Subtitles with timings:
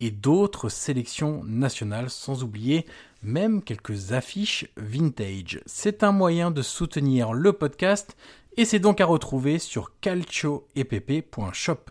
[0.00, 2.86] et d'autres sélections nationales, sans oublier
[3.22, 5.60] même quelques affiches vintage.
[5.66, 8.16] C'est un moyen de soutenir le podcast
[8.56, 11.90] et c'est donc à retrouver sur calcioepp.shop.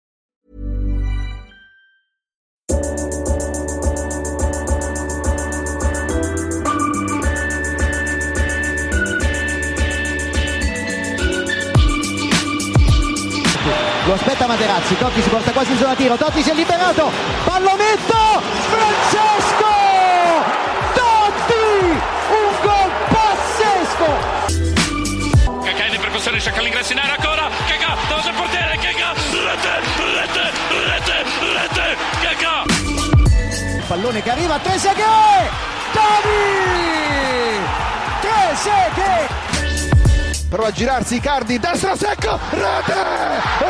[14.11, 17.09] Lo aspetta Materazzi, Totti si porta quasi in zona tiro, Totti si è liberato,
[17.45, 19.71] pallonetto, Francesco!
[20.93, 21.95] Totti!
[22.27, 24.09] Un gol pazzesco!
[25.63, 29.79] Cacà in percussione, cerca l'ingresso in area ancora, Cacà, davanti al portiere, Cacà, rete,
[30.19, 30.51] rete,
[30.89, 31.23] rete,
[31.53, 32.65] rete, Cacà!
[33.87, 35.51] Pallone che arriva, Trezeguet!
[35.93, 37.59] Totti!
[38.19, 39.30] Trezeguet!
[40.51, 42.93] Prova a girarsi Icardi, destro secco, rete,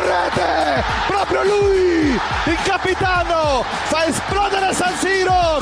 [0.02, 5.58] rete, proprio lui, il capitano, fa esplodere San Siro.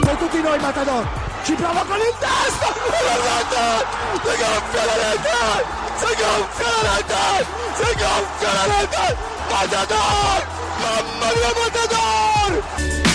[0.00, 1.04] Per tutti noi Matador,
[1.42, 2.72] ci prova con il testo,
[4.22, 5.64] si gonfia la rete,
[5.96, 9.16] si gonfia la rete, si gonfia la rete,
[9.50, 10.46] Matador,
[10.78, 13.09] mamma mia Matador.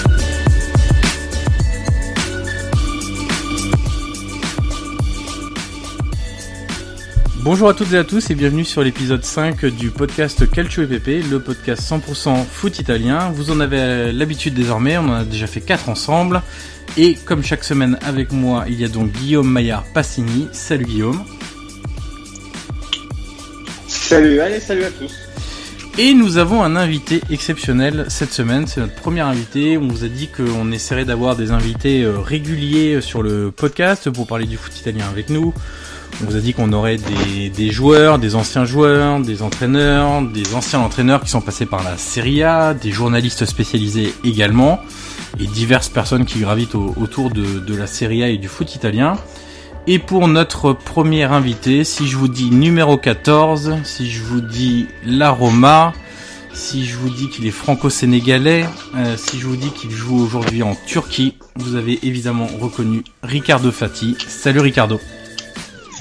[7.46, 11.30] Bonjour à toutes et à tous et bienvenue sur l'épisode 5 du podcast Calcio EPP,
[11.30, 13.30] le podcast 100% foot italien.
[13.30, 16.42] Vous en avez l'habitude désormais, on en a déjà fait 4 ensemble.
[16.98, 20.48] Et comme chaque semaine avec moi, il y a donc Guillaume Maillard Passini.
[20.54, 21.24] Salut Guillaume.
[23.88, 25.14] Salut, allez, salut à tous.
[26.00, 29.78] Et nous avons un invité exceptionnel cette semaine, c'est notre premier invité.
[29.78, 34.26] On vous a dit qu'on essaierait d'avoir des invités euh, réguliers sur le podcast pour
[34.26, 35.54] parler du foot italien avec nous.
[36.22, 40.56] On vous a dit qu'on aurait des, des, joueurs, des anciens joueurs, des entraîneurs, des
[40.56, 44.80] anciens entraîneurs qui sont passés par la Serie A, des journalistes spécialisés également,
[45.40, 49.18] et diverses personnes qui gravitent autour de, de, la Serie A et du foot italien.
[49.88, 54.88] Et pour notre premier invité, si je vous dis numéro 14, si je vous dis
[55.06, 55.94] la Roma,
[56.54, 58.66] si je vous dis qu'il est franco-sénégalais,
[58.96, 63.70] euh, si je vous dis qu'il joue aujourd'hui en Turquie, vous avez évidemment reconnu Ricardo
[63.72, 64.18] Fati.
[64.28, 65.00] Salut Ricardo.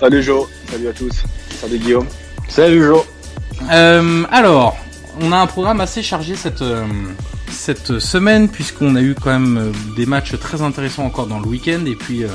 [0.04, 1.24] Salut Jo, salut à tous.
[1.48, 2.06] Salut Guillaume.
[2.46, 3.06] Salut Jo.
[3.72, 4.76] Euh, alors,
[5.22, 6.84] on a un programme assez chargé cette, euh,
[7.48, 11.46] cette semaine puisqu'on a eu quand même euh, des matchs très intéressants encore dans le
[11.46, 12.28] week-end et puis euh,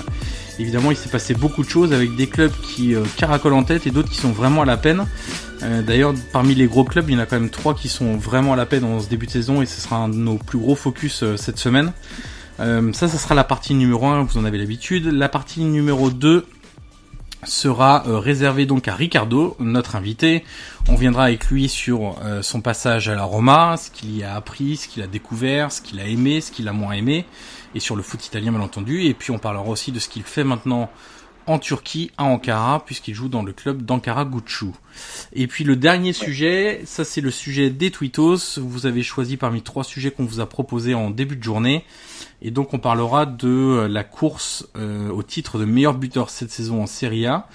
[0.57, 3.85] évidemment il s'est passé beaucoup de choses avec des clubs qui euh, caracolent en tête
[3.85, 5.05] et d'autres qui sont vraiment à la peine.
[5.85, 8.53] D'ailleurs parmi les gros clubs il y en a quand même trois qui sont vraiment
[8.53, 10.57] à la peine en ce début de saison et ce sera un de nos plus
[10.57, 11.91] gros focus cette semaine.
[12.57, 15.07] ça, ça sera la partie numéro 1, vous en avez l'habitude.
[15.07, 16.45] La partie numéro 2,
[17.43, 20.43] sera euh, réservé donc à Ricardo, notre invité.
[20.87, 24.35] On viendra avec lui sur euh, son passage à la Roma, ce qu'il y a
[24.35, 27.25] appris, ce qu'il a découvert, ce qu'il a aimé, ce qu'il a moins aimé,
[27.75, 29.03] et sur le foot italien bien entendu.
[29.03, 30.89] Et puis on parlera aussi de ce qu'il fait maintenant
[31.47, 34.67] en Turquie, à Ankara, puisqu'il joue dans le club d'Ankara Gucci.
[35.33, 38.59] Et puis le dernier sujet, ça c'est le sujet des tweetos.
[38.59, 41.85] Vous avez choisi parmi trois sujets qu'on vous a proposés en début de journée.
[42.41, 46.51] Et donc on parlera de euh, la course euh, au titre de meilleur buteur cette
[46.51, 47.47] saison en Serie A.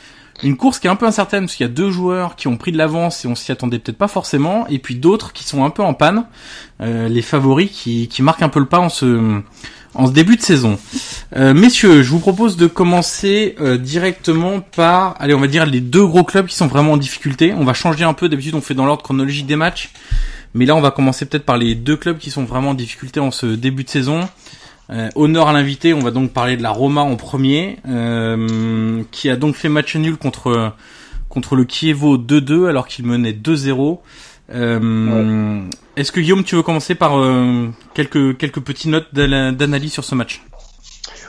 [0.42, 2.56] Une course qui est un peu incertaine parce qu'il y a deux joueurs qui ont
[2.56, 5.64] pris de l'avance et on s'y attendait peut-être pas forcément, et puis d'autres qui sont
[5.64, 6.26] un peu en panne,
[6.80, 9.40] euh, les favoris qui, qui marquent un peu le pas en ce,
[9.94, 10.76] en ce début de saison.
[11.36, 16.24] messieurs, je vous propose de commencer directement par, allez, on va dire les deux gros
[16.24, 17.54] clubs qui sont vraiment en difficulté.
[17.56, 19.92] On va changer un peu, d'habitude on fait dans l'ordre chronologique des matchs,
[20.52, 23.20] mais là on va commencer peut-être par les deux clubs qui sont vraiment en difficulté
[23.20, 24.28] en ce début de saison.
[24.90, 29.30] Euh, honneur à l'invité, on va donc parler de la Roma en premier, euh, qui
[29.30, 30.72] a donc fait match nul contre
[31.28, 33.98] contre le Kievo 2-2 alors qu'il menait 2-0.
[34.52, 35.62] Euh,
[35.96, 40.14] Est-ce que Guillaume, tu veux commencer par euh, quelques quelques petites notes d'analyse sur ce
[40.14, 40.42] match?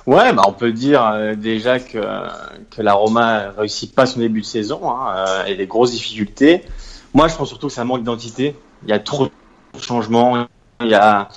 [0.06, 2.00] Ouais, bah on peut dire euh, déjà que
[2.70, 6.64] que la Roma réussit pas son début de saison, hein, euh, et des grosses difficultés.
[7.14, 8.56] Moi, je pense surtout que ça manque d'identité.
[8.84, 10.46] Il y a trop de changements.
[10.82, 11.30] Il y a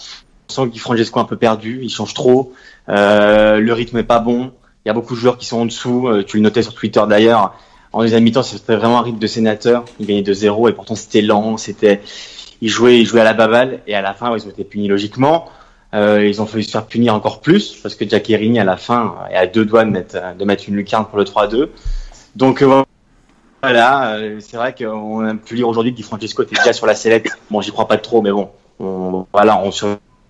[0.48, 1.80] sent Guy Francesco un peu perdu.
[1.82, 2.52] Il change trop.
[2.88, 4.52] Euh, le rythme est pas bon.
[4.84, 6.08] Il y a beaucoup de joueurs qui sont en dessous.
[6.26, 7.54] tu le notais sur Twitter d'ailleurs.
[7.92, 9.84] En deuxième mi-temps, c'était vraiment un rythme de sénateur.
[9.98, 11.56] Il gagnait 2-0 et pourtant c'était lent.
[11.56, 12.00] C'était,
[12.60, 14.88] ils jouaient, ils jouaient à la baballe et à la fin, ils ont été punis
[14.88, 15.48] logiquement.
[15.94, 19.16] Euh, ils ont fallu se faire punir encore plus parce que Giaccherini à la fin
[19.30, 21.68] est à deux doigts de mettre, de une lucarne pour le 3-2.
[22.36, 22.82] Donc euh,
[23.62, 26.86] voilà, euh, c'est vrai qu'on a pu lire aujourd'hui que Di Francesco était déjà sur
[26.86, 27.28] la sellette.
[27.50, 29.70] Bon, j'y crois pas trop, mais bon, on, voilà, on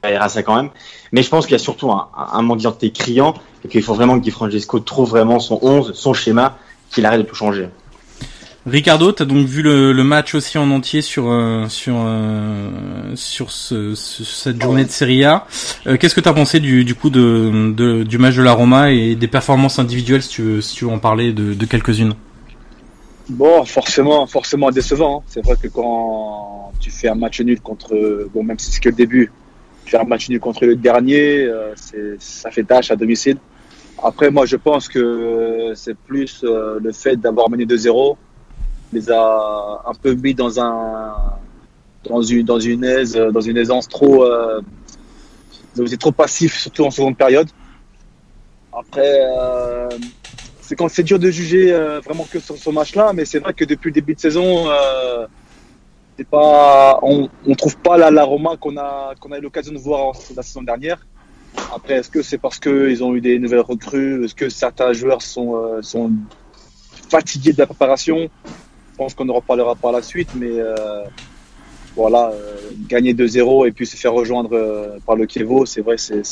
[0.03, 0.71] ça quand même.
[1.13, 3.35] Mais je pense qu'il y a surtout un, un manque d'identité criant
[3.65, 6.59] et qu'il faut vraiment que Di Francesco trouve vraiment son 11, son schéma
[6.91, 7.69] qu'il arrête de tout changer.
[8.67, 12.71] Ricardo, tu as donc vu le, le, match aussi en entier sur euh, sur euh,
[13.15, 15.47] sur ce, ce, cette journée de Serie A.
[15.87, 18.53] Euh, Qu'est-ce que tu as pensé du, du coup de, de, du match de la
[18.53, 21.67] Roma et des performances individuelles si tu veux, si tu veux en parler de, de
[21.67, 22.15] quelques-unes?
[23.31, 25.19] Bon, forcément, forcément décevant.
[25.21, 25.25] Hein.
[25.29, 28.89] C'est vrai que quand tu fais un match nul contre, bon même si c'est que
[28.89, 29.31] le début,
[29.91, 31.75] fais un match nul contre le dernier, euh,
[32.19, 33.39] ça fait tâche à domicile.
[34.03, 38.17] Après, moi, je pense que c'est plus euh, le fait d'avoir mené 2-0
[38.93, 41.15] les a un peu mis dans un
[42.05, 44.61] dans une dans une aise dans une aisance trop euh,
[45.99, 47.49] trop passif surtout en seconde période
[48.73, 49.89] après euh,
[50.61, 53.65] c'est dur de juger euh, vraiment que sur ce match là mais c'est vrai que
[53.65, 55.27] depuis le début de saison euh,
[56.19, 59.73] c'est pas on, on trouve pas la, la Roma qu'on a qu'on a eu l'occasion
[59.73, 61.07] de voir la saison dernière.
[61.73, 64.25] Après est-ce que c'est parce que ils ont eu des nouvelles recrues?
[64.25, 66.11] Est-ce que certains joueurs sont euh, sont
[67.09, 68.29] fatigués de la préparation?
[68.93, 71.05] Je pense qu'on en reparlera par la suite, mais euh,
[71.95, 72.57] voilà, euh,
[72.89, 76.25] gagner 2-0 et puis se faire rejoindre par le Kievo, c'est vrai, c'est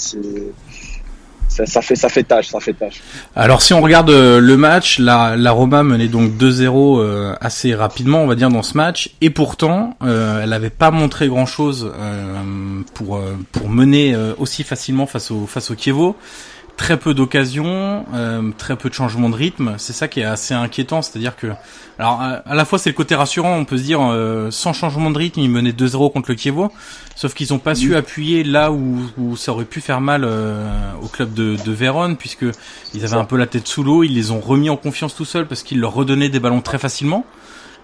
[1.49, 3.03] ça, fait ça fait tâche, ça fait tâche.
[3.35, 8.27] Alors si on regarde le match, la, Roma menait donc 2-0 euh, assez rapidement, on
[8.27, 12.43] va dire dans ce match, et pourtant euh, elle n'avait pas montré grand chose euh,
[12.95, 13.21] pour
[13.53, 16.17] pour mener aussi facilement face au face au Kievo
[16.77, 19.75] très peu d'occasions, euh, très peu de changements de rythme.
[19.79, 21.49] C'est ça qui est assez inquiétant, c'est-à-dire que,
[21.99, 25.11] alors à, la fois c'est le côté rassurant, on peut se dire euh, sans changement
[25.11, 26.71] de rythme, ils menaient 2-0 contre le Kievo,
[27.15, 30.69] sauf qu'ils n'ont pas su appuyer là où, où, ça aurait pu faire mal euh,
[31.03, 32.45] au club de, de Vérone, puisque
[32.95, 35.25] ils avaient un peu la tête sous l'eau, ils les ont remis en confiance tout
[35.25, 37.25] seuls parce qu'ils leur redonnaient des ballons très facilement.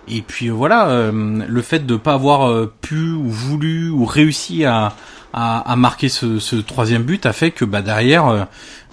[0.08, 4.94] Et puis voilà, euh, le fait de pas avoir pu ou voulu ou réussi à,
[5.32, 8.26] à, à marquer ce, ce, troisième but a fait que bah, derrière,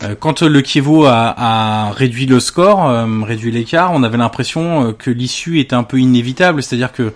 [0.01, 2.89] euh, quand le Kievo a, a, réduit le score,
[3.25, 7.13] réduit l'écart, on avait l'impression que l'issue était un peu inévitable, c'est-à-dire que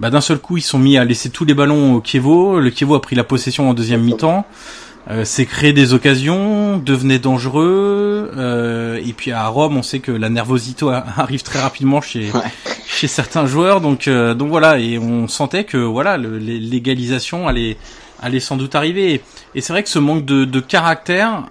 [0.00, 2.70] bah, d'un seul coup ils sont mis à laisser tous les ballons au Kievo, le
[2.70, 4.46] Kievo a pris la possession en deuxième mi-temps.
[5.08, 8.32] Euh, c'est créer des occasions, devenait dangereux.
[8.36, 10.84] Euh, et puis à Rome, on sait que la nervosité
[11.16, 12.40] arrive très rapidement chez ouais.
[12.86, 13.80] chez certains joueurs.
[13.80, 17.76] Donc euh, donc voilà, et on sentait que voilà l'égalisation allait
[18.20, 19.22] allait sans doute arriver.
[19.54, 21.44] Et c'est vrai que ce manque de, de caractère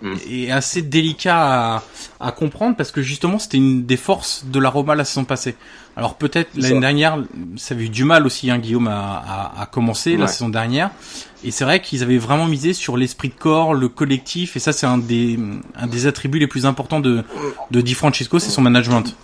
[0.00, 0.14] mm.
[0.30, 1.82] est assez délicat à,
[2.20, 5.56] à comprendre parce que justement c'était une des forces de la Roma la saison passée.
[5.96, 7.18] Alors peut-être l'année dernière,
[7.56, 10.18] ça avait eu du mal aussi, hein, Guillaume, à, à, à commencer ouais.
[10.18, 10.90] la saison dernière.
[11.44, 14.72] Et c'est vrai qu'ils avaient vraiment misé sur l'esprit de corps, le collectif, et ça
[14.72, 15.38] c'est un des,
[15.76, 17.24] un des attributs les plus importants de,
[17.70, 19.14] de Di Francesco, c'est son management.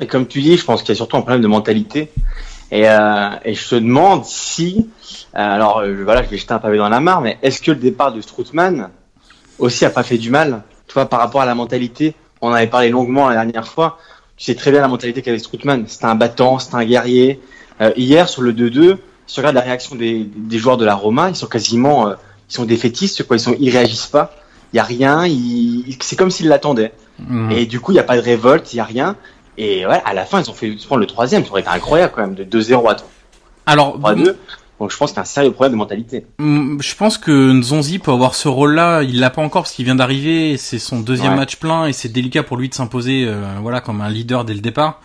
[0.00, 2.10] Et comme tu dis, je pense qu'il y a surtout un problème de mentalité.
[2.70, 6.58] Et, euh, et je te demande si, euh, alors euh, voilà, je vais jeter un
[6.58, 8.90] pavé dans la mare, mais est-ce que le départ de Stroutman
[9.58, 12.52] aussi a pas fait du mal, tu vois, par rapport à la mentalité On en
[12.52, 13.98] avait parlé longuement la dernière fois.
[14.36, 15.84] Tu sais très bien la mentalité qu'avait Stroutman.
[15.86, 17.40] C'était un battant, c'était un guerrier.
[17.80, 18.98] Euh, hier sur le 2-2
[19.30, 22.14] si tu regardes la réaction des, des, joueurs de la Roma, ils sont quasiment, euh,
[22.48, 23.36] ils sont défaitistes, quoi.
[23.36, 24.34] Ils sont, ils réagissent pas.
[24.72, 25.24] Il y a rien.
[25.24, 26.92] Ils, c'est comme s'ils l'attendaient.
[27.20, 27.52] Mmh.
[27.52, 29.14] Et du coup, il y a pas de révolte, il y a rien.
[29.56, 31.44] Et à la fin, ils ont fait prendre le troisième.
[31.44, 33.08] Ça aurait été incroyable quand même, de 2-0 à 3.
[33.66, 34.34] Alors, 3-2.
[34.80, 36.24] Donc je pense qu'il y a un sérieux problème de mentalité.
[36.38, 39.02] Je pense que Nzonzi peut avoir ce rôle-là.
[39.02, 40.56] Il l'a pas encore parce qu'il vient d'arriver.
[40.56, 41.36] C'est son deuxième ouais.
[41.36, 44.54] match plein et c'est délicat pour lui de s'imposer, euh, voilà, comme un leader dès
[44.54, 45.02] le départ.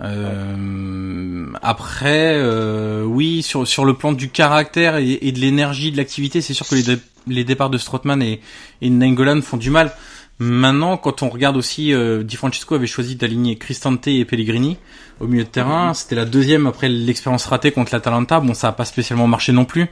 [0.00, 5.96] Euh, après, euh, oui, sur sur le plan du caractère et, et de l'énergie de
[5.96, 8.42] l'activité, c'est sûr que les, dé les départs de Strootman et,
[8.82, 9.92] et Nangolan font du mal.
[10.38, 14.76] Maintenant, quand on regarde aussi, euh, Di Francesco avait choisi d'aligner Cristante et Pellegrini
[15.20, 15.94] au milieu de terrain.
[15.94, 18.40] C'était la deuxième après l'expérience ratée contre l'Atalanta.
[18.40, 19.86] Bon, ça a pas spécialement marché non plus.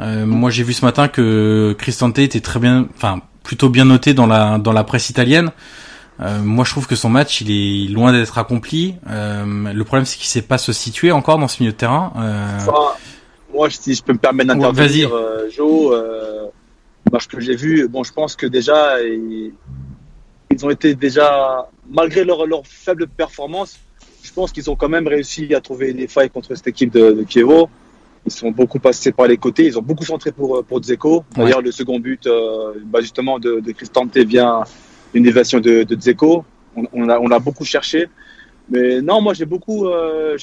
[0.00, 4.12] Euh, moi, j'ai vu ce matin que Cristante était très bien, enfin plutôt bien noté
[4.12, 5.52] dans la dans la presse italienne.
[6.20, 8.96] Euh, moi, je trouve que son match, il est loin d'être accompli.
[9.08, 12.12] Euh, le problème, c'est qu'il sait pas se situer encore dans ce milieu de terrain.
[12.18, 12.58] Euh,
[13.54, 15.12] moi, si je peux me permettre Ouais, d'intervenir, vas-y.
[15.14, 15.94] euh, Joe,
[17.20, 19.52] ce que j'ai vu, bon, je pense que déjà, ils,
[20.50, 23.78] ils ont été déjà, malgré leur, leur faible performance,
[24.22, 27.12] je pense qu'ils ont quand même réussi à trouver des failles contre cette équipe de,
[27.12, 27.68] de Kievo.
[28.26, 31.24] Ils sont beaucoup passés par les côtés, ils ont beaucoup centré pour, pour Dzeko.
[31.36, 34.64] D'ailleurs, le second but, euh, bah, justement, de, de Cristante vient
[35.14, 36.44] d'une évasion de, de Dzeko.
[36.74, 38.08] On, on a, on a beaucoup cherché.
[38.68, 40.36] Mais non, moi, j'ai beaucoup, euh,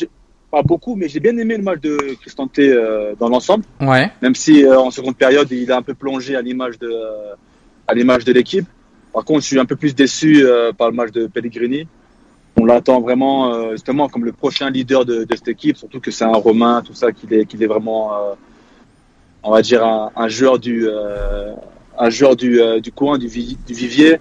[0.53, 4.11] pas beaucoup, mais j'ai bien aimé le match de Cristante euh, dans l'ensemble, ouais.
[4.21, 7.33] même si euh, en seconde période, il a un peu plongé à l'image de, euh,
[7.87, 8.67] à l'image de l'équipe.
[9.11, 11.87] Par contre, je suis un peu plus déçu euh, par le match de Pellegrini.
[12.55, 16.23] On l'attend vraiment justement comme le prochain leader de, de cette équipe, surtout que c'est
[16.23, 18.11] un Romain, tout ça, qu'il est, qu'il est vraiment,
[19.41, 20.87] on va dire, un, un joueur du,
[22.05, 24.19] un joueur du, du coin, du, vi- du vivier.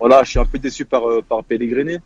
[0.00, 1.98] Voilà, je suis un peu déçu par, par Pellegrini.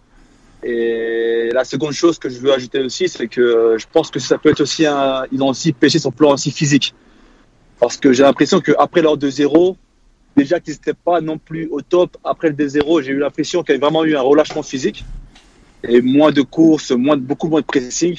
[0.65, 4.21] Et la seconde chose que je veux ajouter aussi, c'est que euh, je pense que
[4.21, 6.95] ça peut être aussi un, ils ont aussi pêché sur le plan aussi physique.
[7.81, 9.75] Parce que j'ai l'impression qu'après leur 2-0,
[10.37, 13.73] déjà qu'ils n'étaient pas non plus au top, après le 2-0, j'ai eu l'impression qu'il
[13.75, 15.05] y avait vraiment eu un relâchement physique.
[15.83, 18.17] Et moins de courses, moins beaucoup moins de pressing.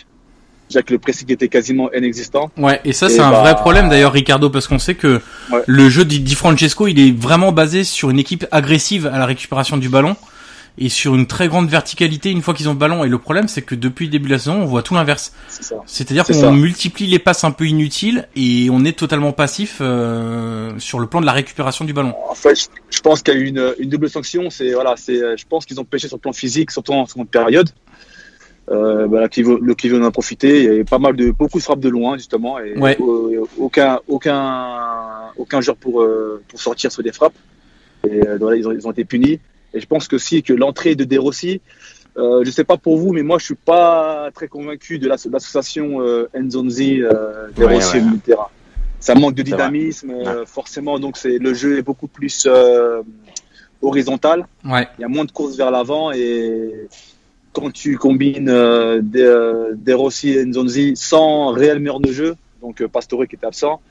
[0.70, 2.52] Déjà que le pressing était quasiment inexistant.
[2.58, 5.62] Ouais, et ça c'est un bah- vrai problème d'ailleurs Ricardo parce qu'on sait que Ouais.
[5.66, 9.78] le jeu Di Francesco, il est vraiment basé sur une équipe agressive à la récupération
[9.78, 10.18] du ballon
[10.78, 13.48] et sur une très grande verticalité une fois qu'ils ont le ballon et le problème
[13.48, 15.32] c'est que depuis le début de la saison, on voit tout l'inverse.
[15.86, 20.72] C'est-à-dire C'est qu'on multiplie les passes un peu inutiles et on est totalement passif euh,
[20.80, 22.14] sur le plan de la récupération du ballon.
[22.30, 24.50] En fait, je- pense qu'il y a eu une, une double sanction.
[24.50, 27.06] C'est voilà, c'est, euh, je pense qu'ils ont pêché sur le plan physique, surtout en
[27.06, 27.70] seconde période.
[28.72, 30.60] Euh, Kivo- le Kivo en a profité.
[30.60, 32.98] Il y avait pas mal de beaucoup de frappes de loin justement et Ouais.
[33.58, 34.80] aucun aucun
[35.38, 37.36] aucun joueur pour euh, pour sortir sur des frappes.
[38.10, 39.40] Et voilà, ils ont, ils ont été punis.
[39.74, 41.62] Et je pense que aussi que l'entrée de De Rossi,
[42.18, 45.30] euh, je sais pas pour vous, mais moi je suis pas très convaincu de l'asso-
[45.32, 48.04] l'association euh, Nzonzi euh, De Ouais, Rossi ouais.
[48.24, 48.48] terrain.
[49.00, 51.00] Ça manque de dynamisme, euh, forcément.
[51.00, 53.02] Donc c'est le jeu est beaucoup plus euh,
[53.82, 54.46] horizontal.
[54.64, 54.88] Ouais.
[54.98, 56.88] Il y a moins de courses vers l'avant et
[57.52, 62.36] quand tu combines euh, des, euh, des Rossi et Nzonzi sans réel meilleur de jeu,
[62.62, 63.82] donc euh, Pastore qui était absent,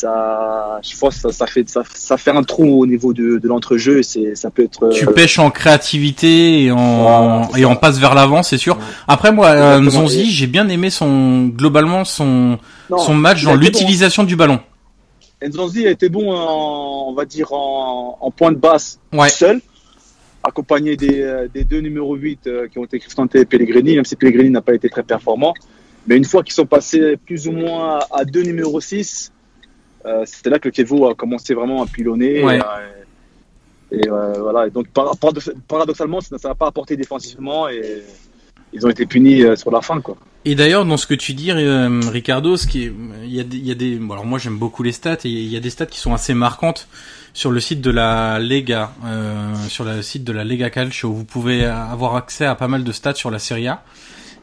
[0.00, 3.38] ça, je pense que ça, ça fait ça, ça fait un trou au niveau de,
[3.38, 4.88] de l'entrejeu c'est ça peut être.
[4.90, 8.76] Tu euh, pêches en créativité et en Voilà, et en passe vers l'avant, c'est sûr.
[8.76, 8.82] Ouais.
[9.08, 12.58] Après moi, euh, Et- j'ai bien aimé son globalement son
[12.90, 13.60] non, son match dans bon.
[13.60, 14.60] l'utilisation du ballon.
[15.42, 19.28] Nzonzi a été bon en, on va dire en, en point de basse Ouais.
[19.30, 19.60] seul,
[20.42, 24.16] accompagné des, des deux numéros 8 euh, qui ont été Cristante et Pellegrini, même si
[24.16, 25.54] Pellegrini n'a pas été très performant.
[26.06, 29.32] Mais une fois qu'ils sont passés plus ou moins à deux numéros 6,
[30.06, 32.44] euh, c'était là que Kevo a commencé vraiment à pilonner.
[32.44, 32.58] Ouais.
[32.60, 33.02] euh,
[33.92, 34.66] et euh, voilà.
[34.66, 38.02] Et donc par- paradox- paradoxalement, ça n'a pas apporté défensivement et
[38.72, 40.00] ils ont été punis euh, sur la fin.
[40.00, 40.16] Quoi.
[40.44, 42.92] Et d'ailleurs, dans ce que tu dis, euh, Ricardo, ce qui est,
[43.24, 45.18] il y a des, il y a des, bon, alors moi j'aime beaucoup les stats
[45.24, 46.88] et il y a des stats qui sont assez marquantes
[47.34, 51.12] sur le site de la Lega, euh, sur le site de la Lega Calcio.
[51.12, 53.82] Vous pouvez avoir accès à pas mal de stats sur la Serie A.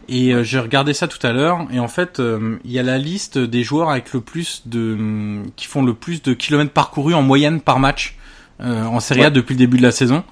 [0.10, 2.84] Et euh, j'ai regardé ça tout à l'heure et en fait, euh, il y a
[2.84, 4.98] la liste des joueurs avec le plus de,
[5.56, 8.16] qui font le plus de kilomètres parcourus en moyenne par match
[8.62, 9.32] euh, en Serie A Ouais.
[9.32, 10.24] depuis le début de la saison.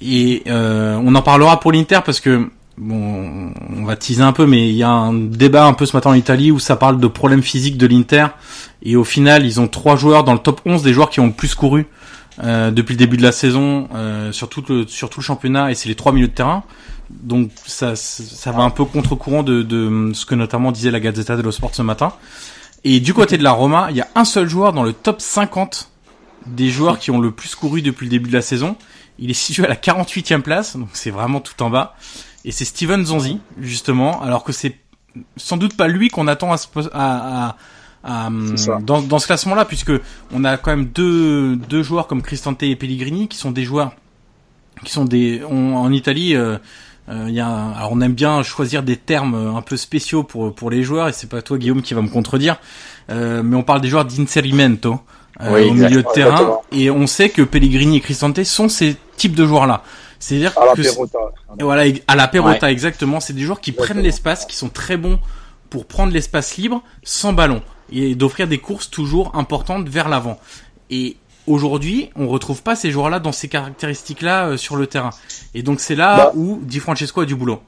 [0.00, 4.46] Et euh, on en parlera pour l'Inter parce que bon, on va teaser un peu,
[4.46, 7.00] mais il y a un débat un peu ce matin en Italie où ça parle
[7.00, 8.26] de problèmes physiques de l'Inter.
[8.82, 11.26] Et au final, ils ont trois joueurs dans le top 11 des joueurs qui ont
[11.26, 11.86] le plus couru
[12.44, 15.72] euh, depuis le début de la saison euh, sur, tout le, sur tout le championnat,
[15.72, 16.62] et c'est les trois milieux de terrain.
[17.10, 21.36] Donc ça, ça va un peu contre-courant de, de ce que notamment disait la Gazzetta
[21.36, 22.12] dello Sport ce matin.
[22.84, 25.20] Et du côté de la Roma, il y a un seul joueur dans le top
[25.20, 25.90] 50
[26.46, 28.76] des joueurs qui ont le plus couru depuis le début de la saison.
[29.18, 31.96] Il est situé à la 48e place, donc c'est vraiment tout en bas.
[32.44, 34.76] Et c'est Steven Zonzi, justement, alors que c'est
[35.36, 36.56] sans doute pas lui qu'on attend à,
[36.92, 37.56] à,
[38.04, 38.30] à-
[38.80, 39.90] dans, dans ce classement-là, puisque
[40.32, 43.92] on a quand même deux, deux joueurs comme Cristante et Pellegrini qui sont des joueurs
[44.84, 46.36] qui sont des on- en Italie.
[46.36, 46.58] euh,
[47.08, 49.76] euh, il y a un- alors on aime bien choisir des termes euh, un peu
[49.76, 52.56] spéciaux pour pour les joueurs et c'est pas toi Guillaume qui va me contredire,
[53.10, 55.00] euh, mais on parle des joueurs d'inserimento
[55.40, 56.62] euh, Oui, au milieu de terrain Exactement.
[56.72, 59.82] et on sait que Pellegrini et Cristante sont ces types de joueurs là.
[60.20, 63.20] C'est-à-dire À la que et voilà, à la Perota, exactement.
[63.20, 63.94] C'est des joueurs qui Exactement.
[63.94, 65.20] prennent l'espace, qui sont très bons
[65.70, 67.62] pour prendre l'espace libre sans ballon
[67.92, 70.40] et d'offrir des courses toujours importantes vers l'avant.
[70.90, 71.16] Et
[71.50, 75.10] aujourd'hui, on retrouve pas ces joueurs-là dans ces caractéristiques-là euh, sur le terrain.
[75.54, 76.32] Et donc c'est là Bah.
[76.34, 77.60] où Di Francesco a du boulot.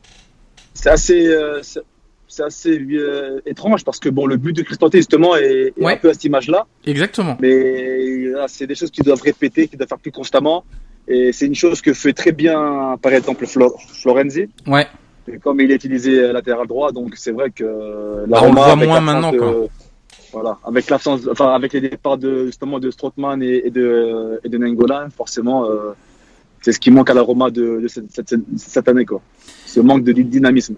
[0.74, 1.80] C'est assez, euh, c'est-
[2.28, 5.94] c'est assez euh, étrange parce que bon, le but de Cristante justement est, est Ouais.
[5.94, 6.66] un peu à cette image-là.
[6.86, 7.36] Exactement.
[7.40, 10.64] Mais c'est des choses qu'ils doivent répéter, qu'ils doivent faire plus constamment.
[11.08, 14.48] Et c'est une chose que fait très bien, par exemple, Flo- Florenzi.
[14.66, 14.86] Ouais.
[15.32, 18.48] Et comme il est utilisé latéral droit, donc c'est vrai que euh, Bah, on le
[18.60, 19.66] Roma, voit moins maintenant, de- quoi.
[20.32, 24.48] Voilà, avec l'absence, enfin avec les départs de justement de Strootman et, et de et
[24.48, 25.92] de Nengolan, forcément, euh,
[26.62, 29.20] c'est ce qui manque à la Roma de, de cette, cette, cette année, quoi.
[29.66, 30.74] Ce manque de dynamisme.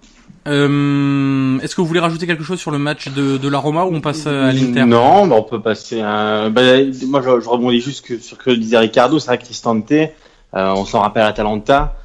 [0.47, 3.85] Euh, Est-ce que vous voulez rajouter quelque chose sur le match de, de la Roma
[3.85, 4.85] ou on passe à l'Inter?
[4.85, 6.49] Non, bah, on peut passer à...
[6.49, 6.61] bah,
[7.07, 9.19] moi, je, je rebondis juste que, sur ce que disait Ricardo.
[9.19, 10.07] C'est vrai que Cristante, euh,
[10.53, 11.95] on s'en rappelle à Atalanta,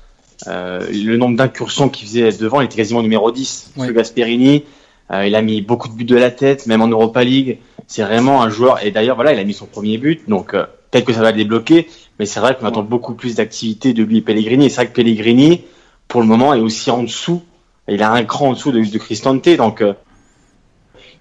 [0.47, 3.73] euh, le nombre d'incursions qu'il faisait devant, il était quasiment numéro 10.
[3.77, 3.89] Ouais.
[3.89, 4.61] Ce Gasperini, euh,
[5.11, 7.59] il a mis beaucoup de buts de la tête, même en Europa League.
[7.87, 8.85] C'est vraiment un joueur.
[8.85, 11.31] Et d'ailleurs, voilà, il a mis son premier but, donc euh, peut-être que ça va
[11.31, 11.89] le débloquer.
[12.19, 14.67] Mais c'est vrai qu'on attend beaucoup plus d'activité de lui et Pellegrini.
[14.67, 15.63] Et c'est vrai que Pellegrini,
[16.09, 17.43] pour le moment, est aussi en dessous.
[17.89, 19.95] Il a un cran en dessous de, de Cristante, donc euh,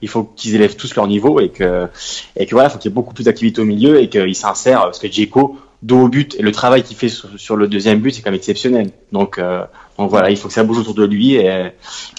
[0.01, 1.87] il faut qu'ils élèvent tous leur niveau et que
[2.35, 4.81] et que voilà, faut qu'il y ait beaucoup plus d'activité au milieu et qu'il s'insère
[4.81, 7.99] parce que Djeko dos au but et le travail qu'il fait sur, sur le deuxième
[7.99, 8.91] but c'est quand même exceptionnel.
[9.13, 9.63] Donc euh,
[9.97, 11.69] donc voilà, il faut que ça bouge autour de lui et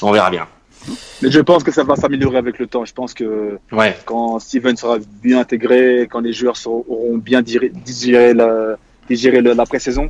[0.01, 0.49] on verra bien.
[1.23, 2.85] Mais je pense que ça va s'améliorer avec le temps.
[2.85, 3.97] Je pense que Ouais.
[4.05, 8.77] quand Steven sera bien intégré, quand les joueurs seront- auront bien digéré la,
[9.09, 10.09] digéré la pré-saison,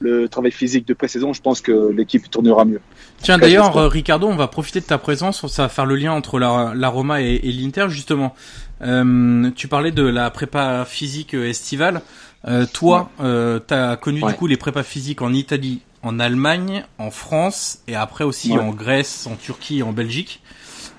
[0.00, 2.80] le travail physique de pré-saison, je pense que l'équipe tournera mieux.
[3.22, 6.12] Tiens, d'ailleurs, euh, Ricardo, on va profiter de ta présence, ça va faire le lien
[6.12, 8.34] entre la, la Roma et, et l'Inter, justement.
[8.82, 12.02] Euh, tu parlais de la prépa physique euh, estivale.
[12.48, 14.32] Euh, toi, euh, t'as connu Ouais.
[14.32, 18.58] du coup les prépas physiques en Italie, en Allemagne, en France, et après aussi Ouais.
[18.58, 20.42] en Grèce, en Turquie en Belgique.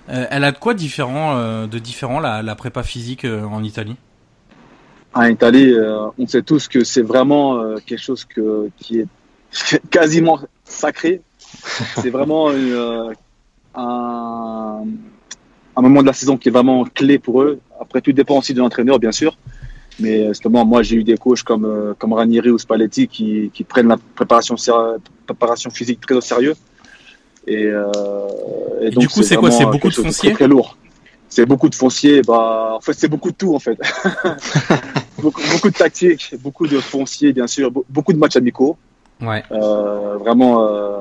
[0.09, 3.63] Euh, elle a de quoi différent, euh, de différent la, la prépa physique euh, en
[3.63, 3.95] Italie?
[5.13, 5.73] En Italie,
[6.17, 9.07] on sait tous que c'est vraiment quelque chose que, qui est
[9.91, 11.21] quasiment sacré.
[11.97, 12.49] C'est vraiment
[13.75, 14.83] un,
[15.75, 17.59] un moment de la saison qui est vraiment clé pour eux.
[17.79, 19.37] Après, tout dépend aussi de l'entraîneur, bien sûr.
[19.99, 23.51] Mais euh, justement, moi, j'ai eu des coachs comme, euh, comme Ranieri ou Spalletti qui,
[23.53, 24.55] qui prennent la préparation,
[25.25, 26.55] préparation physique très au sérieux.
[27.45, 27.87] Et, euh,
[28.81, 30.77] et du coup, c'est quoi C'est beaucoup de foncier très, très lourd.
[31.29, 32.21] C'est beaucoup de foncier.
[32.21, 33.77] Bah, en fait, c'est beaucoup de tout, en fait.
[35.21, 38.77] beaucoup, beaucoup de tactique, beaucoup de foncier, bien sûr, be- beaucoup de matchs amicaux.
[39.21, 39.43] Ouais.
[39.51, 40.97] Euh, vraiment, euh,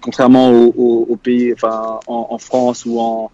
[0.00, 3.30] contrairement aux, aux- aux pays, enfin, en, en France ou en,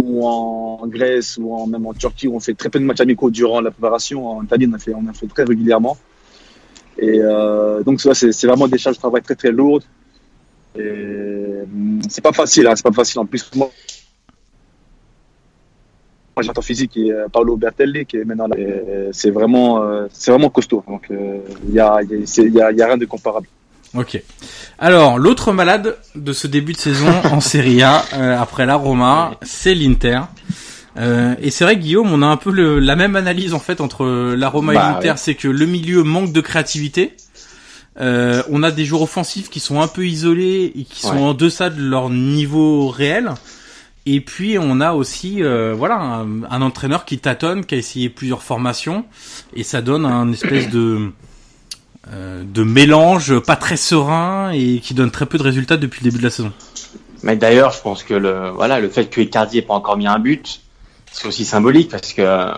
[0.00, 3.00] ou en Grèce ou en, même en Turquie, où on fait très peu de matchs
[3.00, 4.26] amicaux durant la préparation.
[4.26, 5.96] En Italie, on en fait, très régulièrement.
[6.98, 9.84] Et euh, donc, c'est vraiment des charges de travail très très lourdes.
[10.76, 13.20] Et hum, c'est pas facile, hein, c'est pas facile.
[13.20, 13.70] En plus, moi,
[16.34, 18.56] moi, un physique est euh, Paolo Bertelli, qui est maintenant là.
[18.58, 20.82] Et, euh, C'est vraiment, euh, vraiment costaud.
[20.88, 23.48] Donc, il y, a, il y, a, y y a rien de comparable.
[23.94, 24.22] Ok.
[24.82, 29.32] Alors, l'autre malade de ce début de saison en Serie A, euh, après la Roma,
[29.42, 30.20] c'est l'Inter.
[30.98, 33.80] Euh, et c'est vrai, Guillaume, on a un peu le- la même analyse en fait
[33.80, 35.16] entre la Roma et Bah, l'Inter, ouais.
[35.16, 37.16] c'est que le milieu manque de créativité.
[38.00, 41.20] Euh, on a des joueurs offensifs qui sont un peu isolés et qui sont Ouais.
[41.20, 43.30] en deçà de leur niveau réel.
[44.04, 48.08] Et puis on a aussi euh, voilà un, un entraîneur qui tâtonne, qui a essayé
[48.08, 49.04] plusieurs formations
[49.54, 51.12] et ça donne un espèce de euh,
[52.10, 56.18] de mélange pas très serein et qui donne très peu de résultats depuis le début
[56.18, 56.52] de la saison.
[57.22, 60.06] Mais d'ailleurs, je pense que le voilà, le fait que Icardi ait pas encore mis
[60.08, 60.60] un but,
[61.12, 62.52] c'est aussi symbolique parce que euh,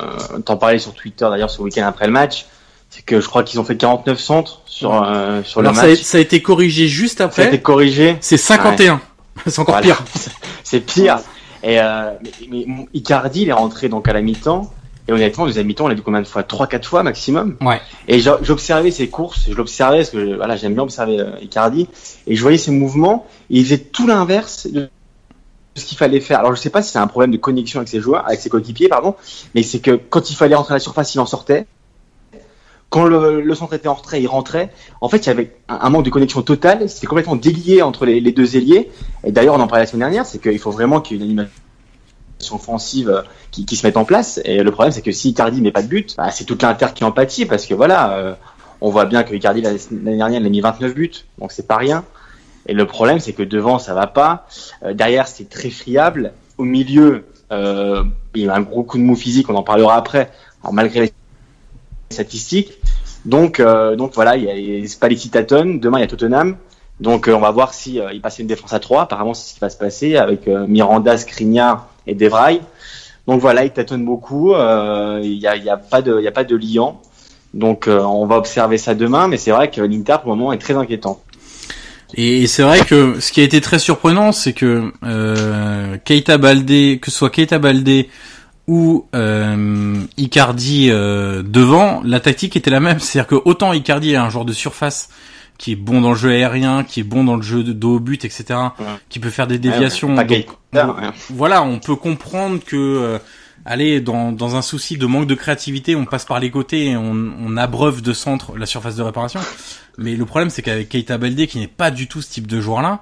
[0.44, 2.46] t'en parlais sur Twitter d'ailleurs ce week-end après le match,
[2.88, 5.84] c'est que je crois qu'ils ont fait 49 centres sur euh, sur Alors le ça
[5.84, 6.00] a, match.
[6.00, 7.60] ça a été corrigé juste Ça a été après.
[7.60, 8.16] corrigé.
[8.20, 9.00] C'est 51.
[9.46, 9.86] C'est encore Voilà.
[9.96, 10.04] pire.
[10.64, 11.18] c'est pire.
[11.62, 12.12] Et euh,
[12.50, 14.72] mais, mais Icardi, il est rentré donc à la mi-temps.
[15.06, 16.42] Et honnêtement, deuxième mi-temps, on l'a vu combien de fois?
[16.42, 17.56] Trois, quatre fois maximum.
[17.60, 17.80] Ouais.
[18.08, 21.88] Et j'observais ses courses, je l'observais parce que voilà, j'aime bien observer euh, Icardi.
[22.26, 23.26] Et je voyais ses mouvements.
[23.50, 24.88] Et il faisait tout l'inverse de
[25.74, 26.38] ce qu'il fallait faire.
[26.38, 28.48] Alors je sais pas si c'est un problème de connexion avec ses joueurs, avec ses
[28.48, 29.14] coéquipiers, pardon.
[29.54, 31.66] Mais c'est que quand il fallait rentrer à la surface, il en sortait.
[32.88, 34.72] Quand le, le centre était en retrait, il rentrait.
[35.00, 36.88] En fait, il y avait un, un manque de connexion totale.
[36.88, 38.88] C'était complètement délié entre les, les deux ailiers.
[39.24, 41.24] Et d'ailleurs, on en parlait la semaine dernière, c'est qu'il faut vraiment qu'il y ait
[41.24, 41.63] une animation
[42.52, 44.40] offensive euh, qui, se mette en place.
[44.44, 46.88] Et le problème, c'est que si Icardi met pas de but, bah, c'est toute l'Inter
[46.94, 48.34] qui en pâtit parce que voilà, euh,
[48.80, 51.76] on voit bien que Icardi l'année dernière, il a mis 29 buts, donc c'est pas
[51.76, 52.04] rien.
[52.66, 54.46] Et le problème, c'est que devant, ça va pas.
[54.84, 56.32] Euh, derrière, c'est très friable.
[56.58, 60.30] Au milieu, il y a un gros coup de mou physique, on en parlera après.
[60.72, 61.12] Malgré les
[62.10, 62.72] statistiques.
[63.26, 65.78] Donc, donc voilà, il y a, Spalletti tâtonne.
[65.78, 66.56] Demain, il y a Tottenham.
[67.00, 69.02] Donc, on va voir si il passe une défense à 3.
[69.02, 72.60] Apparemment, c'est ce qui va se passer avec Miranda, Skriniar et Devray.
[73.26, 74.52] Donc voilà, il tâtonne beaucoup.
[74.54, 77.00] Euh, il y a, y a pas de, il a pas de liant.
[77.54, 79.28] Donc, euh, on va observer ça demain.
[79.28, 81.20] Mais c'est vrai que l'Inter, pour le moment, est très inquiétant.
[82.16, 86.98] Et c'est vrai que ce qui a été très surprenant, c'est que euh, Keita Baldé,
[87.00, 88.08] que ce soit Keita Baldé
[88.66, 92.98] ou euh, Icardi euh, devant, la tactique était la même.
[93.00, 95.08] C'est-à-dire que autant Icardi est un joueur de surface
[95.64, 97.94] qui est bon dans le jeu aérien, qui est bon dans le jeu de dos
[97.94, 98.60] au but, etc.,
[99.08, 100.14] qui peut faire des déviations.
[100.14, 101.08] Pas Donc, ouais.
[101.30, 103.18] voilà, on peut comprendre que, euh,
[103.64, 106.96] allez, dans, dans un souci de manque de créativité, on passe par les côtés et
[106.98, 109.40] on, on abreuve de centre la surface de réparation.
[109.96, 112.60] Mais le problème, c'est qu'avec Keita Baldé, qui n'est pas du tout ce type de
[112.60, 113.00] joueur-là,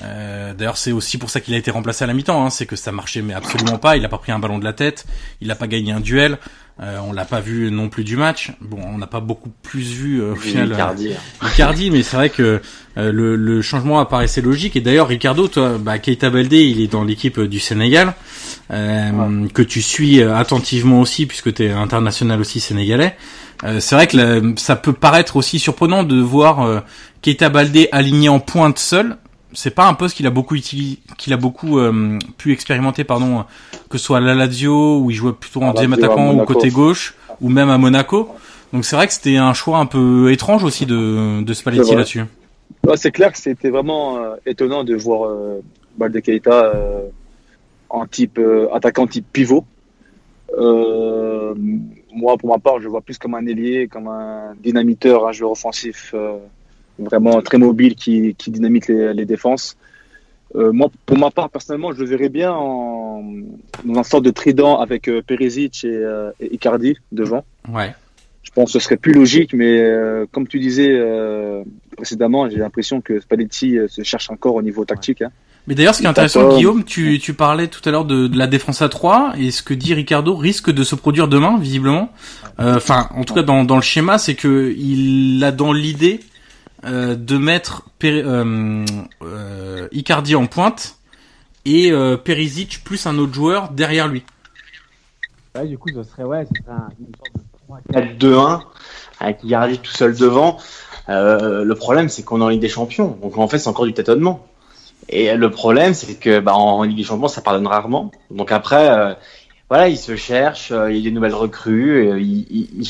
[0.00, 2.44] euh, d'ailleurs, c'est aussi pour ça qu'il a été remplacé à la mi-temps.
[2.46, 3.96] Hein, c'est que ça marchait mais absolument pas.
[3.96, 5.04] Il a pas pris un ballon de la tête.
[5.40, 6.38] Il a pas gagné un duel.
[6.80, 8.52] Euh, on l'a pas vu non plus du match.
[8.62, 10.72] Bon, on n'a pas beaucoup plus vu euh, au final.
[10.72, 11.10] euh, Icardi.
[11.42, 12.62] Icardi, mais c'est vrai que
[12.96, 14.74] euh, le, le changement apparaissait logique.
[14.74, 18.14] Et d'ailleurs, Ricardo, toi, bah, Keita Baldé, il est dans l'équipe du Sénégal,
[18.70, 23.16] euh, que tu suis attentivement aussi, puisque tu es international aussi sénégalais.
[23.64, 26.80] Euh, c'est vrai que ça peut paraître aussi surprenant de voir euh,
[27.20, 29.18] Keita Baldé aligné en pointe seul.
[29.54, 33.44] C'est pas un poste qu'il a beaucoup utilisé, qu'il a beaucoup euh, pu expérimenter, pardon,
[33.90, 36.70] que ce soit à la Lazio où il jouait plutôt en deuxième attaquant ou côté
[36.70, 38.28] gauche, ou même à Monaco.
[38.72, 42.24] Donc c'est vrai que c'était un choix un peu étrange aussi de, de Spalletti là-dessus.
[42.86, 45.62] Ouais, c'est clair que c'était vraiment euh, étonnant de voir euh,
[45.96, 47.02] Balde Keita euh,
[47.88, 48.40] en type
[48.72, 49.64] attaquant type pivot.
[52.14, 55.52] Moi, pour ma part, je vois plus comme un ailier, comme un dynamiteur, un joueur
[55.52, 56.14] offensif
[57.04, 59.76] vraiment très mobile qui, qui dynamite les, les défenses.
[60.54, 63.24] Euh, moi, pour ma part, personnellement, je le verrais bien en,
[63.84, 67.42] dans un sorte de trident avec euh, Perisic et, euh, et Icardi devant.
[67.72, 67.94] Ouais.
[68.42, 70.92] Je pense que ce serait plus logique, mais euh, comme tu disais
[71.96, 75.22] précédemment, j'ai l'impression que Spalletti se cherche encore au niveau tactique.
[75.22, 75.30] hein.
[75.66, 76.56] Mais d'ailleurs, ce qui est intéressant.
[76.56, 79.62] Guillaume, tu, tu parlais tout à l'heure de, de la défense à 3 et ce
[79.62, 82.10] que dit Ricardo risque de se produire demain, visiblement.
[82.58, 86.20] Enfin, en tout cas, dans, dans le schéma, c'est que il a dans l'idée
[86.84, 88.84] euh, de mettre Péri- euh,
[89.22, 90.96] euh, Icardi en pointe
[91.64, 94.24] et euh, Perisic plus un autre joueur derrière lui.
[95.54, 98.62] Ouais, du coup, ce serait, ouais, ce serait un- une sorte de 4-2-1
[99.20, 100.58] avec Icardi tout seul devant.
[101.08, 103.18] Euh, le problème, c'est qu'on est en Ligue des Champions.
[103.22, 104.46] Donc en fait, c'est encore du tâtonnement.
[105.08, 108.10] Et le problème, c'est que bah, en Ligue des Champions, ça pardonne rarement.
[108.30, 109.14] Donc après, euh,
[109.68, 112.88] voilà, il se cherche, euh, il y a des nouvelles recrues, euh, il, il- il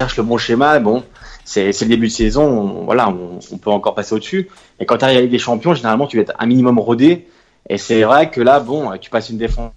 [0.00, 0.78] cherche le bon schéma.
[0.80, 1.04] Bon,
[1.46, 4.48] c'est le début de saison, on- voilà, on, on peut encore passer au-dessus.
[4.80, 7.26] Et quand tu arrives Ligue des Champions, généralement, tu vas être un minimum rodé.
[7.68, 9.72] Et c'est vrai que là, bon, tu passes une défense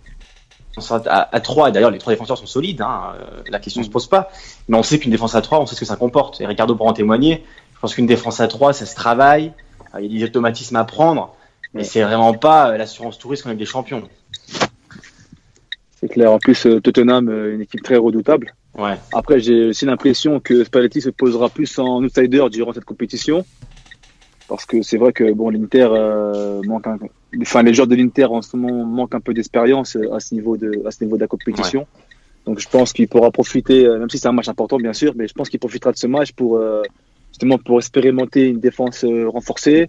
[0.90, 3.90] à, à 3, et d'ailleurs les trois défenseurs sont solides, hein, euh, la question se
[3.90, 4.30] pose pas,
[4.70, 6.76] mais on sait qu'une défense à 3, on sait ce que ça comporte, et Ricardo
[6.76, 7.44] pourra en témoigner,
[7.76, 9.52] je pense qu'une défense à 3, ça se travaille,
[9.96, 11.36] euh, il y a des automatismes à prendre,
[11.74, 14.04] mais c'est vraiment pas euh, l'assurance touriste qu'on a des champions.
[16.00, 16.32] C'est clair.
[16.32, 18.54] En plus, euh, Tottenham, euh, une équipe très redoutable.
[18.78, 18.96] Ouais.
[19.14, 23.46] Après, j'ai aussi l'impression que Spalletti se posera plus en outsider durant cette compétition.
[24.48, 26.98] Parce que c'est vrai que bon, l'Inter euh, manque un...
[27.42, 30.58] enfin les joueurs de l'Inter en ce moment manquent un peu d'expérience à ce niveau
[30.58, 31.86] de à ce niveau de la compétition.
[32.48, 35.28] Donc je pense qu'il pourra profiter, même si c'est un match important bien sûr, mais
[35.28, 36.82] je pense qu'il profitera de ce match pour euh,
[37.32, 39.88] justement pour expérimenter une défense renforcée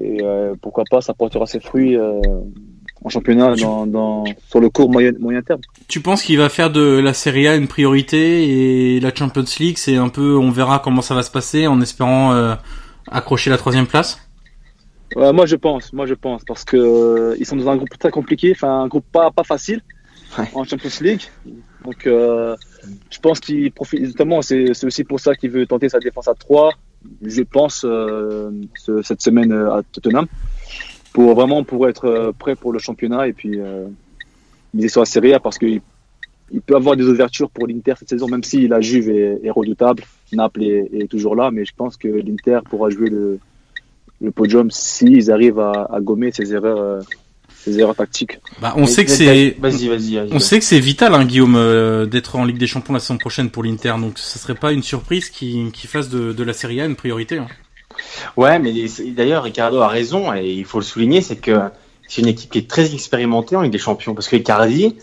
[0.00, 2.20] et euh, pourquoi pas ça portera ses fruits euh,
[3.06, 5.60] en championnat dans, dans sur le court moyen moyen terme.
[5.88, 9.78] Tu penses qu'il va faire de la Serie A une priorité et la Champions League,
[9.78, 12.54] c'est un peu, on verra comment ça va se passer en espérant euh,
[13.10, 14.18] accrocher la troisième place?
[15.14, 17.96] Ouais, moi je pense, moi je pense, parce que euh, ils sont dans un groupe
[17.96, 19.80] très compliqué, enfin un groupe pas pas facile
[20.36, 20.44] Ouais.
[20.54, 21.22] en Champions League.
[21.84, 22.56] Donc euh,
[23.10, 26.34] je pense qu'il profite justement, c'est aussi pour ça qu'il veut tenter sa défense à
[26.34, 26.72] 3
[27.22, 30.26] je pense ce- cette semaine à Tottenham
[31.16, 33.86] pour vraiment pour être euh, prêt pour le championnat et puis euh,
[34.74, 35.80] miser sur la Serie A parce qu'il
[36.52, 39.50] il peut avoir des ouvertures pour l'Inter cette saison, même si la Juve est, est
[39.50, 40.02] redoutable,
[40.32, 43.38] Naples est, est toujours là, mais je pense que l'Inter pourra jouer le,
[44.20, 47.00] le podium s'ils arrivent à, à gommer ces erreurs, euh,
[47.64, 48.38] ces erreurs tactiques.
[48.60, 50.16] Bah, on sait que c'est, Vas-y, vas-y.
[50.16, 50.28] vas-y.
[50.32, 53.16] on sait que c'est vital, hein, Guillaume, euh, d'être en Ligue des Champions la saison
[53.16, 53.94] prochaine pour l'Inter.
[53.98, 56.94] Donc, ce serait pas une surprise qui, qui fasse de, de la Serie A une
[56.94, 57.38] priorité.
[57.38, 57.48] hein.
[58.36, 58.72] Ouais, mais
[59.08, 61.60] d'ailleurs, Ricardo a raison, et il faut le souligner, c'est que
[62.08, 64.14] c'est une équipe qui est très expérimentée en Ligue des Champions.
[64.14, 64.96] Parce que Icardi,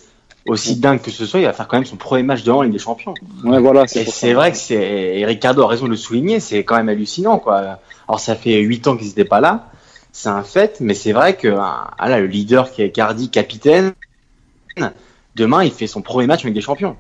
[0.46, 2.62] aussi dingue que ce soit, il va faire quand même son premier match devant en
[2.64, 3.14] Ligue des Champions.
[3.44, 6.76] Ouais, voilà, Et c'est vrai que c'est, Ricardo a raison de le souligner, c'est quand
[6.76, 7.80] même hallucinant, quoi.
[8.08, 9.70] Alors, ça fait huit ans qu'ils n'étaient pas là.
[10.12, 13.94] C'est un fait, mais c'est vrai que, ah là, le leader qui est Icardi, capitaine,
[15.36, 16.96] demain, il fait son premier match en Ligue des Champions.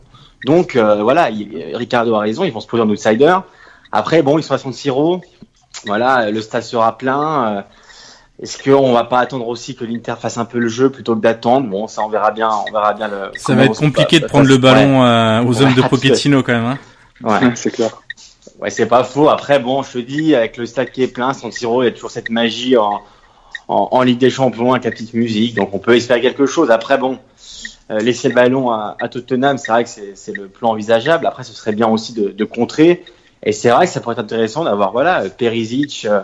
[0.45, 3.37] Donc, euh, voilà, il- Ricardo a raison, ils vont se poser en outsider.
[3.91, 5.21] Après, bon, ils sont à San Siro.
[5.85, 7.57] Voilà, le stade sera plein.
[7.57, 7.61] Euh,
[8.41, 11.21] Est-ce qu'on va pas attendre aussi que l'Inter fasse un peu le jeu plutôt que
[11.21, 11.67] d'attendre?
[11.67, 13.31] Bon, ça, on verra bien, on verra bien le.
[13.37, 15.81] Ça va être compliqué de prendre le ballon euh, aux Ouais, hommes de.
[15.81, 16.65] Pochettino quand même.
[16.65, 16.77] Hein.
[17.23, 17.51] Ouais.
[17.55, 17.91] c'est clair.
[18.59, 19.29] Ouais, c'est pas faux.
[19.29, 21.89] Après, bon, je te dis, avec le stade qui est plein, San Siro, il y
[21.89, 23.01] a toujours cette magie en,
[23.67, 25.55] en, en Ligue des Champions avec la petite musique.
[25.55, 26.71] Donc, on peut espérer quelque chose.
[26.71, 27.19] Après, bon,
[27.91, 31.25] euh, laisser le ballon à, à Tottenham, c'est vrai que c'est c'est le plan envisageable.
[31.25, 33.03] Après, ce serait bien aussi de, de contrer.
[33.45, 36.21] Et c'est vrai que ça pourrait être intéressant d'avoir voilà Perisic euh,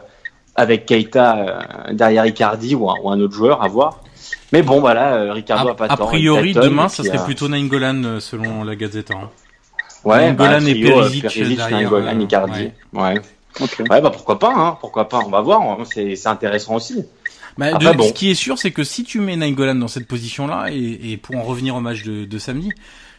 [0.56, 4.02] avec Keita euh, derrière Icardi ou un, ou un autre joueur à voir.
[4.52, 6.90] Mais bon, voilà, euh, Ricardo A, a pas a tort, priori, il tâtonne, demain, et
[6.90, 9.12] ça serait euh, plutôt Nainggolan selon la Gazette.
[9.12, 9.30] Hein.
[10.04, 12.72] ouais, Nainggolan bah, et trio, Perisic Perisic, derrière, Nainggolan, euh, Icardi.
[12.94, 13.16] Ouais.
[13.60, 13.84] Ok.
[13.90, 17.06] Ouais, bah pourquoi pas, hein, pourquoi pas, on va voir, hein, c'est c'est intéressant aussi.
[17.58, 18.04] Bah, Après, de- bon.
[18.08, 21.18] Ce qui est sûr, c'est que si tu mets Nainggolan dans cette position-là, et, et
[21.18, 22.72] pour en revenir au match de, de samedi,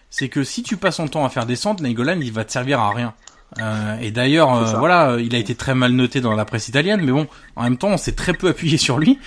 [0.08, 2.80] c'est que si tu passes ton temps à faire descendre, Nainggolan, il va te servir
[2.80, 3.14] à rien.
[3.58, 7.00] Euh, et d'ailleurs, euh, voilà, il a été très mal noté dans la presse italienne,
[7.02, 9.18] mais bon, en même temps, on s'est très peu appuyé sur lui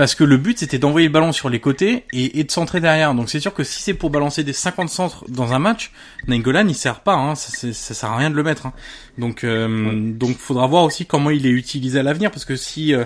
[0.00, 2.80] parce que le but c'était d'envoyer le ballon sur les côtés et, et de centrer
[2.80, 3.14] derrière.
[3.14, 5.92] Donc c'est sûr que si c'est pour balancer des 50 centres dans un match,
[6.26, 8.64] Nainggolan il sert pas, hein, ça, ça sert à rien de le mettre.
[8.64, 8.72] Hein.
[9.18, 12.94] Donc euh, donc faudra voir aussi comment il est utilisé à l'avenir parce que si
[12.94, 13.04] euh,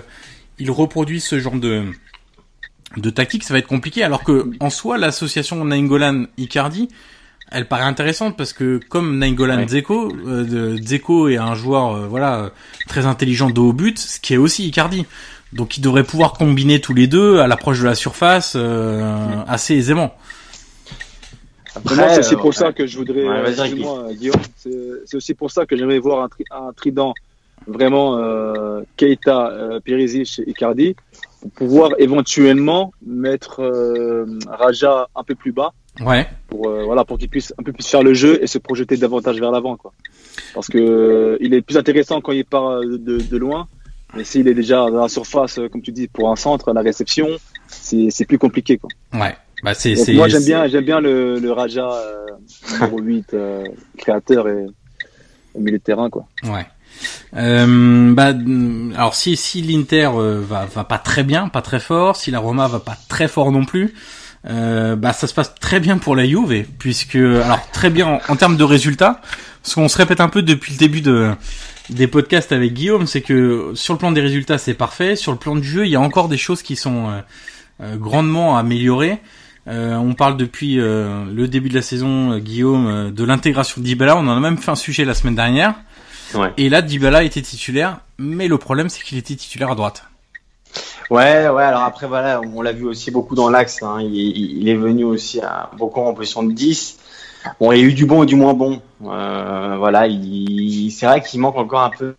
[0.57, 1.83] il reproduit ce genre de
[2.95, 4.01] de tactique, ça va être compliqué.
[4.01, 6.87] Alors que en soi, l'association Nainggolan Icardi,
[7.51, 9.65] elle paraît intéressante parce que comme Nainggolan Ouais.
[9.65, 12.49] Dzeko, euh, Dzeko est un joueur euh, voilà euh,
[12.87, 15.05] très intelligent de haut but, ce qui est aussi Icardi.
[15.53, 19.75] Donc ils devraient pouvoir combiner tous les deux à l'approche de la surface euh, assez
[19.75, 20.15] aisément.
[21.95, 25.51] Moi, c'est aussi euh, pour ça que je voudrais, Ouais, excuse-moi, Guillaume, c'est aussi pour
[25.51, 27.13] ça que j'aimerais voir un, tri- un trident
[27.67, 30.95] vraiment euh, Keita, euh, Perisic et Icardi
[31.41, 36.27] pour pouvoir éventuellement mettre euh, Raja un peu plus bas Ouais.
[36.49, 38.97] pour euh, voilà pour qu'il puisse un peu plus faire le jeu et se projeter
[38.97, 39.93] davantage vers l'avant quoi.
[40.53, 43.67] Parce que euh, il est plus intéressant quand il part euh, de, de loin,
[44.13, 47.27] mais s'il est déjà dans la surface, comme tu dis, pour un centre, la réception,
[47.67, 48.89] c'est plus compliqué quoi.
[49.13, 49.35] Ouais.
[49.63, 52.25] Bah c'est moi j'aime bien j'aime bien le, le Raja euh,
[52.73, 53.63] numéro 8 euh,
[53.97, 54.65] créateur et
[55.53, 56.27] au milieu de terrain quoi.
[56.43, 56.65] Ouais.
[57.35, 62.15] Euh, bah, mm, alors si si l'Inter va va pas très bien, pas très fort,
[62.15, 63.93] si la Roma va pas très fort non plus,
[64.47, 68.19] euh, bah ça se passe très bien pour la Juve puisque alors très bien en,
[68.27, 69.21] en termes de résultats,
[69.63, 71.31] ce qu'on se répète un peu depuis le début de
[71.89, 75.37] des podcasts avec Guillaume, c'est que sur le plan des résultats c'est parfait, sur le
[75.37, 77.21] plan du jeu il y a encore des choses qui sont euh,
[77.81, 79.19] euh, grandement améliorées.
[79.67, 83.85] Euh, on parle depuis euh, le début de la saison, euh, Guillaume, de l'intégration de
[83.85, 84.15] Dybala.
[84.15, 85.73] On en a même fait un sujet la semaine dernière.
[86.35, 86.53] Ouais.
[86.57, 90.05] Et là, Dybala était titulaire, mais le problème c'est qu'il était titulaire à droite.
[91.09, 91.63] Ouais, ouais.
[91.63, 93.83] Alors après, voilà, on l'a vu aussi beaucoup dans l'axe.
[93.83, 93.99] Hein.
[94.01, 96.97] Il, est venu aussi à, beaucoup en position de 10.
[97.59, 98.81] Bon, il y a eu du bon et du moins bon.
[99.03, 102.15] Euh, voilà, il, c'est vrai qu'il manque encore un peu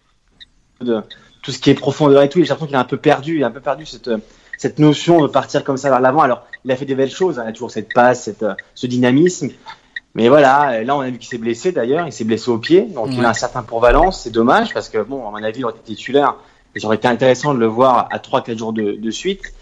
[0.80, 1.02] de
[1.42, 2.38] tout ce qui est profondeur et tout.
[2.38, 4.10] J'ai l'impression qu'il a un peu perdu, il a un peu perdu cette
[4.56, 6.20] cette notion de partir comme ça vers l'avant.
[6.20, 7.38] Alors, il a fait des belles choses.
[7.38, 7.44] hein.
[7.46, 9.50] Il a toujours cette passe, cette, ce dynamisme.
[10.14, 12.06] Mais voilà, là, on a vu qu'il s'est blessé d'ailleurs.
[12.06, 12.82] Il s'est blessé au pied.
[12.82, 14.22] Donc, il a un certain pour Valence.
[14.22, 16.36] C'est dommage parce que, bon, à mon avis, il aurait été titulaire.
[16.76, 19.52] Et ça aurait été intéressant de le voir à 3-4 jours de, de suite.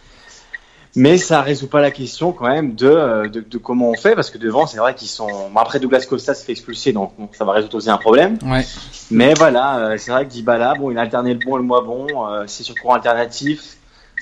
[0.97, 4.15] Mais ça résout pas la question quand même de, euh, de, de comment on fait
[4.15, 5.27] parce que devant, c'est vrai qu'ils sont.
[5.53, 8.39] Bon, après, Douglas Costa se fait expulser, donc bon, ça va résoudre aussi un problème.
[8.45, 8.65] Ouais.
[9.11, 11.65] Mais voilà, euh, c'est vrai que Dybala, bon, il a alterné le bon et le
[11.65, 12.07] moins bon.
[12.29, 13.77] euh, c'est sur courant alternatif.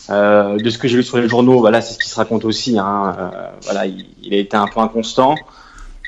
[0.08, 2.44] Euh, de ce que j'ai lu sur les journaux, voilà, c'est ce qui se raconte
[2.46, 2.78] aussi.
[2.78, 5.34] Hein, euh, voilà, il, il a été un peu inconstant.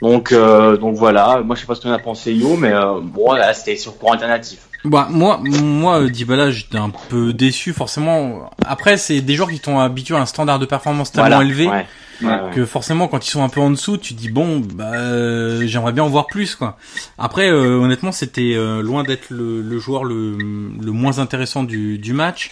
[0.01, 1.42] Donc, euh, donc voilà.
[1.44, 4.12] Moi, je sais pas ce qu'on a pensé Yo, mais bon, là, c'était sur courant
[4.12, 4.66] alternatif.
[4.85, 8.51] Bah moi, moi euh, Dybala, j'étais un peu déçu forcément.
[8.66, 11.66] Après, c'est des joueurs qui t'ont habitué à un standard de performance tellement Voilà, élevé
[11.68, 11.87] ouais,
[12.23, 12.51] ouais, ouais.
[12.55, 15.92] que forcément, quand ils sont un peu en dessous, tu dis bon, bah euh, j'aimerais
[15.92, 16.77] bien en voir plus quoi.
[17.16, 21.97] Après, euh, honnêtement, c'était euh, loin d'être le, le joueur le, le moins intéressant du,
[21.99, 22.51] du match.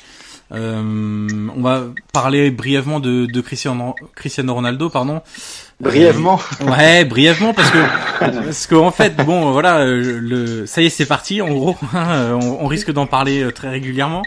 [0.53, 5.23] Euh, on va parler brièvement de, de Cristiano, Cristiano Ronaldo, pardon.
[5.83, 6.41] Brièvement.
[6.61, 7.79] Ouais, brièvement parce que
[8.21, 11.43] parce qu'en fait, bon, voilà, le ça y est, c'est parti.
[11.43, 14.23] En gros, hein, on, on risque d'en parler euh, très régulièrement.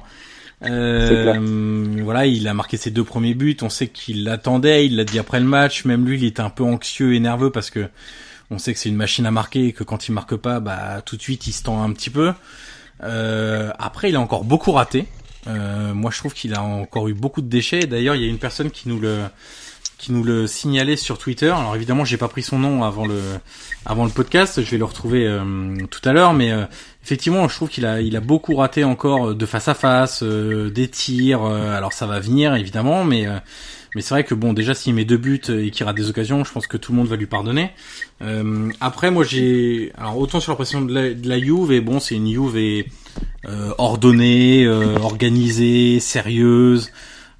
[0.63, 3.57] Euh, voilà, il a marqué ses deux premiers buts.
[3.61, 4.85] On sait qu'il l'attendait.
[4.85, 5.85] Il l'a dit après le match.
[5.85, 7.87] Même lui, il était un peu anxieux et nerveux parce que
[8.51, 11.01] on sait que c'est une machine à marquer et que quand il marque pas, bah
[11.05, 12.33] tout de suite, il se tend un petit peu.
[13.03, 15.05] Euh, après, il a encore beaucoup raté.
[15.47, 17.85] Euh, moi, je trouve qu'il a encore eu beaucoup de déchets.
[17.85, 19.19] D'ailleurs, il y a une personne qui nous le
[20.05, 21.49] qui nous le signalait sur Twitter.
[21.49, 23.19] Alors évidemment, j'ai pas pris son nom avant le
[23.87, 24.61] avant le podcast.
[24.63, 26.65] Je vais le retrouver euh, tout à l'heure, mais euh,
[27.03, 30.69] effectivement, je trouve qu'il a il a beaucoup raté encore de face à face, euh,
[30.69, 31.43] des tirs.
[31.43, 33.39] euh, alors ça va venir évidemment, mais euh,
[33.95, 36.43] mais c'est vrai que bon, déjà s'il met deux buts et qu'il rate des occasions,
[36.43, 37.71] je pense que tout le monde va lui pardonner.
[38.21, 41.99] Euh, après, moi j'ai alors autant sur l'impression de la, de la Juve, et bon,
[41.99, 42.85] c'est une Juve et,
[43.47, 46.91] euh, ordonnée, euh, organisée, sérieuse.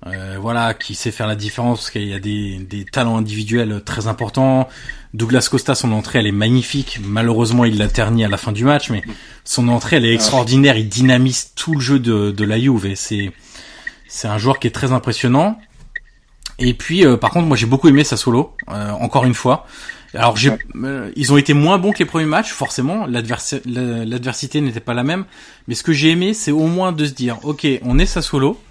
[0.08, 3.82] Euh, voilà, qui sait faire la différence parce qu'il y a des, des talents individuels
[3.84, 4.70] très importants.
[5.16, 7.00] Douglas Costa, son entrée, elle est magnifique.
[7.04, 9.02] Malheureusement, il l'a terni à la fin du match, mais
[9.46, 10.78] son entrée, elle est extraordinaire.
[10.78, 12.94] Il dynamise tout le jeu de, de la Juve.
[12.96, 13.32] C'est,
[14.08, 15.58] c'est un joueur qui est très impressionnant.
[16.60, 19.66] Et puis, euh, par contre, moi j'ai beaucoup aimé Sassuolo, euh, encore une fois.
[20.14, 23.08] Alors, j'ai, euh, ils ont été moins bons que les premiers matchs, forcément.
[23.08, 25.26] L'adversi- la- L'adversité n'était pas la même.
[25.68, 28.62] Mais ce que j'ai aimé, c'est au moins de se dire, ok, on est Sassuolo,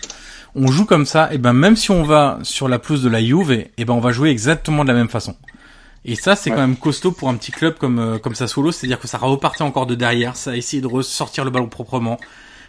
[0.55, 3.23] on joue comme ça, et ben même si on va sur la pelouse de la
[3.25, 5.37] Juve, et ben on va jouer exactement de la même façon.
[6.05, 6.57] Et ça, c'est Ouais.
[6.57, 9.63] quand même costaud pour un petit club comme euh, comme Sassuolo, c'est-à-dire que ça repartait
[9.63, 12.19] encore de derrière, ça a essayé de ressortir le ballon proprement,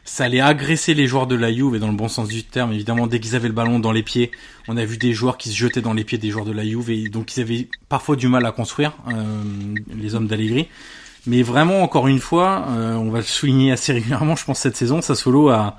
[0.06, 2.71] ça allait agresser les joueurs de la Juve et dans le bon sens du terme,
[2.71, 4.32] évidemment dès qu'ils avaient le ballon dans les pieds,
[4.69, 6.63] on a vu des joueurs qui se jetaient dans les pieds des joueurs de la
[6.63, 9.13] Juve et donc ils avaient parfois du mal à construire euh,
[9.95, 10.67] les hommes d'Allegri.
[11.28, 14.78] Mais vraiment, encore une fois, euh, on va le souligner assez régulièrement, je pense cette
[14.78, 15.76] saison, Sassuolo a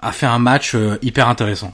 [0.00, 1.72] a fait un match euh, hyper intéressant.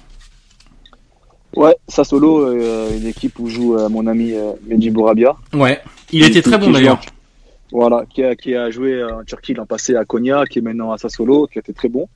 [1.57, 4.35] Ouais, Sassuolo, euh, une équipe où joue euh, mon ami
[4.67, 5.37] Mehdi Bourabia.
[5.53, 7.01] Ouais, il était très bon d'ailleurs.
[7.71, 10.93] Voilà, qui a, qui a joué en Turquie l'an passé à Konya, qui est maintenant
[10.93, 12.09] à Sassuolo, qui a été très bon.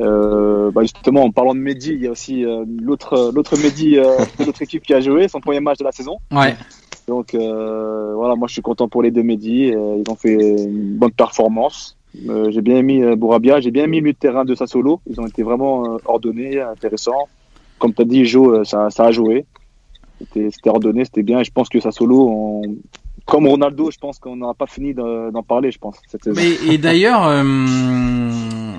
[0.00, 3.98] Euh, bah justement, en parlant de Mehdi, il y a aussi euh, l'autre l'autre Mehdi
[3.98, 6.18] euh, de l'autre équipe qui a joué son premier match de la saison.
[6.30, 6.56] Ouais.
[7.06, 9.68] Donc voilà, moi je suis content pour les deux Mehdi.
[9.68, 11.96] Ils ont fait une bonne performance.
[12.28, 15.00] Euh, j'ai bien aimé euh, Bourabia, j'ai bien aimé le milieu de terrain de Sassuolo.
[15.08, 17.28] Ils ont été vraiment euh, ordonnés, intéressants.
[17.78, 19.44] Comme tu as dit, Jo, euh, ça, ça a joué.
[20.32, 21.40] C'était ordonné, c'était bien.
[21.40, 22.62] Et je pense que Sassuolo, on...
[23.24, 26.26] comme Ronaldo, je pense qu'on n'aura pas fini d'en parler, je pense, cette.
[26.26, 27.30] Mais, et d'ailleurs,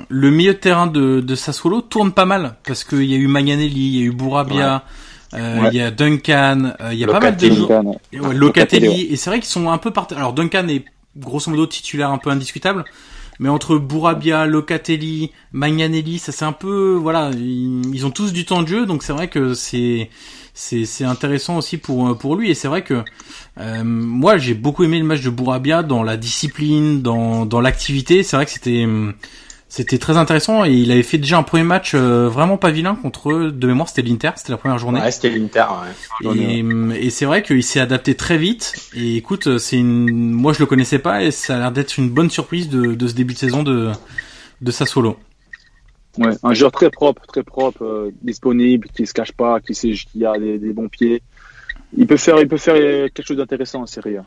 [0.10, 3.28] le milieu de terrain de, de Sassuolo tourne pas mal parce qu'il y a eu
[3.28, 4.84] Magnanelli, il y a eu Bourabia,
[5.32, 5.70] Ouais.
[5.72, 7.50] il y a Duncan, il y a pas mal de.
[7.50, 7.98] Duncan, ouais.
[8.12, 9.13] Locatelli, Locatelli.
[9.13, 10.08] Et c'est vrai qu'ils sont un peu part...
[10.15, 10.84] Alors Duncan est
[11.15, 12.84] grosso modo titulaire un peu indiscutable.
[13.39, 18.63] Mais entre Bourabia, Locatelli, Magnanelli, ça c'est un peu, voilà, ils, ont tous du temps
[18.63, 20.10] de jeu, donc c'est vrai que c'est
[20.54, 22.49] c'est intéressant aussi pour pour lui.
[22.52, 23.04] Et c'est vrai que
[23.60, 28.23] euh, moi j'ai beaucoup aimé le match de Bourabia dans la discipline, dans dans l'activité.
[28.23, 28.86] C'est vrai que c'était
[29.69, 32.95] c'était très intéressant et il avait fait déjà un premier match euh, vraiment pas vilain
[32.95, 33.51] contre eux.
[33.51, 34.99] De mémoire, c'était l'Inter, c'était la première journée.
[34.99, 35.65] Ouais, c'était l'Inter.
[36.23, 36.38] Ouais.
[36.38, 38.89] Et, et c'est vrai qu'il s'est adapté très vite.
[38.95, 42.10] Et écoute, c'est une, moi je le connaissais pas et ça a l'air d'être une
[42.10, 43.91] bonne surprise de, de ce début de saison de
[44.62, 45.17] de Sassuolo.
[46.17, 49.91] Ouais, un joueur très propre, très propre, euh, disponible, qui se cache pas, qui sait
[49.91, 51.21] qui a des, des bons pieds.
[51.95, 54.25] Il peut faire, il peut faire quelque chose d'intéressant en Serie A.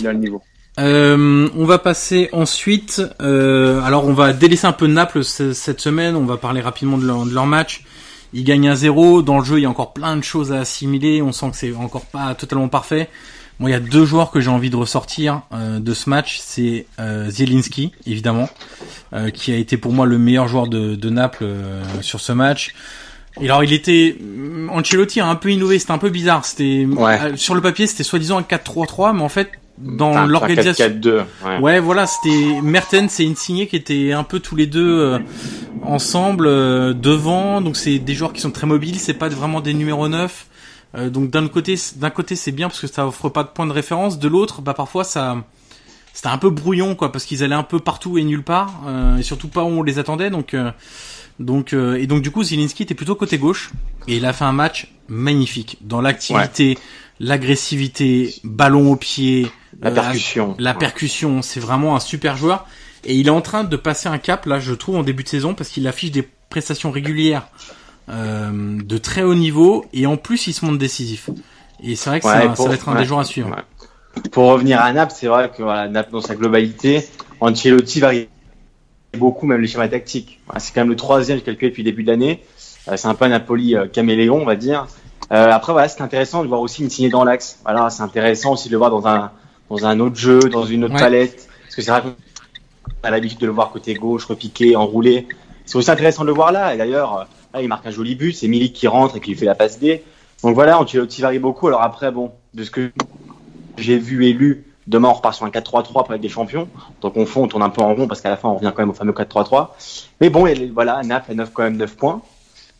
[0.00, 0.42] Il a le niveau.
[0.78, 3.02] Euh, on va passer ensuite.
[3.20, 6.16] Euh, alors on va délaisser un peu Naples ce- cette semaine.
[6.16, 7.84] On va parler rapidement de leur, de leur match.
[8.34, 9.22] Ils gagnent 1-0.
[9.22, 11.22] Dans le jeu, il y a encore plein de choses à assimiler.
[11.22, 13.08] On sent que c'est encore pas totalement parfait.
[13.58, 16.38] Moi, il y a deux joueurs que j'ai envie de ressortir euh, de ce match.
[16.42, 18.50] C'est euh, Zielinski, évidemment,
[19.14, 22.32] euh, qui a été pour moi le meilleur joueur de, de Naples euh, sur ce
[22.32, 22.74] match.
[23.40, 24.18] Et alors, il était
[24.70, 25.78] Ancelotti a un peu innové.
[25.78, 26.44] C'était un peu bizarre.
[26.44, 27.18] C'était Ouais.
[27.36, 30.86] sur le papier, c'était soi-disant un 4-3-3, mais en fait, dans l'organisation.
[30.86, 31.24] 4-4-2.
[31.44, 31.58] Ouais.
[31.58, 35.18] Ouais, voilà, c'était Mertens et Insigne qui étaient un peu tous les deux euh,
[35.82, 37.60] ensemble euh, devant.
[37.60, 40.46] Donc c'est des joueurs qui sont très mobiles, c'est pas vraiment des numéros 9.
[40.94, 43.66] Euh, donc d'un côté, d'un côté c'est bien parce que ça offre pas de point
[43.66, 44.18] de référence.
[44.18, 45.36] De l'autre, bah parfois ça,
[46.16, 49.18] c'était un peu brouillon quoi, parce qu'ils allaient un peu partout et nulle part, euh,
[49.18, 50.30] et surtout pas où on les attendait.
[50.30, 50.72] Donc euh,
[51.38, 53.70] donc euh, et donc du coup Zielinski était plutôt côté gauche
[54.08, 56.78] et il a fait un match magnifique dans l'activité,
[57.20, 59.48] l'agressivité, ballon au pied,
[59.82, 60.54] La percussion.
[60.58, 60.78] la Ouais.
[60.78, 62.66] percussion, c'est vraiment un super joueur.
[63.04, 65.28] Et il est en train de passer un cap, là, je trouve, en début de
[65.28, 67.48] saison, parce qu'il affiche des prestations régulières
[68.08, 71.28] euh, de très haut niveau, et en plus, il se montre décisif.
[71.82, 73.24] Et c'est vrai que Ouais, ça, pour- ça va être un ouais, des joueurs à
[73.24, 73.50] suivre.
[74.32, 77.06] Pour revenir à Naples, c'est vrai que voilà, Naples dans sa globalité,
[77.40, 78.28] Ancelotti varie
[79.18, 80.40] beaucoup même les schémas tactiques.
[80.58, 82.42] C'est quand même le troisième, j'ai calculé depuis le début de l'année.
[82.88, 84.86] Euh, c'est un peu un Napoli euh, caméléon, on va dire.
[85.32, 87.58] Euh, après, voilà, c'est intéressant de voir aussi une signée dans l'axe.
[87.64, 89.32] Voilà, c'est intéressant aussi de le voir dans un,
[89.70, 91.00] dans un autre jeu, dans une autre Ouais.
[91.00, 91.48] palette.
[91.64, 92.14] Parce que c'est vrai qu'on
[93.02, 95.26] a l'habitude de le voir côté gauche, repiqué, enroulé.
[95.64, 96.74] C'est aussi intéressant de le voir là.
[96.74, 98.32] Et d'ailleurs, là, il marque un joli but.
[98.32, 100.02] C'est Milik qui rentre et qui lui fait la passe D.
[100.42, 101.66] Donc voilà, Ancelotti varie beaucoup.
[101.68, 102.92] Alors après, bon, de ce que
[103.78, 106.68] j'ai vu et lu, demain on repart sur un 4-3-3 pour être des champions.
[107.00, 108.72] Donc on fond, on tourne un peu en rond parce qu'à la fin on revient
[108.74, 109.68] quand même au fameux 4-3-3.
[110.20, 112.22] Mais bon, et voilà, Naples a 9, quand même 9 points.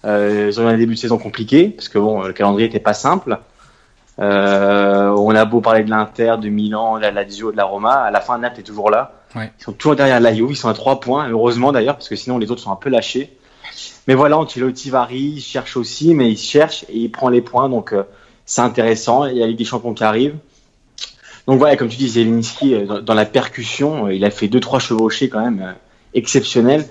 [0.05, 2.79] Euh, ils ont eu un début de saison compliqué parce que bon, le calendrier était
[2.79, 3.39] pas simple.
[4.19, 7.93] Euh, on a beau parler de l'Inter, de Milan, de la Lazio, de la Roma,
[7.93, 9.13] à la fin Naples est toujours là.
[9.35, 9.53] Ouais.
[9.61, 12.17] Ils sont toujours derrière la Juve, ils sont à 3 points, heureusement d'ailleurs parce que
[12.17, 13.37] sinon les autres sont un peu lâchés.
[14.09, 17.69] Mais voilà, Ancelotti varie, il cherche aussi, mais il cherche et il prend les points,
[17.69, 18.05] donc euh,
[18.47, 19.27] c'est intéressant.
[19.27, 20.37] Il y a la Ligue des Champions qui arrive.
[21.47, 24.49] Donc voilà, comme tu dis, Zelinski, euh, dans, dans la percussion, euh, il a fait
[24.49, 25.73] deux trois chevauchés quand même euh,
[26.15, 26.87] exceptionnels.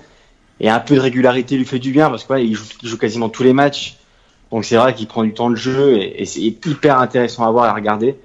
[0.60, 2.88] Et un peu de régularité lui fait du bien parce que voilà, il, joue, il
[2.88, 3.98] joue quasiment tous les matchs.
[4.56, 7.50] Donc c'est vrai qu'il prend du temps de jeu et, et c'est hyper intéressant à
[7.50, 8.16] voir et à regarder.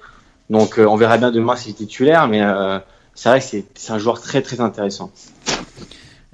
[0.49, 2.79] Donc euh, on verra bien demain s'il est titulaire, mais euh,
[3.15, 5.11] c'est vrai que c'est c'est un joueur très très intéressant.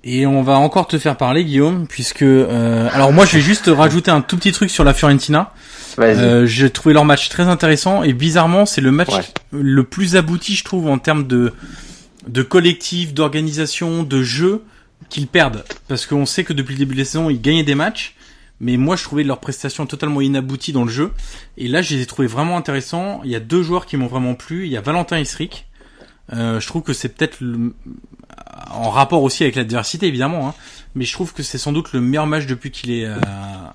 [0.03, 3.71] Et on va encore te faire parler, Guillaume, puisque euh, alors moi, je vais juste
[3.73, 5.51] rajouter un tout petit truc sur la Fiorentina.
[5.97, 9.09] Euh, J'ai trouvé leur match très intéressant et bizarrement, c'est le match
[9.51, 11.53] le plus abouti, je trouve, en termes de
[12.27, 14.61] de collectif, d'organisation, de jeu
[15.09, 15.63] qu'ils perdent.
[15.87, 18.13] Parce qu'on sait que depuis le début de la saison, ils gagnaient des matchs.
[18.59, 21.13] Mais moi, je trouvais leur prestation totalement inaboutie dans le jeu.
[21.57, 23.21] Et là, je les ai trouvés vraiment intéressants.
[23.23, 24.65] Il y a deux joueurs qui m'ont vraiment plu.
[24.65, 25.67] Il y a Valentin Isric.
[26.33, 27.37] Euh, je trouve que c'est peut-être
[28.71, 30.49] en rapport aussi avec l'adversité, évidemment.
[30.49, 30.53] Hein.
[30.95, 33.17] Mais je trouve que c'est sans doute le meilleur match depuis qu'il est euh,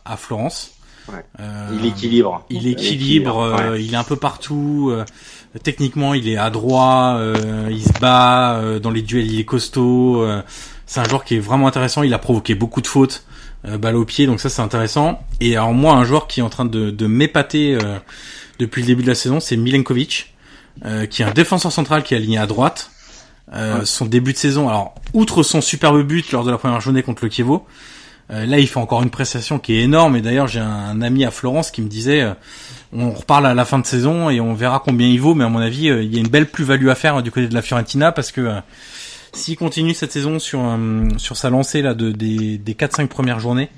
[0.04, 0.74] à Florence.
[1.08, 1.24] Ouais.
[1.40, 2.44] Euh, il équilibre.
[2.50, 3.38] Il équilibre.
[3.38, 4.90] Euh, il est un peu partout.
[4.90, 5.04] Euh,
[5.62, 7.20] techniquement, il est adroit.
[7.70, 9.30] il se bat dans les duels.
[9.30, 10.26] Il est costaud.
[10.86, 12.02] c'est un joueur qui est vraiment intéressant.
[12.02, 13.24] Il a provoqué beaucoup de fautes
[13.66, 15.20] euh, balle au pied, donc ça c'est intéressant.
[15.40, 17.98] Et alors moi, un joueur qui est en train de, de m'épater euh,
[18.58, 20.34] depuis le début de la saison, c'est Milenkovic,
[20.84, 22.90] euh, qui est un défenseur central qui est aligné à droite.
[23.54, 27.02] Euh, Son début de saison, alors outre son superbe but lors de la première journée
[27.02, 27.66] contre le Kievo,
[28.30, 30.16] euh, là il fait encore une prestation qui est énorme.
[30.16, 32.26] Et d'ailleurs j'ai un, ami à Florence qui me disait,
[32.92, 35.48] on reparle à la fin de saison et on verra combien il vaut, mais à
[35.48, 38.10] mon avis il y a une belle plus-value à faire du côté de la Fiorentina
[38.12, 38.48] parce que
[39.32, 43.40] s'il continue cette saison sur euh, sur sa lancée là de des des 4-5 premières
[43.40, 43.70] journées,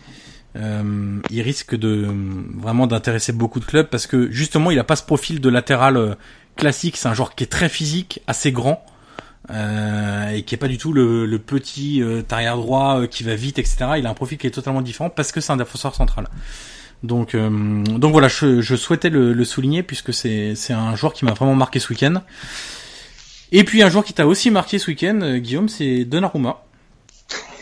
[0.56, 2.08] euh, il risque de
[2.56, 5.96] vraiment d'intéresser beaucoup de clubs parce que justement il a pas ce profil de latéral
[5.96, 6.14] euh,
[6.56, 6.96] classique.
[6.96, 8.84] C'est un joueur qui est très physique, assez grand.
[9.50, 13.34] Euh, et qui est pas du tout le, le petit euh, arrière droit qui va
[13.34, 13.76] vite, etc.
[13.98, 16.28] Il a un profil qui est totalement différent parce que c'est un défenseur central.
[17.02, 21.34] Donc, donc voilà, je, je souhaitais le, le souligner puisque c'est un joueur qui m'a
[21.34, 22.22] vraiment marqué ce week-end.
[23.56, 26.64] Et puis un joueur qui t'a aussi marqué ce week-end, euh, Guillaume, c'est Donnarumma.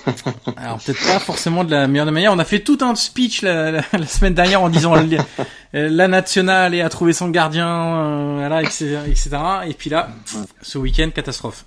[0.57, 2.33] Alors peut-être pas forcément de la meilleure des manières.
[2.33, 5.19] On a fait tout un speech la, semaine dernière en disant euh,
[5.91, 9.37] la nationale et a trouvé son gardien, euh, voilà, etc.,
[9.67, 10.09] Et puis là,
[10.63, 11.67] ce week-end, catastrophe.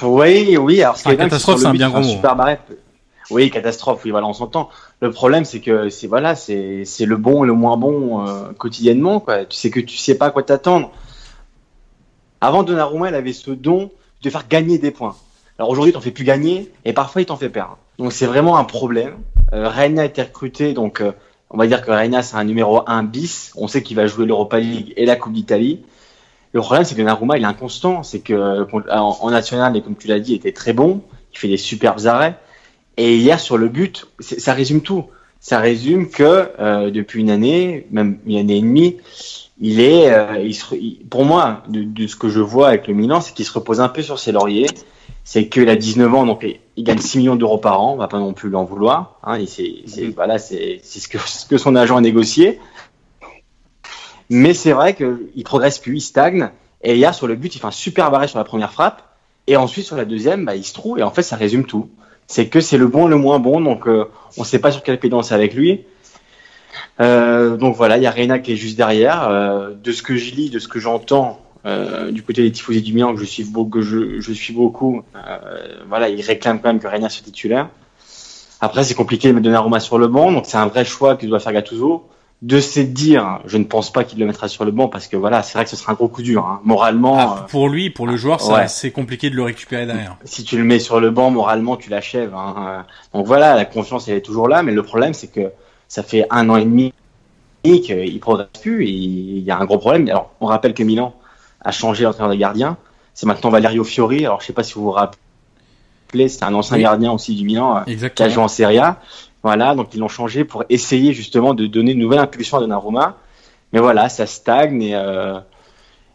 [0.00, 0.82] Oui, oui.
[0.82, 2.08] Alors catastrophe, c'est un bien gros mot.
[2.08, 2.36] Super
[3.30, 4.00] Oui, catastrophe.
[4.06, 4.70] Oui, voilà, on s'entend.
[5.02, 8.24] Le problème, c'est que c'est voilà, c'est le bon et le moins bon
[8.56, 9.20] quotidiennement.
[9.20, 9.44] Quoi.
[9.44, 10.90] Tu sais que tu sais pas à quoi t'attendre.
[12.40, 13.90] Avant Donnarumma, il avait ce don
[14.22, 15.16] de faire gagner des points.
[15.58, 17.78] Alors aujourd'hui, il t'en fait plus gagner et parfois il t'en fait perdre.
[17.98, 19.16] Donc c'est vraiment un problème.
[19.52, 21.12] Euh, Reina a été recruté, donc euh,
[21.50, 23.52] on va dire que Reina c'est un numéro 1 bis.
[23.56, 25.80] On sait qu'il va jouer l'Europa League et la Coupe d'Italie.
[26.52, 28.02] Le problème, c'est que Donnarumma, il est inconstant.
[28.02, 31.02] C'est que euh, en, national, et comme tu l'as dit, il était très bon.
[31.34, 32.38] Il fait des superbes arrêts.
[32.96, 35.04] Et hier sur le but, ça résume tout.
[35.38, 38.96] Ça résume que euh, depuis une année, même une année et demie,
[39.58, 43.34] il est, euh, il pour moi, de, ce que je vois avec le Milan, c'est
[43.34, 44.68] qu'il se repose un peu sur ses lauriers.
[45.24, 46.46] C'est qu'il a 19 ans, donc
[46.76, 47.94] il gagne 6 millions d'euros par an.
[47.94, 49.18] On va pas non plus l'en vouloir.
[49.24, 52.60] Hein, c'est, c'est, voilà, c'est, c'est ce que, ce que son agent a négocié.
[54.30, 56.50] Mais c'est vrai qu'il progresse plus, il stagne.
[56.82, 59.02] Et hier, sur le but, il fait un super barré sur la première frappe.
[59.46, 60.98] Et ensuite, sur la deuxième, bah, il se trouve.
[60.98, 61.88] Et en fait, ça résume tout.
[62.26, 63.60] C'est que c'est le bon, le moins bon.
[63.60, 65.84] Donc, euh, on ne sait pas sur quelle pédance avec lui.
[67.00, 69.28] Euh, donc voilà, il y a Reina qui est juste derrière.
[69.28, 72.82] Euh, de ce que je lis, de ce que j'entends euh, du côté des tifosi
[72.82, 75.02] du Milan, que je suis, que je, je suis beaucoup,
[75.88, 77.68] voilà, ils réclament quand même que Reina soit titulaire.
[78.60, 81.26] Après, c'est compliqué de mettre Donnarumma sur le banc, donc c'est un vrai choix que
[81.26, 82.08] doit faire Gattuso.
[82.42, 85.16] De se dire, je ne pense pas qu'il le mettra sur le banc parce que
[85.16, 86.60] voilà, c'est vrai que ce sera un gros coup dur, hein.
[86.64, 87.18] moralement.
[87.18, 90.18] Ah, pour lui, pour le joueur, c'est compliqué de le récupérer derrière.
[90.24, 92.34] Si tu le mets sur le banc, moralement, tu l'achèves.
[92.34, 92.84] Hein.
[93.14, 95.50] Donc voilà, la confiance elle est toujours là, mais le problème c'est que
[95.88, 96.92] ça fait un an et demi
[97.62, 100.08] qu'il progresse plus et il y a un gros problème.
[100.08, 101.14] Alors, on rappelle que Milan
[101.60, 102.76] a changé l'entraîneur des gardiens.
[103.14, 104.24] C'est maintenant Valerio Fiori.
[104.24, 107.82] Alors, je sais pas si vous vous rappelez, c'est un ancien gardien aussi du Milan
[107.88, 109.00] euh, qui a joué en Serie A.
[109.42, 113.16] Voilà, donc ils l'ont changé pour essayer justement de donner une nouvelle impulsion à Donnarumma.
[113.72, 115.38] Mais voilà, ça stagne et, euh,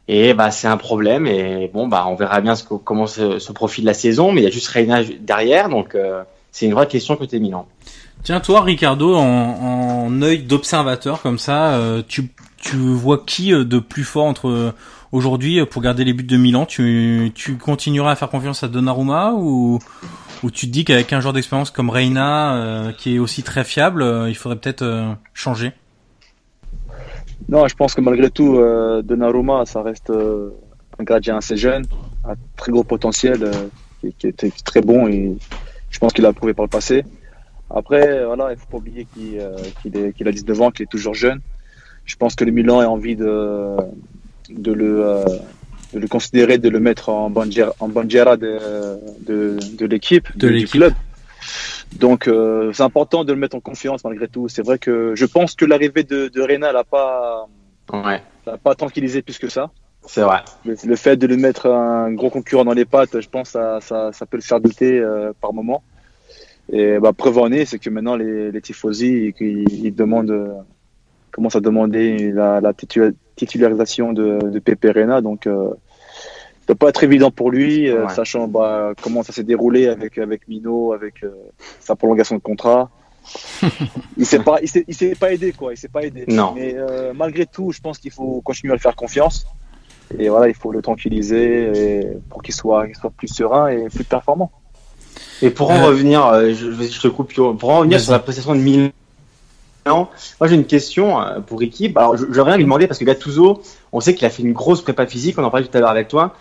[0.08, 1.28] et bah, c'est un problème.
[1.28, 4.32] Et bon, bah, on verra bien ce comment se, se, profile la saison.
[4.32, 7.68] Mais il y a juste Reina derrière, donc euh, c'est une vraie question côté Milan.
[8.24, 13.66] Tiens, toi, Ricardo, en, en œil d'observateur comme ça, euh, tu, tu vois qui euh,
[13.66, 14.74] de plus fort entre euh,
[15.12, 16.68] aujourd'hui pour garder les buts de Milan?
[16.68, 19.80] Tu, tu continueras à faire confiance à Donnarumma ou,
[20.44, 24.06] ou tu te dis qu'avec un joueur d'expérience comme Reina, qui est aussi très fiable,
[24.28, 25.72] il faudrait peut-être changer?
[27.50, 28.62] Non, je pense que malgré tout,
[29.04, 31.86] Donnarumma, ça reste un gardien assez jeune,
[32.24, 33.50] un très gros potentiel,
[34.20, 35.36] qui, était très bon et
[35.90, 37.04] je pense qu'il a prouvé par le passé.
[37.74, 41.40] Après, voilà, il faut pas oublier qu'il euh, a 19 ans, qu'il est toujours jeune.
[42.06, 43.78] Je pense que le Milan a envie de,
[44.50, 45.26] de, le, euh,
[45.94, 48.60] de le considérer, de le mettre en bandiera, en de,
[49.26, 50.94] de, de l'équipe, du club.
[51.94, 54.48] Donc, euh, c'est important de le mettre en confiance malgré tout.
[54.48, 57.48] C'est vrai que je pense que l'arrivée de, de Reina n'a pas,
[57.92, 58.22] ouais.
[58.64, 59.72] pas tranquillisé plus que ça.
[60.08, 60.40] C'est vrai.
[60.66, 63.80] Le, le fait de lui mettre un gros concurrent dans les pattes, je pense, ça,
[63.82, 65.84] ça, ça peut le faire douter euh, par moment.
[66.72, 70.54] Et bah, preuve en est, c'est que maintenant les, les tifosi, ils, ils demandent, euh,
[71.32, 75.22] commencent à demander la, la titu- titularisation de, de Pepe Reina.
[75.22, 75.70] Donc, euh,
[76.62, 80.18] ça doit pas être évident pour lui, euh, sachant bah, comment ça s'est déroulé avec
[80.18, 81.32] avec Mino, avec euh,
[81.80, 82.90] sa prolongation de contrat.
[84.18, 86.26] il s'est pas, il s'est, il s'est pas aidé quoi, il s'est pas aidé.
[86.28, 86.54] Non.
[86.56, 86.76] Mais
[87.14, 89.46] malgré tout, je pense qu'il faut continuer à le faire confiance.
[90.18, 93.88] Et voilà, il faut le tranquilliser et pour qu'il soit, qu'il soit plus serein et
[93.90, 94.52] plus performant.
[95.42, 98.20] Et pour en Euh, revenir, euh, je, je te coupe, pour en revenir sur la
[98.20, 98.92] prestation de Milan,
[99.86, 100.10] moi
[100.48, 101.92] j'ai une question euh, pour Ricky.
[101.96, 103.62] Alors rien lui demander parce que Gattuso,
[103.92, 105.90] on sait qu'il a fait une grosse prépa physique, on en parlait tout à l'heure
[105.90, 106.36] avec toi.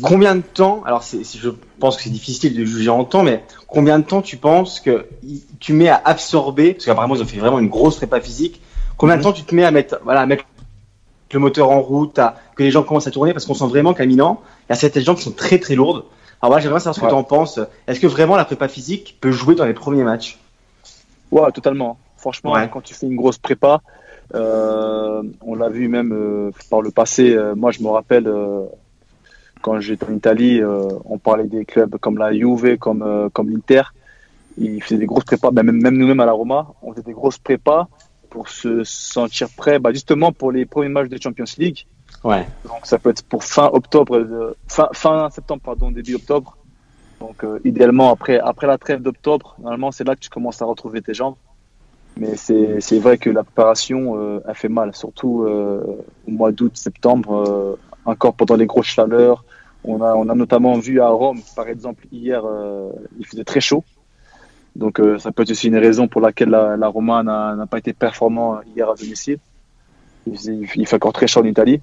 [0.00, 3.98] Combien de temps, alors je pense que c'est difficile de juger en temps, mais combien
[3.98, 5.06] de temps tu penses que
[5.60, 8.62] tu mets à absorber, parce qu'apparemment ils ont fait vraiment une grosse prépa physique,
[8.96, 10.44] combien de temps tu te mets à mettre, voilà, à mettre
[11.32, 13.94] le moteur en route, à, que les gens commencent à tourner, parce qu'on sent vraiment
[13.94, 16.04] qu'à Milan, il y a certaines gens qui sont très très lourdes.
[16.42, 17.10] Alors voilà, j'aimerais savoir ce que Ouais.
[17.12, 17.60] tu en penses.
[17.86, 20.38] Est-ce que vraiment la prépa physique peut jouer dans les premiers matchs?
[21.30, 21.98] Ouais, totalement.
[22.16, 22.68] Franchement, Ouais.
[22.72, 23.80] quand tu fais une grosse prépa,
[24.34, 27.32] euh, on l'a vu même euh, par le passé.
[27.32, 28.28] euh, moi, je me rappelle
[29.60, 30.60] quand j'étais en Italie,
[31.04, 33.82] on parlait des clubs comme la Juve, comme comme l'Inter.
[34.58, 37.38] Ils faisaient des grosses prépas, même même nous-mêmes à la Roma, on faisait des grosses
[37.38, 37.86] prépas
[38.30, 41.86] pour se sentir prêt, bah, justement pour les premiers matchs de Champions League.
[42.24, 42.46] Ouais.
[42.64, 46.56] Donc ça peut être pour fin octobre, fin, fin septembre, pardon, début octobre.
[47.20, 50.64] Donc euh, idéalement après après la trêve d'octobre, normalement c'est là que tu commences à
[50.64, 51.36] retrouver tes jambes.
[52.16, 56.76] Mais c'est vrai que la préparation euh, a fait mal, surtout euh, au mois d'août,
[56.76, 59.44] septembre, euh, encore pendant les grosses chaleurs.
[59.84, 63.60] On a on a notamment vu à Rome, par exemple hier, euh, il faisait très
[63.60, 63.82] chaud.
[64.76, 67.92] Donc ça peut être aussi une raison pour laquelle la, la Roma n'a pas été
[67.92, 69.38] performant hier à domicile.
[70.26, 71.82] Il fait encore très chaud en Italie.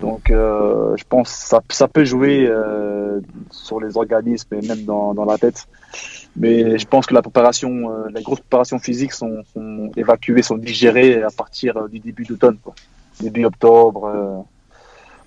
[0.00, 3.20] Donc, euh, je pense que ça, ça peut jouer euh,
[3.50, 5.66] sur les organismes et même dans, dans la tête.
[6.36, 10.58] Mais je pense que la préparation, euh, les grosses préparations physiques sont, sont évacuées, sont
[10.58, 12.58] digérées à partir euh, du début d'automne.
[13.20, 14.38] Début octobre, euh,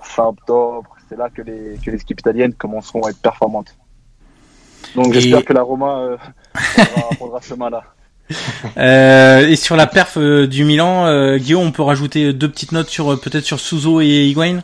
[0.01, 0.95] fin octobre.
[1.09, 3.75] C'est là que les, que les équipes italiennes commenceront à être performantes.
[4.95, 6.17] Donc, Et- j'espère que la Roma euh,
[6.75, 7.83] prendra, prendra ce chemin-là.
[8.77, 12.71] Euh, et sur la perf euh, du Milan, euh, Guillaume, on peut rajouter deux petites
[12.71, 14.61] notes sur peut-être sur Suzo et Higuain?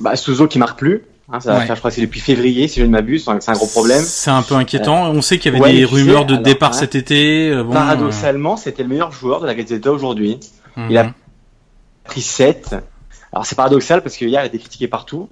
[0.00, 1.02] Bah, Souzo qui marque plus.
[1.32, 1.66] Hein, ça va Ouais.
[1.66, 4.02] faire, je crois, que c'est depuis février, si je ne m'abuse, c'est un gros problème.
[4.04, 5.10] C'est un peu inquiétant.
[5.10, 6.78] On sait qu'il y avait Ouais, des rumeurs sais, de alors, départ ouais.
[6.78, 7.54] cet été.
[7.62, 10.38] bon, Paradoxalement, c'était le meilleur joueur de la Gazzetta aujourd'hui.
[10.88, 11.12] il a- mhm.
[12.04, 12.74] pris 7.
[13.32, 15.28] Alors c'est paradoxal parce que hier il a été critiqué partout.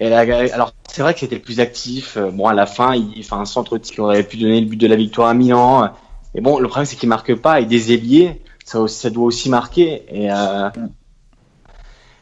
[0.00, 2.16] Et alors c'est vrai que c'était le plus actif.
[2.16, 4.76] Euh, Bon à la fin il fait un centre qui aurait pu donner le but
[4.76, 5.90] de la victoire à Milan.
[6.34, 9.48] Et bon le problème c'est qu'il marque pas et des ailiers ça, ça doit aussi
[9.48, 10.04] marquer.
[10.08, 10.68] Et euh,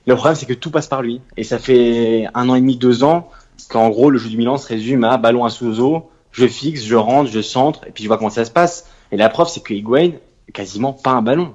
[0.06, 1.20] le problème c'est que tout passe par lui.
[1.36, 3.28] Et ça fait un an et demi, deux ans
[3.68, 6.94] qu'en gros le jeu du Milan se résume à ballon à Souzo, je fixe, je
[6.94, 8.88] rentre, je centre et puis je vois comment ça se passe.
[9.12, 10.12] Et la preuve c'est que Higuain
[10.52, 11.54] quasiment pas un ballon.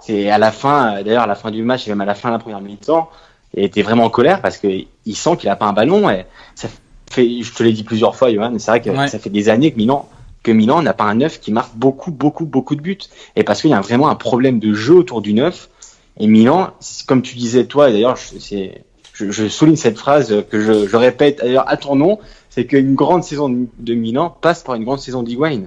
[0.00, 2.14] C'est à la fin, euh, d'ailleurs à la fin du match et même à la
[2.14, 3.10] fin de la première mi-temps,
[3.56, 6.26] il était vraiment en colère parce que il sent qu'il a pas un ballon et
[6.54, 6.68] ça
[7.10, 9.08] fait, je te l'ai dit plusieurs fois, Johan, c'est vrai que Ouais.
[9.08, 10.08] ça fait des années que Milan,
[10.42, 12.98] que Milan n'a pas un neuf qui marque beaucoup, beaucoup, beaucoup de buts
[13.36, 15.68] et parce qu'il y a vraiment un problème de jeu autour du neuf
[16.20, 16.70] et Milan,
[17.06, 18.68] comme tu disais toi, et d'ailleurs je-
[19.14, 22.18] je, je souligne cette phrase que je, je répète d'ailleurs à ton nom,
[22.50, 25.62] c'est qu'une grande saison de, de Milan passe par une grande saison d'Higuain.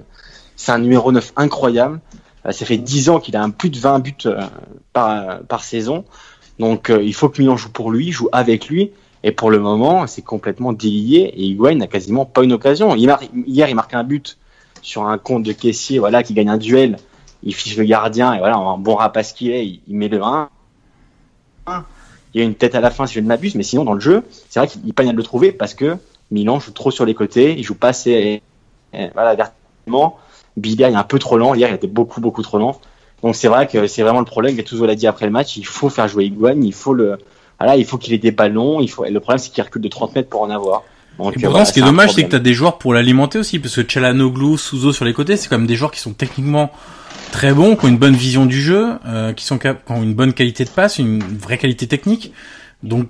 [0.56, 2.00] C'est un numéro 9 incroyable.
[2.46, 4.40] Euh, Ça fait 10 ans qu'il a un plus de 20 buts euh,
[4.92, 6.04] par, par saison.
[6.62, 8.92] Donc euh, il faut que Milan joue pour lui, joue avec lui.
[9.24, 11.32] Et pour le moment, c'est complètement délié.
[11.36, 12.94] Et Higuain n'a quasiment pas une occasion.
[12.94, 13.18] Hier,
[13.68, 14.38] il marque un but
[14.80, 16.98] sur un compte de caissier, voilà, qui gagne un duel.
[17.42, 20.48] Il fiche le gardien et voilà, un bon rapace qu'il est, il, met le 1.
[21.66, 23.94] Il y a une tête à la fin si je ne m'abuse, mais sinon dans
[23.94, 25.96] le jeu, c'est vrai qu'il peine à le trouver parce que
[26.30, 28.40] Milan joue trop sur les côtés, il joue pas assez,
[28.92, 30.16] et- voilà, verticalement.
[30.56, 31.54] Bilia est un peu trop lent.
[31.54, 32.80] Hier, il était beaucoup, beaucoup trop lent.
[33.22, 34.56] Donc c'est vrai que c'est vraiment le problème.
[34.56, 37.18] Gattuso l'a dit après le match, il faut faire jouer Iguane, il faut le,
[37.58, 38.80] voilà, il faut qu'il ait des ballons.
[38.80, 40.82] Il faut, le problème c'est qu'il recule de 30 mètres pour en avoir.
[41.18, 43.38] Et euh, pourtant, ce qui est dommage, c'est que tu as des joueurs pour l'alimenter
[43.38, 46.14] aussi, parce que Chalanoglu, Souzo sur les côtés, c'est quand même des joueurs qui sont
[46.14, 46.72] techniquement
[47.32, 50.14] très bons, qui ont une bonne vision du jeu, euh, qui, sont, qui ont une
[50.14, 52.32] bonne qualité de passe, une vraie qualité technique.
[52.82, 53.08] Donc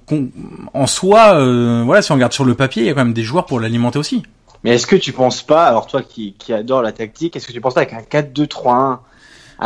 [0.75, 3.15] en soi, euh, voilà, si on regarde sur le papier, il y a quand même
[3.15, 4.23] des joueurs pour l'alimenter aussi.
[4.65, 7.53] Mais est-ce que tu penses pas, alors toi qui, qui adore la tactique, est-ce que
[7.53, 8.99] tu penses pas qu'un 4-2-3-1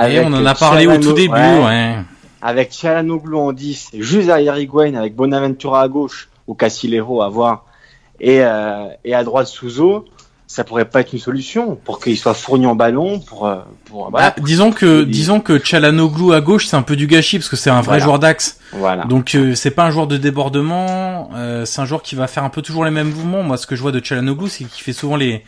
[0.09, 1.97] et on en a parlé au tout début, ouais.
[2.43, 7.65] Avec Chalanoglu en 10, juste derrière Higuain, avec Bonaventura à gauche, ou Casillero à voir,
[8.21, 10.05] et, euh, et à droite Souzo,
[10.47, 14.11] ça pourrait pas être une solution pour qu'il soit fourni en ballon pour euh, pour,
[14.11, 17.57] bah, disons que disons que Chalanoglu à gauche c'est un peu du gâchis parce que
[17.57, 19.05] c'est un vrai joueur d'axe voilà.
[19.05, 22.45] donc euh, c'est pas un joueur de débordement euh, c'est un joueur qui va faire
[22.45, 24.83] un peu toujours les mêmes mouvements moi ce que je vois de Chalanoglu c'est qu'il
[24.83, 25.43] fait souvent les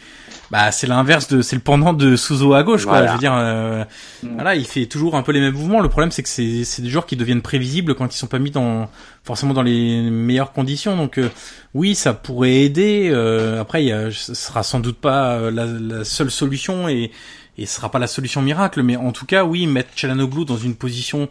[0.51, 3.07] bah c'est l'inverse de c'est le pendant de Souzo à gauche quoi.
[3.07, 3.85] Je veux dire euh,
[4.23, 5.81] voilà, il fait toujours un peu les mêmes mouvements.
[5.81, 8.39] Le problème c'est que c'est c'est des joueurs qui deviennent prévisibles quand ils sont pas
[8.39, 8.89] mis dans
[9.25, 10.97] forcément dans les meilleures conditions.
[10.97, 11.29] Donc euh,
[11.75, 13.11] oui, ça pourrait aider.
[13.13, 16.89] Euh, après il y a, ce sera sans doute pas euh, la, la seule solution
[16.89, 17.11] et
[17.59, 20.57] et ce sera pas la solution miracle, mais en tout cas, oui, mettre Chalanoglu dans
[20.57, 21.29] une position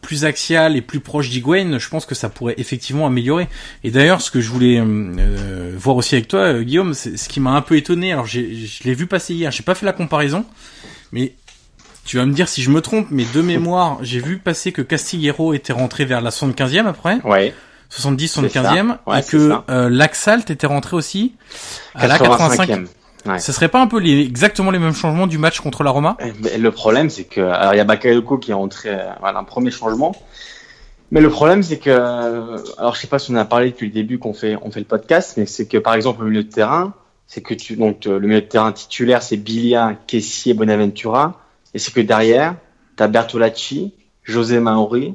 [0.00, 3.48] plus axiale et plus proche d'Higuain, je pense que ça pourrait effectivement améliorer.
[3.82, 7.28] Et d'ailleurs, ce que je voulais euh, voir aussi avec toi, euh, Guillaume, c'est ce
[7.28, 8.12] qui m'a un peu étonné.
[8.12, 10.46] Alors, j'ai, je l'ai vu passer hier, j'ai pas fait la comparaison,
[11.12, 11.34] mais
[12.04, 14.82] tu vas me dire si je me trompe, mais de mémoire, j'ai vu passer que
[14.82, 17.54] Castillero était rentré vers la 75e après, Ouais.
[17.90, 19.00] 70, C'est 75e, ça.
[19.06, 21.34] Ouais, et que euh, Laxalt était rentré aussi
[21.94, 22.68] à la 85.
[22.68, 22.86] 85e.
[23.26, 23.38] Ouais.
[23.38, 26.16] Ce serait pas un peu les, exactement les mêmes changements du match contre la Roma?
[26.42, 29.38] Mais le problème, c'est que alors il y a Bakayoko qui est rentré, euh, voilà,
[29.38, 30.14] un premier changement.
[31.10, 33.70] Mais le problème, c'est que, euh, alors je sais pas si on en a parlé
[33.70, 36.26] depuis le début qu'on fait, on fait le podcast, mais c'est que par exemple au
[36.26, 36.92] milieu de terrain,
[37.26, 41.40] c'est que tu, donc euh, le milieu de terrain titulaire, c'est Bilia, Kessier, Bonaventura,
[41.72, 42.56] et c'est que derrière,
[42.96, 45.14] t'as Bertolacci, José Maori,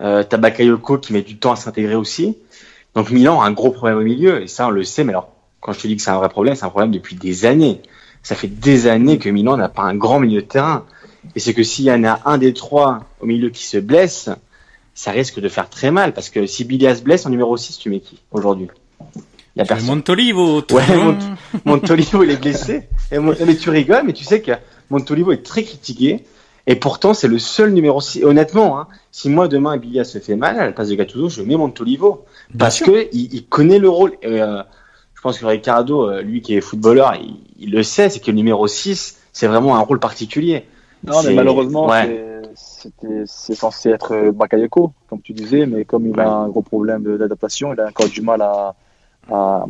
[0.00, 2.36] euh, t'as Bakayoko qui met du temps à s'intégrer aussi.
[2.94, 5.32] Donc Milan a un gros problème au milieu, et ça on le sait, mais alors
[5.60, 7.80] quand je te dis que c'est un vrai problème, c'est un problème depuis des années.
[8.22, 10.84] Ça fait des années que Milan n'a pas un grand milieu de terrain.
[11.34, 14.28] Et c'est que s'il y en a un des trois au milieu qui se blesse,
[14.94, 16.12] ça risque de faire très mal.
[16.14, 18.68] Parce que si Bilia se blesse en numéro 6, tu mets qui aujourd'hui?
[19.56, 19.86] Il y a personne.
[19.88, 20.82] Montolivo, Ouais.
[20.96, 21.18] Mont-
[21.64, 22.88] Montolivo, il est blessé.
[23.10, 24.52] Et mais tu rigoles, mais tu sais que
[24.90, 26.24] Montolivo est très critiqué.
[26.66, 28.20] Et pourtant, c'est le seul numéro 6.
[28.20, 31.28] Et honnêtement, hein, si moi demain Bilia se fait mal à la place de Gattuso,
[31.28, 32.24] je mets Montolivo.
[32.50, 32.86] Bien Parce sûr.
[32.86, 34.12] que il, il connaît le rôle.
[34.24, 34.62] Euh,
[35.18, 38.30] je pense que Ricardo, euh, lui qui est footballeur, il, il le sait, c'est que
[38.30, 40.64] le numéro 6, c'est vraiment un rôle particulier.
[41.04, 42.24] Non, mais malheureusement, ouais.
[42.54, 47.02] c'est- censé être euh, Bakayoko, comme tu disais, mais comme il a un gros problème
[47.18, 48.76] d'adaptation, il a encore du mal à,
[49.28, 49.66] à,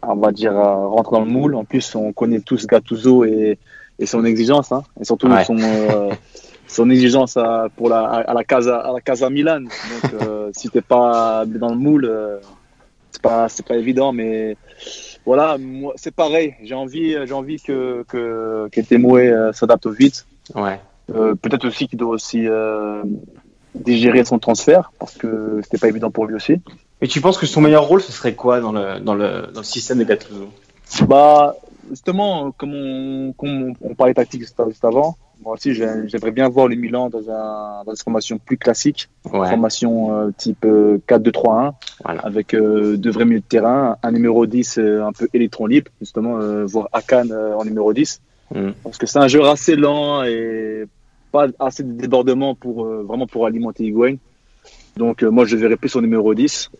[0.00, 1.56] à, on va dire, à rentrer dans le moule.
[1.56, 3.58] En plus, on connaît tous Gattuso et,
[3.98, 5.44] et son exigence, hein, et surtout Ouais.
[5.44, 6.10] son, euh,
[6.68, 9.60] son exigence à, pour la, à, la Casa, à la Casa Milan.
[9.60, 12.06] Donc, euh, si t'es pas dans le moule,
[13.16, 14.56] c'est pas, c'est pas évident, mais
[15.24, 16.54] voilà, moi, c'est pareil.
[16.62, 20.26] J'ai envie, j'ai envie que, que, que Temoué, euh, s'adapte vite.
[20.54, 20.78] Ouais.
[21.14, 23.02] Euh, peut-être aussi qu'il doit aussi euh,
[23.74, 26.60] digérer son transfert parce que c'était pas évident pour lui aussi.
[27.00, 29.60] Et tu penses que son meilleur rôle, ce serait quoi dans le, dans le, dans
[29.60, 30.48] le système de Gattuso
[31.06, 31.56] Bah
[31.88, 36.48] justement, comme on, comme on, on parlait tactique juste avant, moi aussi j'ai- j'aimerais bien
[36.48, 39.48] voir le Milan dans, un, dans une formation plus classique, Ouais.
[39.48, 41.72] formation euh, type euh, 4-2-3-1
[42.04, 42.20] Voilà.
[42.22, 45.90] avec euh, deux vrais milieux de terrain, un numéro 10 euh, un peu électron libre
[46.00, 48.20] justement, euh, voir Akan euh, en numéro 10
[48.54, 48.70] Mm.
[48.84, 50.84] parce que c'est un jeu assez lent et
[51.32, 54.14] pas assez de débordement pour euh, vraiment pour alimenter Higuain.
[54.96, 56.70] Donc euh, moi je verrais plus au numéro 10.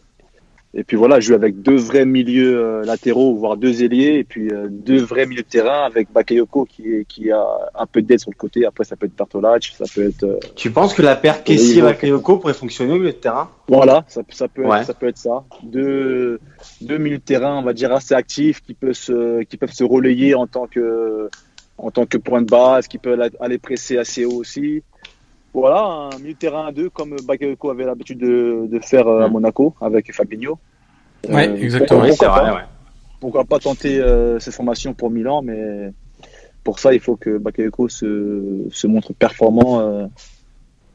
[0.79, 4.51] Et puis voilà, jouer avec deux vrais milieux euh, latéraux, voire deux ailiers, et puis
[4.53, 7.43] euh, deux vrais milieux de terrain avec Bakayoko qui, est- qui a
[7.75, 8.67] un peu d'aide sur le côté.
[8.67, 10.25] Après, ça peut être Bartolacci, ça peut être.
[10.25, 13.49] euh, Tu penses que la paire Oui, Kessie-Bakayoko pourrait fonctionner au milieu de terrain?
[13.69, 14.81] Voilà, ça, peut- ça, peut Ouais.
[14.81, 15.45] être, ça peut être ça.
[15.63, 16.41] Deux,
[16.83, 19.83] deux milieux de terrain, on va dire, assez actifs, qui peuvent se, qui peuvent se
[19.85, 21.31] relayer en tant que,
[21.79, 24.83] en tant que point de base, qui peuvent aller presser assez haut aussi.
[25.59, 29.23] Voilà, un milieu de terrain à deux, comme Bakayoko avait l'habitude de, de faire euh,
[29.25, 29.33] à Mm.
[29.33, 30.59] Monaco avec Fabinho.
[31.29, 32.01] Ouais, Euh, exactement.
[32.01, 32.63] pourquoi- Oui, c'est pourquoi vrai, pas ouais.
[33.21, 35.93] pourquoi pas tenter euh, cette formation pour Milan, mais
[36.63, 40.07] pour ça, il faut que Bakayoko se, se montre performant euh,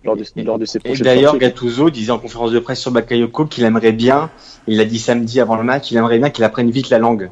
[0.04, 1.38] lors, de, lors de ses Et d'ailleurs.
[1.40, 4.30] Gattuso disait en conférence de presse sur Bakayoko qu'il aimerait bien,
[4.68, 7.32] il l'a dit samedi avant le match, il aimerait bien qu'il apprenne vite la langue.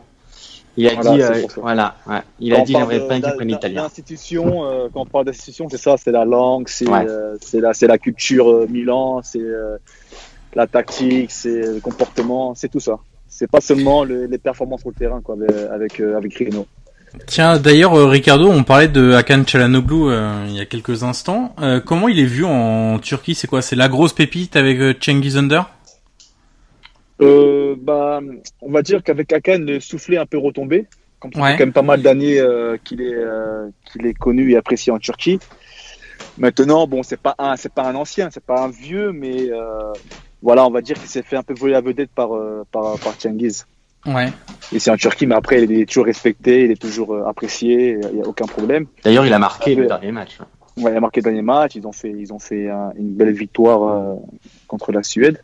[0.82, 2.16] Il a Voilà, dit, euh, voilà, ouais.
[2.40, 3.84] il a Quand dit, on il parle aimerait bien de- qu'il apprenne d'in- l'italien.
[3.84, 7.06] D'institution, euh, quand on parle d'institution, c'est ça, c'est la langue, c'est Ouais.
[7.08, 9.76] euh, c'est la, c'est la culture euh, Milan, c'est euh,
[10.56, 12.98] la tactique, c'est le comportement, c'est tout ça.
[13.28, 16.66] C'est pas seulement le- les performances sur le terrain quoi, avec avec, euh, avec Rino.
[17.26, 21.56] Tiens, d'ailleurs, Ricardo, on parlait de Hakan Çalhanoğlu euh, il y a quelques instants.
[21.60, 23.34] Euh, comment il est vu en Turquie?
[23.36, 23.62] C'est quoi?
[23.64, 25.64] C'est la grosse pépite avec euh, Cengiz Under?
[27.22, 28.22] Euh, bah,
[28.62, 30.88] on va dire qu'avec Akan, le soufflet est un peu retombé.
[31.20, 31.52] Comme ça Ouais.
[31.52, 34.92] fait quand même pas mal d'années euh, qu'il est, euh, qu'il est connu et apprécié
[34.94, 35.38] en Turquie.
[36.38, 39.92] Maintenant, bon, c'est pas un, c'est pas un ancien, c'est pas un vieux, mais euh,
[40.42, 42.98] voilà, on va dire qu'il s'est fait un peu voler la vedette par, euh, par,
[43.00, 43.66] par Cengiz.
[44.06, 44.28] Ouais.
[44.72, 48.16] Et c'est en Turquie, mais après, il est toujours respecté, il est toujours apprécié, il
[48.16, 48.86] n'y a aucun problème.
[49.04, 50.38] D'ailleurs, il a marqué le dernier match.
[50.78, 51.76] Ouais, il a marqué le dernier match.
[51.76, 54.16] Ils ont fait, ils ont fait un- une belle victoire euh,
[54.68, 55.42] contre la Suède.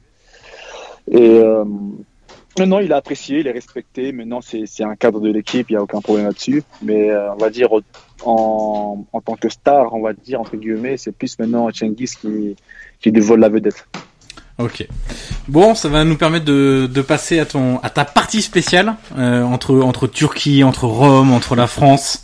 [1.11, 1.63] Et euh,
[2.65, 4.11] Non, il a apprécié, il est respecté.
[4.11, 6.63] Maintenant, c'est c'est un cadre de l'équipe, il n'y a aucun problème là-dessus.
[6.81, 7.69] Mais euh, on va dire,
[8.23, 12.55] en, en tant que star, on va dire, entre guillemets, c'est plus maintenant Cengiz qui,
[13.01, 13.85] qui dévole la vedette.
[14.57, 14.87] Ok.
[15.49, 19.43] Bon, ça va nous permettre de, de passer à ton à ta partie spéciale euh,
[19.43, 22.23] entre entre Turquie, entre Rome, entre la France.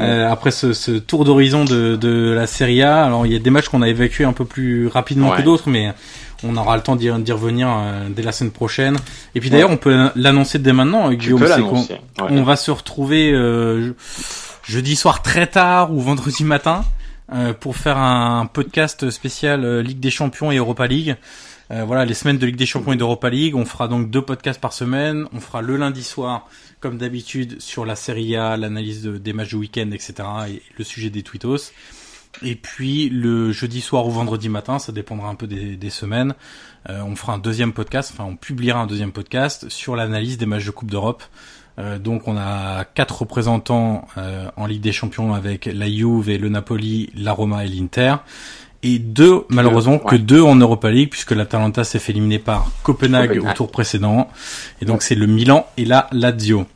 [0.00, 3.38] Euh, après ce, ce tour d'horizon de, de la Serie A, alors il y a
[3.38, 5.92] des matchs qu'on a évacués un peu plus rapidement que d'autres, mais
[6.44, 8.96] on aura le temps d'y d'y revenir euh, dès la semaine prochaine.
[9.34, 11.38] Et puis d'ailleurs, on peut l'annoncer dès maintenant, euh, Guillaume.
[11.68, 12.26] ouais.
[12.30, 13.94] On va se retrouver euh,
[14.66, 16.84] je- jeudi soir très tard ou vendredi matin
[17.32, 21.16] euh, pour faire un podcast spécial euh, Ligue des Champions et Europa League.
[21.72, 23.56] Euh, voilà, les semaines de Ligue des Champions et d'Europa League.
[23.56, 25.26] On fera donc deux podcasts par semaine.
[25.32, 26.46] On fera le lundi soir,
[26.78, 30.14] comme d'habitude, sur la Serie A, l'analyse de- des matchs du week-end, etc.
[30.48, 31.72] et le sujet des tweetos.
[32.42, 36.34] Et puis le jeudi soir ou vendredi matin, ça dépendra un peu des, des semaines.
[36.90, 40.46] euh, on fera un deuxième podcast, enfin on publiera un deuxième podcast sur l'analyse des
[40.46, 41.22] matchs de Coupe d'Europe.
[41.78, 46.38] Euh, donc on a quatre représentants euh, en Ligue des Champions avec la Juve et
[46.38, 48.16] le Napoli, la Roma et l'Inter.
[48.82, 53.30] Et deux, malheureusement, que deux en Europa League, puisque l'Atalanta s'est fait éliminer par Copenhague,
[53.30, 53.50] Copenhague.
[53.50, 54.28] au tour précédent.
[54.80, 56.66] Et donc c'est le Milan et la Lazio.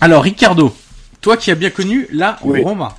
[0.00, 0.74] Alors Ricardo,
[1.20, 2.62] toi qui as bien connu la Oui.
[2.62, 2.96] Roma.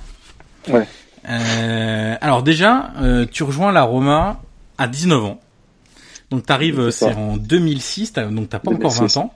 [0.68, 0.88] Ouais.
[1.28, 4.40] Euh, alors déjà, euh, tu rejoins la Roma
[4.78, 5.40] à 19 ans.
[6.30, 9.14] Donc t'arrives, C'est en 2006, t'as- donc t'as pas encore 2006.
[9.14, 9.34] 20 ans.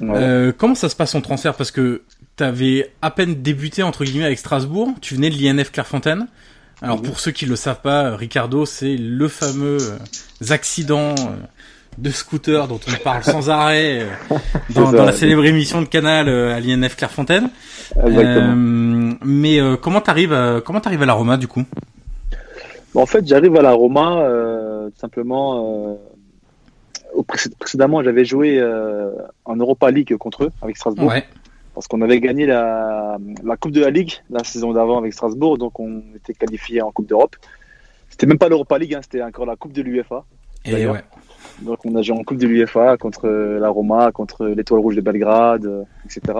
[0.00, 0.16] Ouais.
[0.16, 1.54] Euh, comment ça se passe en transfert?
[1.54, 2.02] Parce que
[2.36, 6.28] t'avais à peine débuté entre guillemets avec Strasbourg, tu venais de l'INF Clairefontaine.
[6.80, 7.02] Alors Mhm.
[7.02, 9.98] pour ceux qui le savent pas, Ricardo, c'est le fameux euh,
[10.52, 11.34] accident euh,
[11.98, 14.36] de scooter dont on parle sans arrêt euh,
[14.70, 17.50] dans, ça, dans la célèbre émission de Canal euh, à l'INF Clairefontaine.
[17.96, 21.64] Euh, mais euh, comment t'arrives à, comment t'arrives à la Roma du coup?
[22.94, 24.24] En fait, j'arrive à la Roma
[24.94, 25.98] tout simplement.
[27.58, 28.62] Précédemment, j'avais joué
[29.44, 31.08] en Europa League contre eux avec Strasbourg.
[31.08, 31.24] Ouais.
[31.78, 35.58] parce qu'on avait gagné la, la Coupe de la Ligue la saison d'avant avec Strasbourg,
[35.58, 37.36] donc on était qualifié en Coupe d'Europe.
[38.08, 40.24] C'était même pas l'Europa League, hein, c'était encore la Coupe de l'UEFA.
[40.64, 41.04] Et ouais.
[41.62, 45.00] Donc on a joué en Coupe de l'UEFA contre la Roma, contre l'Étoile Rouge de
[45.00, 46.38] Belgrade, euh, etc.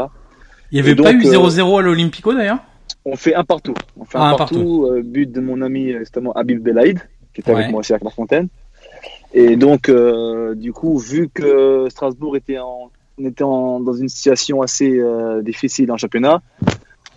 [0.71, 2.59] Il y avait pas eu euh, 0-0 à l'Olympico d'ailleurs?
[3.05, 3.75] On fait un partout.
[3.99, 7.01] On fait Ah, un un partout, euh, but de mon ami euh, justement Habib Belaïd,
[7.35, 7.59] qui était Ouais.
[7.61, 8.49] avec moi aussi à Clairefontaine.
[9.35, 14.62] Et donc, euh, du coup, vu que Strasbourg était en, était en, dans une situation
[14.62, 16.41] assez euh, difficile en championnat,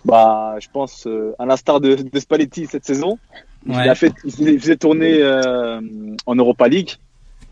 [0.04, 3.18] bah, je pense, euh, à l'instar de, de Spalletti cette saison,
[3.66, 3.88] il, Ouais.
[3.88, 5.80] a fait, il faisait- il tourner euh,
[6.26, 6.90] en Europa League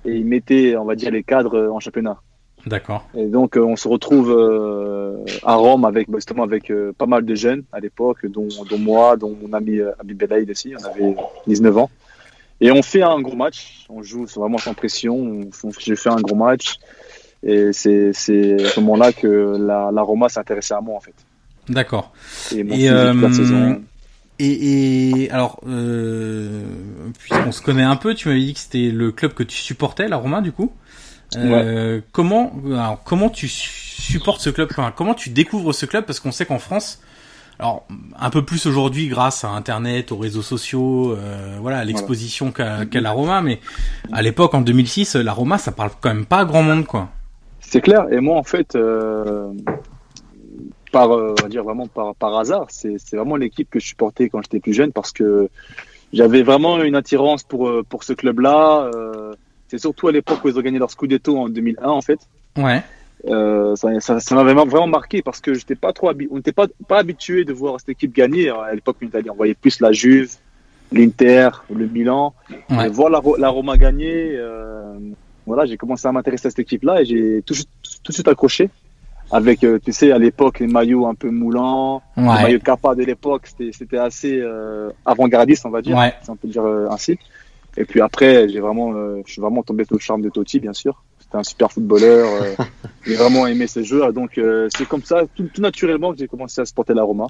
[0.05, 2.19] et il mettait, on va dire, les cadres euh, en championnat.
[2.67, 3.07] D'accord.
[3.17, 7.25] Et donc, euh, on se retrouve euh, à Rome avec bah, justement avec pas mal
[7.25, 11.17] de jeunes à l'époque, dont, dont moi, dont mon ami Habib Belaïd aussi, on avait
[11.47, 11.91] 19 ans.
[12.61, 16.11] Et on fait un gros match, on joue vraiment sans pression, on, on- j'ai fait
[16.11, 16.75] un gros match.
[17.43, 21.15] Et c'est à ce moment-là que la, la Roma s'est intéressée à moi en fait.
[21.71, 22.13] D'accord.
[22.55, 23.81] Et mon Et, euh, saison.
[24.43, 26.63] Et, et alors, euh,
[27.19, 30.09] puisqu'on se connaît un peu, tu m'avais dit que c'était le club que tu supportais,
[30.09, 30.73] la Roma, du coup.
[31.37, 34.69] Euh, Comment, alors, comment tu su- supportes ce club?
[34.71, 36.05] Enfin, Comment tu découvres ce club?
[36.07, 37.01] Parce qu'on sait qu'en France,
[37.59, 37.87] alors
[38.19, 42.87] un peu plus aujourd'hui grâce à Internet, aux réseaux sociaux, euh, voilà, à l'exposition qu'a
[42.87, 43.61] qu'a la Roma, mais
[44.13, 47.11] à l'époque, en 2006, la Roma, ça parle quand même pas à grand monde, quoi.
[47.61, 48.07] C'est clair.
[48.11, 49.53] Et moi, en fait, euh,
[50.91, 53.87] par, euh, on va dire vraiment par, par hasard, c'est c'est vraiment l'équipe que je
[53.87, 55.49] supportais quand j'étais plus jeune parce que
[56.13, 58.91] j'avais vraiment une attirance pour, euh, pour ce club-là.
[58.95, 59.35] Euh,
[59.69, 62.21] c'est surtout à l'époque où ils ont gagné leur Scudetto en 2001, en fait.
[62.57, 62.83] Ouais.
[63.27, 66.67] Euh, ça ça, ça m'avait vraiment marqué parce que j'étais pas trop on n'était pas,
[66.89, 68.49] pas habitué de voir cette équipe gagner.
[68.49, 70.33] À l'époque en Italie, on voyait plus la Juve,
[70.91, 72.35] l'Inter, le Milan.
[72.71, 72.87] Ouais.
[72.87, 74.99] Et voir la, la Roma gagner, euh,
[75.47, 78.71] voilà, j'ai commencé à m'intéresser à cette équipe-là et j'ai tout, tout de suite accroché.
[79.33, 82.43] Avec, euh, tu sais, à l'époque, les maillots un peu moulants, les Ouais.
[82.43, 86.13] maillots Kappa de l'époque, c'était c'était assez euh, avant-gardiste, on va dire, Ouais.
[86.23, 87.17] si on peut dire euh, ainsi.
[87.77, 90.59] Et puis après, j'ai vraiment, euh, je suis vraiment tombé sous le charme de Totti,
[90.59, 91.05] bien sûr.
[91.21, 92.27] C'était un super footballeur.
[92.43, 92.55] euh,
[93.07, 94.13] j'ai vraiment aimé ce joueur.
[94.13, 97.29] Donc euh, c'est comme ça, tout, tout naturellement, que j'ai commencé à supporter la Roma.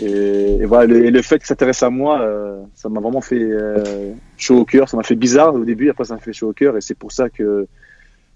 [0.00, 3.00] Et, et voilà, le, et le fait que ça s'intéresse à moi, euh, ça m'a
[3.00, 4.88] vraiment fait euh, chaud au cœur.
[4.88, 6.76] Ça m'a fait bizarre au début, après ça m'a fait chaud au cœur.
[6.76, 7.66] Et c'est pour ça que,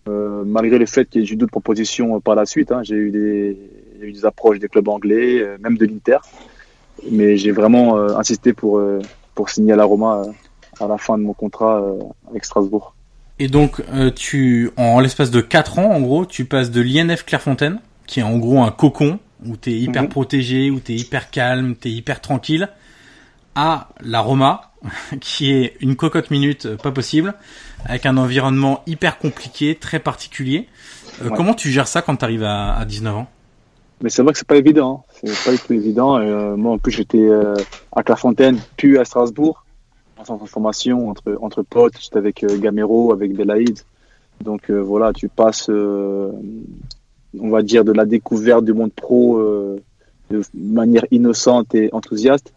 [0.09, 2.83] euh, malgré le fait qu'il y ait eu d'autres propositions euh, par la suite, hein,
[2.83, 3.57] j'ai eu des,
[4.01, 6.19] eu approches des clubs anglais, euh, même de l'Inter.
[7.11, 8.81] Mais j'ai vraiment euh, insisté pour,
[9.35, 10.23] pour signer à la Roma
[10.81, 11.85] à la fin de mon contrat
[12.31, 12.95] avec Strasbourg.
[13.39, 13.83] Et donc,
[14.15, 18.23] tu, en l'espace de 4 ans, en gros, tu passes de l'INF Clairefontaine, qui est
[18.23, 20.09] en gros un cocon, où t'es hyper Mhm.
[20.09, 22.69] protégé, où t'es hyper calme, t'es hyper tranquille,
[23.55, 24.73] à la Roma,
[25.21, 27.35] qui est une cocotte minute euh, pas possible,
[27.85, 30.69] avec un environnement hyper compliqué, très particulier.
[31.23, 31.37] Euh, Ouais.
[31.37, 33.27] Comment tu gères ça quand tu arrives à, à 19 ans?
[34.03, 35.05] Mais c'est vrai que c'est pas évident.
[35.07, 35.21] hein.
[35.25, 36.19] C'est pas du tout évident.
[36.19, 37.55] Euh, moi, en plus, j'étais euh,
[37.95, 39.65] à Clairefontaine, puis à Strasbourg,
[40.19, 41.95] en centre de formation, entre, entre potes.
[42.01, 43.79] J'étais avec Gamero, avec Belaïd.
[44.43, 46.33] Donc voilà, tu passes, on
[47.51, 49.39] va dire, de la découverte du monde pro
[50.31, 52.53] de manière innocente et enthousiaste.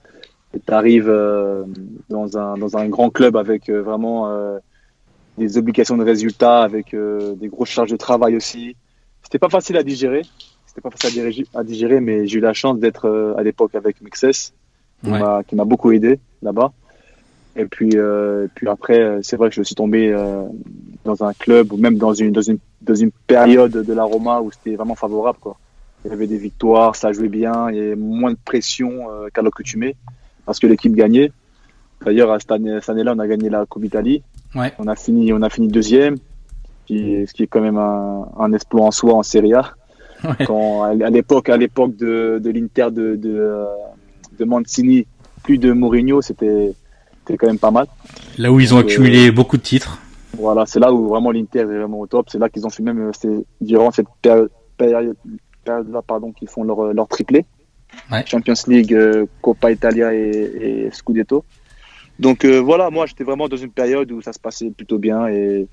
[0.54, 1.12] Et tu arrives
[2.10, 4.58] dans, un, dans un grand club avec euh, vraiment euh,
[5.38, 8.76] des obligations de résultats, avec euh, des grosses charges de travail aussi.
[9.24, 10.24] C'était pas facile à digérer
[10.78, 13.42] c'était pas facile à digérer, à digérer, mais j'ai eu la chance d'être euh, à
[13.42, 14.54] l'époque avec Mexes,
[15.04, 15.20] qui Ouais.
[15.20, 16.72] m'a qui m'a beaucoup aidé là-bas.
[17.56, 20.44] Et puis euh, et puis après, euh, c'est vrai que je suis tombé euh,
[21.04, 24.40] dans un club ou même dans une dans une dans une période de la Roma
[24.42, 25.58] où c'était vraiment favorable quoi.
[26.06, 29.30] Il y avait des victoires, ça jouait bien, il y avait moins de pression euh,
[29.34, 29.42] qu'à
[30.48, 31.32] l'accoutumée parce que l'équipe gagnait.
[32.06, 34.22] D'ailleurs, à cette année, cette année-là, on a gagné la Coupe Italie.
[34.56, 34.72] Ouais.
[34.80, 37.78] On a fini, on a fini deuxième, ce qui est, ce qui est quand même
[37.78, 39.74] un, un exploit en soi en Serie A
[40.24, 40.46] Ouais.
[40.48, 43.66] quand à l'époque à l'époque de, de l'Inter de, de, euh,
[44.40, 45.06] de Mancini
[45.44, 46.74] plus de Mourinho c'était
[47.38, 47.86] quand même pas mal
[48.40, 50.00] Là où ils ont Euh, accumulé beaucoup de titres.
[50.36, 52.82] voilà c'est là où vraiment l'Inter est vraiment au top c'est là qu'ils ont fait
[52.82, 55.16] même euh, durant cette période période,
[55.68, 57.46] là pardon qu'ils font leur leur triplé
[58.12, 58.24] Ouais.
[58.26, 61.44] Champions League euh, Coppa Italia et, et Scudetto
[62.20, 65.28] donc euh, voilà moi j'étais vraiment dans une période où ça se passait plutôt bien
[65.28, 65.68] et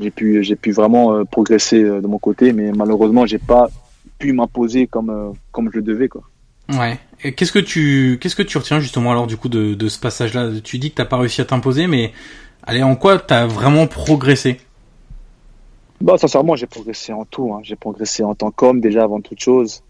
[0.00, 3.68] j'ai pu j'ai pu vraiment euh, progresser euh, de mon côté mais malheureusement j'ai pas
[4.18, 6.22] pu m'imposer comme comme je le devais quoi
[6.70, 6.98] Ouais.
[7.24, 9.98] Et qu'est-ce que tu qu'est-ce que tu retiens justement alors du coup de, de ce
[9.98, 10.50] passage-là?
[10.62, 12.12] Tu dis que t'as pas réussi à t'imposer, mais
[12.62, 14.58] allez, en quoi t'as vraiment progressé?
[16.02, 17.54] Bah, sincèrement, j'ai progressé en tout.
[17.54, 17.60] hein.
[17.62, 19.82] J'ai progressé en tant qu'homme, déjà avant toute chose.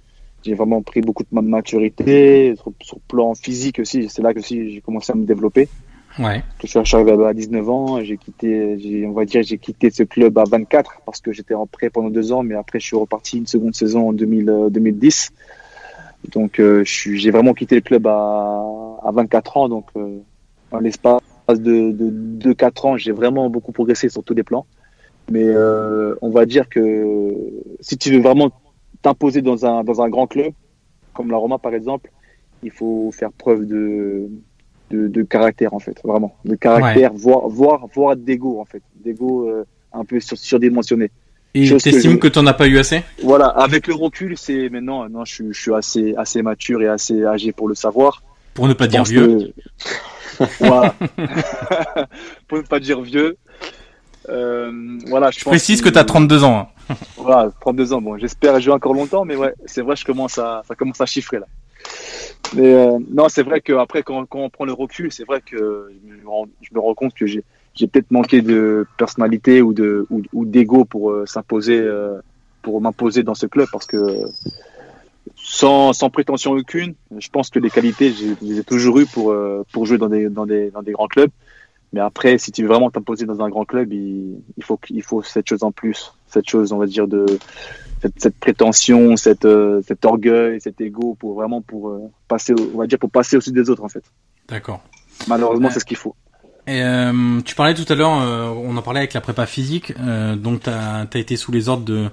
[0.49, 4.09] J'ai vraiment pris beaucoup de ma- maturité, sur, sur le plan physique aussi.
[4.09, 5.68] C'est là que aussi j'ai commencé à me développer.
[6.18, 6.42] Ouais.
[6.64, 10.36] Je suis arrivé à 19 ans, j'ai quitté, on va dire, j'ai quitté ce club
[10.38, 13.38] à 24 parce que j'étais en prêt pendant deux ans, mais après je suis reparti
[13.38, 15.30] une seconde saison en 2000, euh, 2010.
[16.32, 18.64] Donc, euh, j'ai vraiment quitté le club à,
[19.05, 19.68] à 24 ans.
[19.68, 20.18] Donc, euh,
[20.72, 24.66] en l'espace de, de, de 4 ans, j'ai vraiment beaucoup progressé sur tous les plans.
[25.30, 27.36] Mais euh, on va dire que
[27.80, 28.51] si tu veux vraiment
[29.03, 30.53] t'imposer dans un, dans un grand club,
[31.14, 32.11] comme la Roma par exemple,
[32.62, 34.28] il faut faire preuve de,
[34.90, 36.34] de, de caractère en fait, vraiment.
[36.44, 38.82] De caractère, voire, voire, voire d'ego en fait.
[39.05, 41.11] D'ego euh, un peu sur, surdimensionné.
[41.55, 43.03] Et que t'estimes je- que t'en as pas eu assez?
[43.22, 46.88] Voilà, avec le recul, c'est maintenant, non, je, suis- je suis assez, assez mature et
[46.88, 48.22] assez âgé pour le savoir.
[48.55, 49.53] Pour ne pas dire vieux.
[50.38, 50.94] que- voilà.
[52.49, 53.36] pour ne pas dire vieux.
[54.28, 56.70] Euh, voilà, je précise que t'as 32 ans.
[56.90, 56.94] hein.
[57.16, 58.00] Voilà, 32 ans.
[58.00, 61.06] Bon, j'espère jouer encore longtemps, mais ouais, c'est vrai, je commence à, ça commence à
[61.06, 61.46] chiffrer là.
[62.54, 65.90] Mais euh, non, c'est vrai qu'après, quand, quand on prend le recul, c'est vrai que
[66.08, 67.42] je me rends, je me rends compte que j'ai,
[67.78, 71.86] peut-être manqué de personnalité ou de ou, ou d'ego pour euh, s'imposer,
[72.62, 74.18] pour m'imposer dans ce club, parce que
[75.36, 79.34] sans, sans prétention aucune, je pense que les qualités, je les ai toujours eues pour
[79.72, 81.30] pour jouer dans des dans des dans des grands clubs.
[81.93, 85.03] Mais après, si tu veux vraiment t'imposer dans un grand club, il, il faut qu'il
[85.03, 87.24] faut cette chose en plus, cette chose, on va dire de
[88.03, 92.78] cette, cette prétention, cette, euh, cet orgueil, cet ego pour vraiment pour euh, passer, on
[92.78, 94.05] va dire pour passer au-dessus des autres en fait.
[94.49, 94.82] D'accord.
[95.28, 95.72] Malheureusement, Ouais.
[95.74, 96.14] c'est ce qu'il faut.
[96.66, 99.95] Et, euh, tu parlais tout à l'heure, euh, on en parlait avec la prépa physique,
[99.99, 102.09] euh, donc t'as as été sous les ordres de,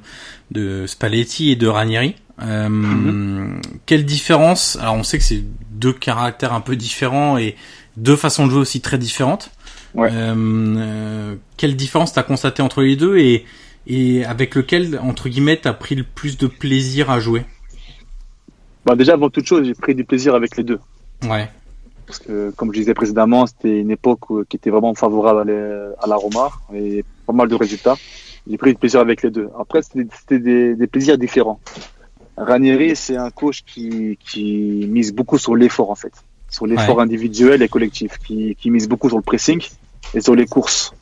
[0.51, 2.15] de Spalletti et de Ranieri.
[2.41, 3.61] Euh, Mhm.
[3.85, 7.55] Quelle différence Alors on sait que c'est deux caractères un peu différents et
[7.97, 9.51] deux façons de jouer aussi très différentes.
[9.93, 10.09] Ouais.
[10.11, 10.35] Euh,
[10.77, 13.45] euh, quelle différence t'as constaté entre les deux et,
[13.87, 17.45] et avec lequel entre guillemets t'as pris le plus de plaisir à jouer?
[18.85, 20.79] Bah, déjà avant toute chose, j'ai pris du plaisir avec les deux.
[21.23, 21.49] Ouais.
[22.05, 25.49] Parce que, comme je disais précédemment, c'était une époque où- qui était vraiment favorable
[25.99, 27.95] à, la Roma et pas mal de résultats.
[28.47, 29.49] J'ai pris du plaisir avec les deux.
[29.59, 31.59] Après, c'était c'était des, des plaisirs différents.
[32.37, 36.13] Ranieri, c'est un coach qui, qui mise beaucoup sur l'effort, en fait.
[36.55, 37.03] Sur l'effort Ouais.
[37.03, 39.61] individuel et collectif, qui, qui mise beaucoup sur le pressing
[40.13, 40.93] et sur les courses.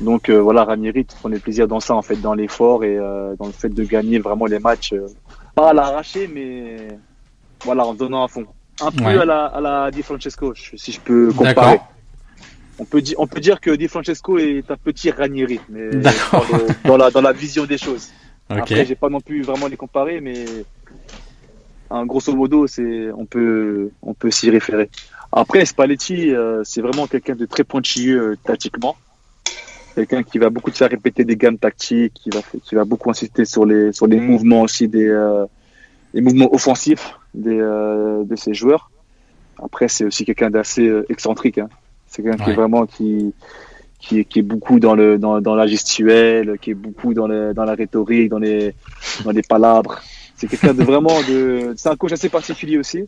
[0.00, 3.34] Donc euh, voilà, Ranieri, tu prenais plaisir dans ça, en fait, dans l'effort et euh,
[3.38, 5.06] dans le fait de gagner vraiment les matchs, euh,
[5.54, 6.88] pas à l'arracher, mais
[7.64, 8.46] voilà, en donnant à fond.
[8.80, 9.18] Un peu Ouais.
[9.18, 11.80] à la, à la Di Francesco, si je peux comparer.
[12.78, 16.00] On peut, dire, on peut dire que Di Francesco est un petit Ranieri, mais dans,
[16.00, 16.46] D'accord.
[16.52, 18.08] le- dans la, dans la vision des choses.
[18.48, 18.58] Ok.
[18.60, 20.44] Après, j'ai pas non plus vraiment les comparer, mais
[21.90, 24.88] un grosso modo, c'est on peut on peut s'y référer.
[25.32, 28.96] Après, Spalletti, euh, c'est vraiment quelqu'un de très pointilleux euh, tactiquement,
[29.94, 33.10] quelqu'un qui va beaucoup te faire répéter des gammes tactiques, qui va qui va beaucoup
[33.10, 35.44] insister sur les sur les mouvements aussi des euh,
[36.14, 38.90] les mouvements offensifs des euh, de ses joueurs.
[39.62, 41.58] Après, c'est aussi quelqu'un d'assez euh, excentrique.
[41.58, 41.68] Hein.
[42.06, 43.34] C'est quelqu'un qui est vraiment qui,
[43.98, 47.26] qui, est- qui est beaucoup dans le dans, dans la gestuelle, qui est beaucoup dans
[47.26, 48.74] le, dans la rhétorique, dans les
[49.24, 50.00] dans les palabres.
[50.36, 51.72] C'est quelqu'un de vraiment de.
[51.76, 53.04] C'est un coach assez particulier aussi.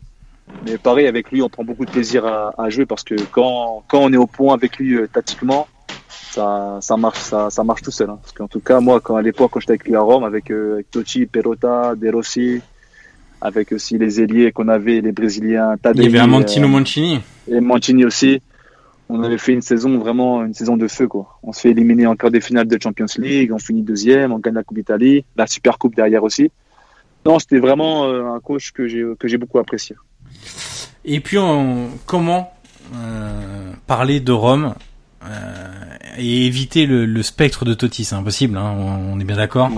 [0.65, 3.83] Mais pareil, avec lui, on prend beaucoup de plaisir à, à jouer parce que quand,
[3.87, 5.67] quand on est au point avec lui euh, tactiquement,
[6.09, 8.09] ça, ça marche, ça, ça marche tout seul.
[8.09, 8.17] hein.
[8.21, 10.49] Parce qu'en tout cas, moi, quand à l'époque, quand j'étais avec lui à Rome, avec,
[10.49, 12.61] euh, avec Totti, Perota, De Rossi,
[13.41, 16.71] avec aussi les ailiers qu'on avait, les Brésiliens, Il Tadei, y avait un Mantino euh,
[16.71, 17.19] Mancini.
[17.51, 18.41] et Mancini aussi.
[19.11, 21.39] On avait fait une saison vraiment une saison de feu quoi.
[21.41, 24.37] On se fait éliminer en quart des finales de Champions League, on finit deuxième, on
[24.39, 26.51] gagne la Coupe d'Italie, la Super Coupe derrière aussi.
[27.25, 29.95] Non, c'était vraiment euh, un coach que j'ai que j'ai beaucoup apprécié.
[31.05, 32.53] Et puis, on- comment
[32.95, 34.73] euh, parler de Rome
[35.25, 35.27] euh,
[36.17, 38.03] et éviter le, le spectre de Totti?
[38.05, 39.69] C'est impossible, hein, on, on est bien d'accord.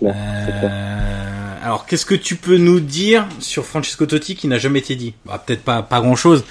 [0.00, 0.10] Ouais.
[0.14, 4.96] Euh, alors, qu'est-ce que tu peux nous dire sur Francesco Totti qui n'a jamais été
[4.96, 5.14] dit?
[5.26, 6.44] Bah, Peut-être pas pas grand chose,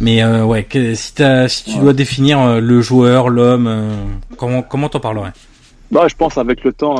[0.00, 1.12] mais ouais, que, si,
[1.48, 5.32] si tu dois définir le joueur, l'homme, comment comment t'en parlerais?
[5.90, 6.96] Bah, je pense avec le temps,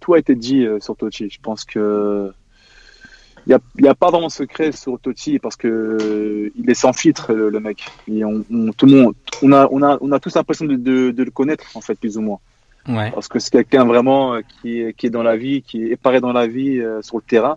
[0.00, 1.28] tout a été dit sur Totti.
[1.30, 2.32] Je pense que
[3.46, 6.68] il y a, y a pas vraiment de secret sur Totti parce que euh, il
[6.68, 7.84] est sans filtre le, le mec.
[8.08, 10.74] Et on, on- tout le monde, on a on a on a tous l'impression de,
[10.76, 12.38] de, de le connaître en fait plus ou moins.
[12.88, 13.10] Ouais.
[13.10, 15.88] parce que c'est quelqu'un vraiment euh, qui est, qui est dans la vie, qui est
[15.90, 17.56] éparé dans la vie euh, sur le terrain.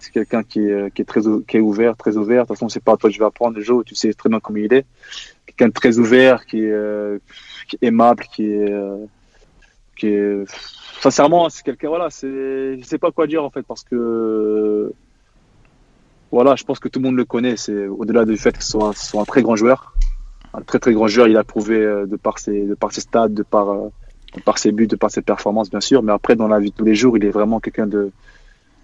[0.00, 2.42] C'est quelqu'un qui est, qui est très qui est ouvert, très ouvert.
[2.42, 4.28] De toute façon, c'est pas à toi que je vais apprendre jeu, tu sais très
[4.28, 4.84] bien comment il est.
[5.46, 7.18] Quelqu'un de très ouvert, qui est, euh,
[7.68, 8.96] qui est aimable, qui est, euh,
[9.96, 10.44] qui est,
[11.00, 14.92] sincèrement, c'est quelqu'un, voilà, c'est, je sais pas quoi dire en fait, parce que,
[16.32, 17.56] voilà, je pense que tout le monde le connaît.
[17.56, 19.94] C'est au-delà du fait que ce soit, un- ce soit un très grand joueur,
[20.54, 21.28] un très très grand joueur.
[21.28, 23.88] Il a prouvé euh, de par ses, de par ses stades, de par euh,
[24.44, 26.02] par ses buts, de par ses performances, bien sûr.
[26.02, 28.12] Mais après, dans la vie de tous les jours, il est vraiment quelqu'un de,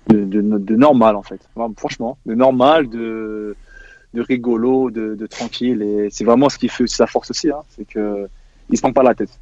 [0.09, 1.41] de, de, de normal, en fait.
[1.77, 3.55] Franchement, de normal, de,
[4.15, 5.83] de rigolo, de, de tranquille.
[5.83, 7.51] Et c'est vraiment ce qui fait sa force aussi.
[7.51, 8.27] Hein, c'est que
[8.71, 9.39] il se prend pas la tête.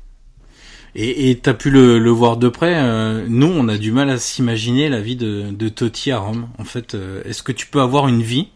[0.96, 2.74] Et t'as pu le, le voir de près.
[2.76, 6.48] euh, nous, on a du mal à s'imaginer la vie de, de Totti à Rome.
[6.58, 8.50] En fait, euh, est-ce que tu peux avoir une vie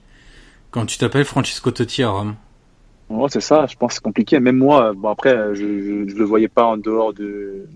[0.71, 2.37] quand tu t'appelles Francesco Totti à Rome?
[3.09, 4.39] Ouais, c'est ça, je pense que c'est compliqué.
[4.39, 7.67] Même moi, bon après, je, je, je le voyais pas en dehors de,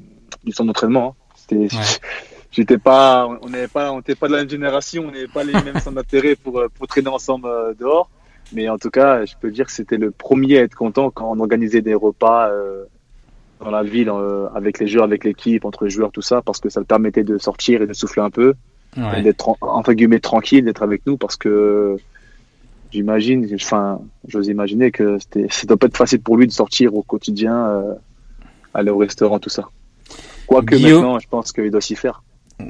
[0.44, 1.16] du centre d'entraînement.
[1.52, 1.56] hein.
[1.56, 1.68] Ouais.
[2.50, 5.44] j'étais pas, on n'avait pas, on n'était pas de la même génération, on n'avait pas
[5.44, 8.10] les mêmes centres d'intérêt pour, euh, pour traîner ensemble euh, dehors.
[8.52, 11.30] Mais en tout cas, je peux dire que c'était le premier à être content quand
[11.30, 12.84] on organisait des repas euh,
[13.62, 16.58] dans la ville euh, avec les joueurs, avec l'équipe, entre les joueurs, tout ça, parce
[16.60, 18.54] que ça le permettait de sortir et de souffler un peu,
[18.96, 19.22] et Ouais.
[19.22, 21.96] d'être en- entre guillemets tranquille, d'être avec nous, parce que
[22.92, 26.94] j'imagine, enfin, j'ose imaginer que c'était, ça doit pas être facile pour lui de sortir
[26.94, 27.94] au quotidien, euh,
[28.74, 29.64] aller au restaurant, tout ça.
[30.46, 32.22] Quoique Guillaume maintenant, je pense qu'il doit s'y faire.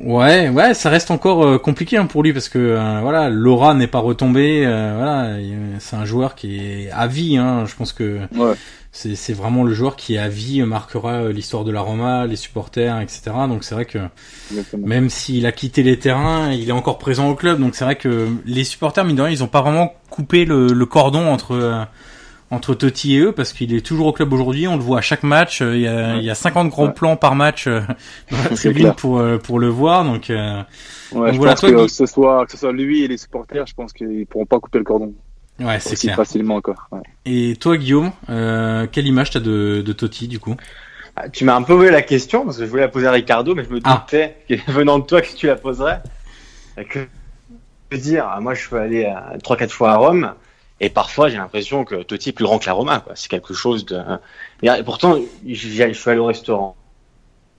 [0.05, 3.75] Ouais, ouais, ça reste encore euh, compliqué hein, pour lui parce que euh, voilà, Laura
[3.75, 4.65] n'est pas retombée.
[4.65, 7.37] euh, voilà, il- c'est un joueur qui est à vie.
[7.37, 8.55] Hein, je pense que Ouais.
[8.95, 13.01] C'est vraiment le joueur qui à vie marquera euh, l'histoire de la Roma, les supporters,
[13.01, 13.23] etc.
[13.49, 13.99] Donc c'est vrai que
[14.51, 14.87] Exactement.
[14.87, 17.59] même s'il a quitté les terrains, il est encore présent au club.
[17.61, 20.69] Donc c'est vrai que les supporters, mine de rien, ils ont pas vraiment coupé le,
[20.69, 21.85] le cordon entre euh,
[22.51, 24.69] entre Totti et eux parce qu'il est toujours au club aujourd'hui.
[24.69, 25.63] On le voit à chaque match.
[25.63, 26.93] euh, Il y a, il y a 50 gros Ouais.
[26.93, 30.05] plans par match dans la tribune pour pour le voir.
[30.05, 30.63] Donc euh,
[31.11, 33.09] Ouais, Donc je voilà, pense toi, que, que ce soit, que ce soit lui et
[33.09, 35.15] les supporters, je pense qu'ils pourront pas couper le cordon
[35.61, 36.17] ouais, c'est clair.
[36.17, 36.75] facilement, quoi.
[36.91, 37.01] Ouais.
[37.25, 40.57] Et toi, Guillaume, euh, quelle image t'as de, de Totti du coup?
[41.17, 43.13] Ah, Tu m'as un peu volé la question parce que je voulais la poser à
[43.13, 44.05] Ricardo, mais je me Ah.
[44.07, 46.03] doutais que venant de toi que tu la poserais.
[46.89, 47.07] Que
[47.91, 50.33] je veux dire, moi je suis allé euh, trois quatre fois à Rome
[50.81, 53.01] et parfois j'ai l'impression que Totti est plus grand que la Roma.
[53.01, 53.13] quoi.
[53.15, 54.01] C'est quelque chose de.
[54.63, 56.75] Et pourtant, je suis allé au restaurant,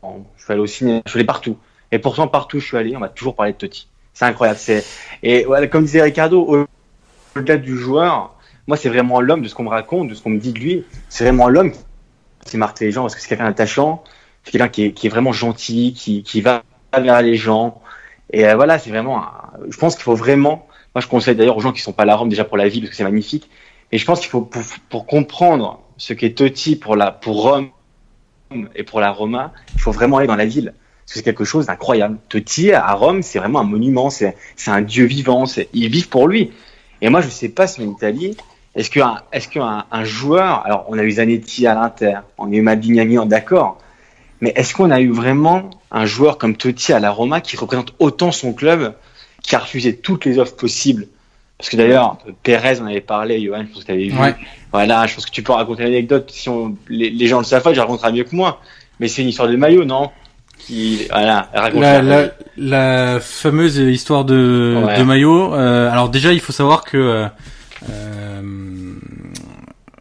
[0.04, 1.58] je suis allé au cinéma, je suis allé partout.
[1.92, 3.88] Et pourtant partout où je suis allé, on m'a toujours parlé de Totti.
[4.16, 4.58] C'est incroyable.
[4.60, 4.84] C'est
[5.22, 6.66] et voilà, comme disait Ricardo, au-
[7.36, 8.36] au-delà du joueur,
[8.68, 10.60] moi c'est vraiment l'homme de ce qu'on me raconte, de ce qu'on me dit de
[10.60, 10.86] lui.
[11.10, 11.72] C'est vraiment l'homme
[12.46, 14.04] qui marque les gens parce que c'est quelqu'un d'attachant,
[14.44, 16.64] c'est quelqu'un qui est, vraiment gentil, qui, va
[16.98, 17.82] vers les gens.
[18.32, 19.24] Et euh, voilà, c'est vraiment.
[19.70, 20.68] je pense qu'il faut vraiment.
[20.96, 22.68] Moi, je conseille d'ailleurs aux gens qui sont pas à la Rome déjà pour la
[22.68, 23.50] vie parce que c'est magnifique.
[23.92, 27.70] Et je pense qu'il faut pour, comprendre ce qu'est Totti pour la pour Rome
[28.76, 30.74] et pour la Roma, il faut vraiment aller dans la ville.
[30.76, 32.18] Parce que c'est quelque chose d'incroyable.
[32.30, 34.36] Totti à Rome, c'est vraiment un monument, c'est
[34.68, 36.52] un dieu vivant, ils vivent pour lui.
[37.04, 38.38] Et moi, je sais pas si en Italie,
[38.76, 42.56] est-ce qu'un est-ce qu'un un joueur, alors on a eu Zanetti à l'Inter, on a
[42.56, 43.78] eu Maldini, d'accord,
[44.40, 47.94] mais est-ce qu'on a eu vraiment un joueur comme Totti à la Roma qui représente
[48.00, 48.96] autant son club,
[49.42, 51.08] qui a refusé toutes les offres possibles?
[51.58, 54.18] Parce que d'ailleurs, Pérez, on avait parlé, Johan, je pense que tu avais vu.
[54.18, 54.36] Ouais.
[54.72, 57.64] Voilà, je pense que tu peux raconter l'anecdote si on, les, les gens le savent
[57.64, 58.62] pas, je raconterai mieux que moi.
[59.00, 60.10] Mais c'est une histoire de maillot, non?
[60.66, 64.98] Qui, voilà, raconte la, la, la fameuse histoire de, Ouais.
[64.98, 65.54] de maillot.
[65.54, 67.26] euh, alors déjà, il faut savoir que euh,
[67.90, 68.42] euh,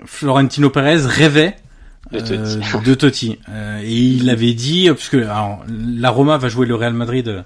[0.05, 1.57] Florentino Pérez rêvait
[2.13, 2.85] De euh, Totti.
[2.85, 3.39] de Totti.
[3.49, 7.43] Euh, et il avait dit, puisque alors, la Roma va jouer le Real Madrid euh,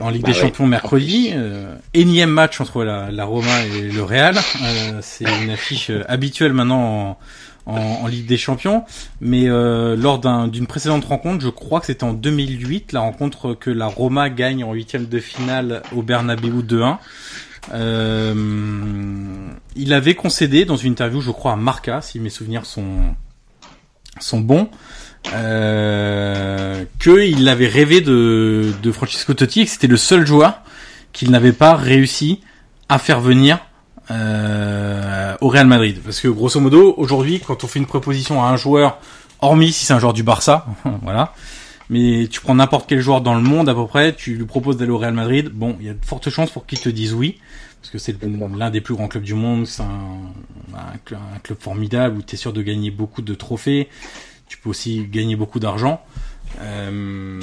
[0.00, 1.30] en Ligue Bah des ouais, Champions mercredi.
[1.34, 4.36] Euh, énième match entre la, la Roma et le Real.
[4.36, 7.18] Euh, c'est une affiche habituelle maintenant
[7.66, 8.84] en, en, Ligue des Champions.
[9.20, 13.54] Mais euh, lors d'un- d'une précédente rencontre, je crois que c'était en 2008, la rencontre
[13.54, 16.98] que la Roma gagne en huitième de finale au Bernabeu 2-1.
[17.74, 23.14] Euh, il avait concédé dans une interview, je crois, à Marca, si mes souvenirs sont
[24.18, 24.70] sont bons,
[25.34, 30.60] euh, qu'il avait rêvé de, de Francesco Totti et que c'était le seul joueur
[31.12, 32.40] qu'il n'avait pas réussi
[32.88, 33.58] à faire venir
[34.10, 36.00] euh, au Real Madrid.
[36.02, 38.98] Parce que grosso modo, aujourd'hui, quand on fait une proposition à un joueur,
[39.40, 40.66] hormis si c'est un joueur du Barça,
[41.02, 41.34] voilà,
[41.90, 44.76] mais tu prends n'importe quel joueur dans le monde à peu près, tu lui proposes
[44.76, 47.14] d'aller au Real Madrid, bon, il y a de fortes chances pour qu'il te dise
[47.14, 47.38] oui,
[47.80, 52.18] parce que c'est l'un des plus grands clubs du monde, c'est un, un club formidable
[52.18, 53.88] où tu es sûr de gagner beaucoup de trophées,
[54.48, 56.00] tu peux aussi gagner beaucoup d'argent.
[56.60, 57.40] Euh,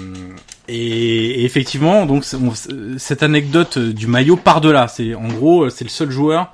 [0.67, 2.53] et, et effectivement, donc on-
[2.97, 4.87] cette anecdote du maillot part de là.
[4.87, 6.53] C'est en gros, c'est le seul joueur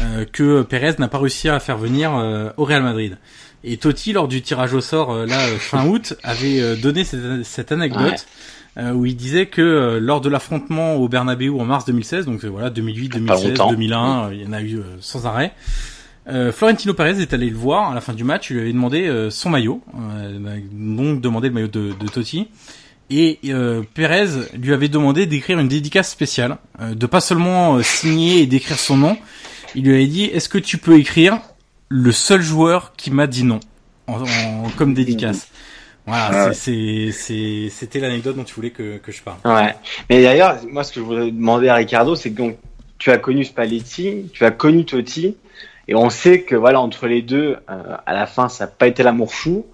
[0.00, 3.18] euh, que Pérez n'a pas réussi à faire venir euh, au Real Madrid.
[3.64, 7.72] Et Totti, lors du tirage au sort euh, là fin août, avait donné cette, cette
[7.72, 8.26] anecdote
[8.94, 13.08] où il disait que lors de l'affrontement au Bernabeu en mars 2016, donc voilà 2008,
[13.10, 13.70] Pas 2016, longtemps.
[13.70, 15.52] 2001, euh, il y en a eu sans arrêt.
[16.28, 18.72] Euh, Florentino Pérez est allé le voir à la fin du match, il lui avait
[18.72, 22.48] demandé euh, son maillot, euh, donc demandé le maillot de, de Totti.
[23.10, 28.42] Et euh, Pérez lui avait demandé d'écrire une dédicace spéciale, euh, de pas seulement signer
[28.42, 29.16] et d'écrire son nom.
[29.74, 31.38] Il lui avait dit est-ce que tu peux écrire
[31.88, 33.58] le seul joueur qui m'a dit non
[34.06, 35.48] en, en- comme dédicace?
[36.06, 36.54] Voilà, Ah ouais.
[36.54, 39.38] c'est- c'était l'anecdote dont tu voulais que, que je parle.
[39.44, 39.74] Ouais.
[40.08, 42.58] Mais d'ailleurs, moi, ce que je voudrais demander à Ricardo, c'est que donc,
[42.98, 45.36] tu as connu Spalletti, tu as connu Totti,
[45.88, 48.86] et on sait que voilà, entre les deux, euh, à la fin, ça n'a pas
[48.86, 49.66] été l'amour fou.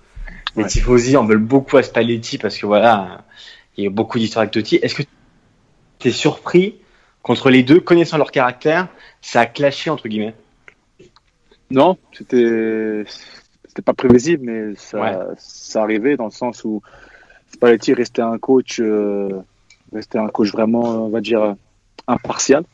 [0.57, 0.69] Les Ouais.
[0.69, 3.25] tifosi en veulent beaucoup à Spalletti parce que voilà,
[3.77, 4.77] il y a beaucoup d'histoires avec Totti.
[4.77, 5.03] Est-ce que
[5.99, 6.77] tu es surpris
[7.23, 8.89] qu'entre les deux, connaissant leur caractère,
[9.21, 10.35] ça a clashé entre guillemets?
[11.71, 13.05] Non, c'était
[13.67, 15.17] c'était pas prévisible, mais ça, Ouais.
[15.37, 16.83] ça arrivait dans le sens où
[17.53, 19.29] Spalletti restait un coach, euh,
[19.93, 21.55] restait un coach vraiment, on va dire,
[22.07, 22.65] impartial.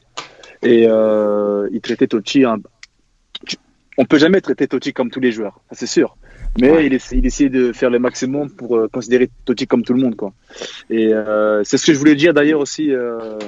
[0.62, 2.44] Et euh, il traitait Totti.
[2.44, 2.58] Un...
[3.96, 6.16] On peut jamais traiter Totti comme tous les joueurs, c'est sûr.
[6.60, 6.86] Mais Ouais.
[6.86, 10.00] il, essa- il essayait de faire le maximum pour euh, considérer Totti comme tout le
[10.00, 10.32] monde, quoi.
[10.90, 13.38] Et euh, c'est ce que je voulais dire d'ailleurs aussi euh,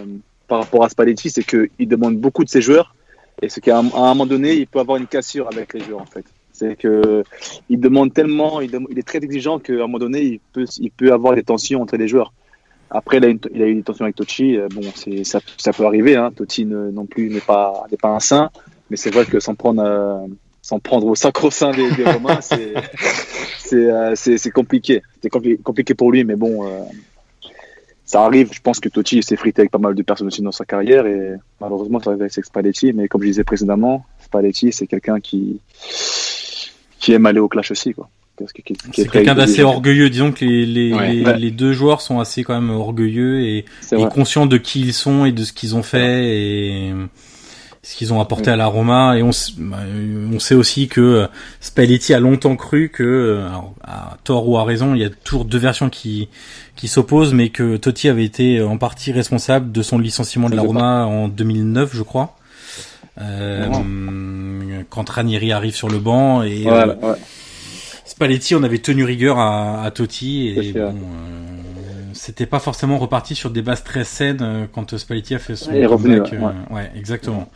[0.49, 2.95] par rapport à Spalletti, c'est qu'il demande beaucoup de ses joueurs
[3.43, 5.81] et c'est qu'à un, à un moment donné, il peut avoir une cassure avec les
[5.81, 6.25] joueurs, en fait.
[6.53, 7.23] C'est que
[7.69, 10.65] il demande tellement, il, dem- il est très exigeant qu'à un moment donné, il peut,
[10.79, 12.33] il peut avoir des tensions entre les joueurs.
[12.89, 14.57] Après, il a, une- il a eu des tensions avec Totti.
[14.57, 14.81] euh, Bon,
[15.25, 16.17] ça, ça peut arriver.
[16.17, 16.31] Hein.
[16.35, 18.51] Totti ne- non plus n'est pas, n'est pas un saint,
[18.91, 20.27] mais c'est vrai que s'en prendre, euh,
[20.63, 22.75] s'en prendre au sacro-saint des, des Romains, c'est,
[23.59, 25.03] c'est, euh, c'est, c'est compliqué.
[25.23, 26.81] C'est compli- compliqué pour lui, mais bon, euh,
[28.05, 28.51] ça arrive.
[28.53, 31.07] Je pense que Totti s'est frité avec pas mal de personnes aussi dans sa carrière
[31.07, 32.93] et malheureusement, ça arrive avec Spalletti.
[32.93, 35.61] Mais comme je disais précédemment, Spalletti, c'est quelqu'un qui,
[37.01, 38.09] qui aime aller au clash aussi, quoi.
[38.55, 40.11] Qui- qui C'est quelqu'un d'assez orgueilleux.
[40.11, 41.13] Disons que les, les, Ouais.
[41.15, 41.39] les, Ouais.
[41.39, 45.25] les deux joueurs sont assez quand même orgueilleux et, et conscients de qui ils sont
[45.25, 46.93] et de ce qu'ils ont fait et
[47.87, 49.17] ce qu'ils ont apporté à la Roma.
[49.17, 51.27] Et on, bah, euh, on sait aussi que euh,
[51.61, 55.11] Spalletti a longtemps cru que, euh, alors, à tort ou à raison, il y a
[55.11, 56.29] toujours deux versions qui
[56.75, 60.63] qui s'opposent, mais que Totti avait été en partie responsable de son licenciement de la.
[60.63, 62.37] Roma en 2009, je crois.
[63.19, 67.15] Euh, quand Ranieri arrive sur le banc et euh, ouais.
[68.05, 71.56] Spalletti, on avait tenu rigueur à, à Totti et bon, euh,
[72.27, 75.71] c'était pas forcément reparti sur des bases très saines euh, quand Spalletti a fait son
[75.71, 77.49] est revenu, ouais, euh, ouais, exactement.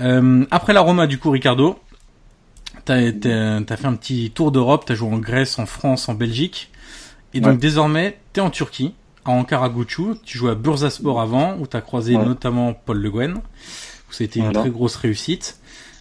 [0.00, 1.78] Euh, après la Roma, du coup, Ricardo,
[2.86, 6.70] t'as fait un petit tour d'Europe, t'as joué en Grèce, en France, en Belgique,
[7.34, 7.58] et donc Ouais.
[7.58, 8.94] désormais t'es en Turquie,
[9.26, 10.14] à Ankara Gucu.
[10.24, 12.24] Tu jouais à Bursaspor avant, où t'as croisé Ouais.
[12.24, 13.40] notamment Paul Le Guen, où
[14.12, 14.60] c'était une Voilà.
[14.60, 15.58] très grosse réussite.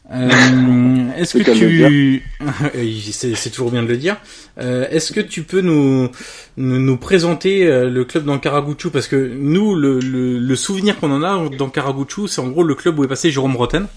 [0.10, 2.24] Euh, est-ce que tu,
[3.12, 4.16] c'est toujours bien de le dire.
[4.60, 6.10] Euh, est-ce que tu peux nous
[6.56, 10.98] nous, nous présenter euh, le club d'Ankara Gucu parce que nous le, le, le souvenir
[11.00, 13.88] qu'on en a d'Ankara Gucu, c'est en gros le club où est passé Jérôme Roten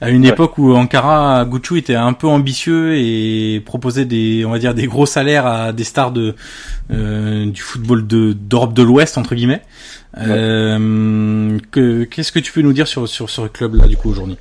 [0.00, 0.30] à une Ouais.
[0.30, 4.86] époque où Ankara Gucu était un peu ambitieux et proposait des on va dire des
[4.86, 6.34] gros salaires à des stars de
[6.92, 9.62] euh, du football de d'Europe de l'Ouest entre guillemets.
[10.18, 14.10] Euh, que qu'est-ce que tu peux nous dire sur sur ce club là du coup
[14.10, 14.36] aujourd'hui?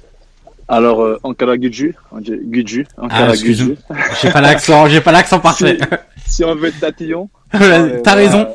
[0.72, 3.76] Alors, euh, Ankara Guju, Guju, Ah, Ankara excuse-moi.
[3.89, 4.02] Guju.
[4.22, 5.77] J'ai pas l'accent, j'ai pas l'accent parfait.
[6.26, 8.48] Si on veut être tatillon, T'as euh, raison.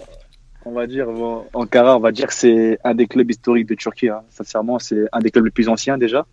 [0.65, 3.75] On va dire, bon, Ankara, on va dire que c'est un des clubs historiques de
[3.75, 4.09] Turquie.
[4.09, 4.23] Hein.
[4.31, 6.25] Sincèrement, c'est un des clubs les plus anciens déjà.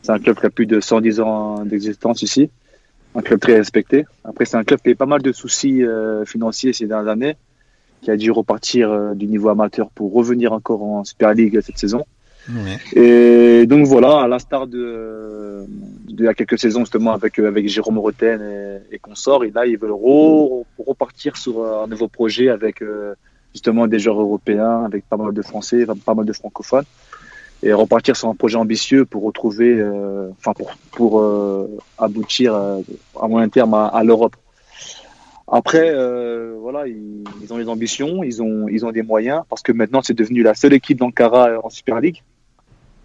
[0.00, 2.50] C'est un club qui a plus de 110 ans d'existence ici.
[3.14, 4.06] Un club très respecté.
[4.24, 7.12] Après, c'est un club qui a eu pas mal de soucis euh, financiers ces dernières
[7.12, 7.36] années,
[8.00, 11.76] qui a dû repartir euh, du niveau amateur pour revenir encore en Super League cette
[11.76, 12.06] saison.
[12.94, 15.64] Et donc voilà, à l'instar de,
[16.08, 19.50] de il y a quelques saisons justement avec avec Jérôme Roten et, et consorts, et
[19.50, 23.14] là ils veulent re- repartir sur un nouveau projet avec euh,
[23.52, 26.84] justement des joueurs européens, avec pas mal de Français, pas mal de francophones,
[27.62, 31.68] et repartir sur un projet ambitieux pour retrouver, euh, enfin pour pour euh,
[31.98, 32.80] aboutir euh,
[33.20, 34.36] à moyen terme à, l'Europe.
[35.52, 39.72] Après, euh, voilà, ils, ont les ambitions, ils ont, ils ont des moyens, parce que
[39.72, 42.22] maintenant c'est devenu la seule équipe d'Ankara en Super League.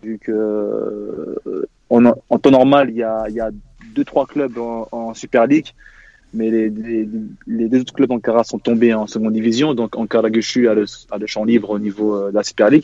[0.06, 3.49] Vu que euh, en, en temps normal, il y a, il y a
[3.95, 5.69] deux, trois clubs en, en Super League,
[6.32, 7.07] mais les, les,
[7.48, 10.86] les deux autres clubs d'Ankara sont tombés en seconde division, donc Ankara Gushu a le,
[11.10, 12.84] a le champ libre au niveau euh, de la Super League.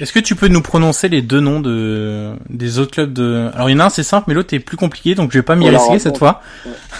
[0.00, 3.68] Est-ce que tu peux nous prononcer les deux noms de des autres clubs de Alors
[3.70, 5.42] il y en a un c'est simple mais l'autre est plus compliqué donc je vais
[5.44, 6.42] pas m'y risquer cette fois.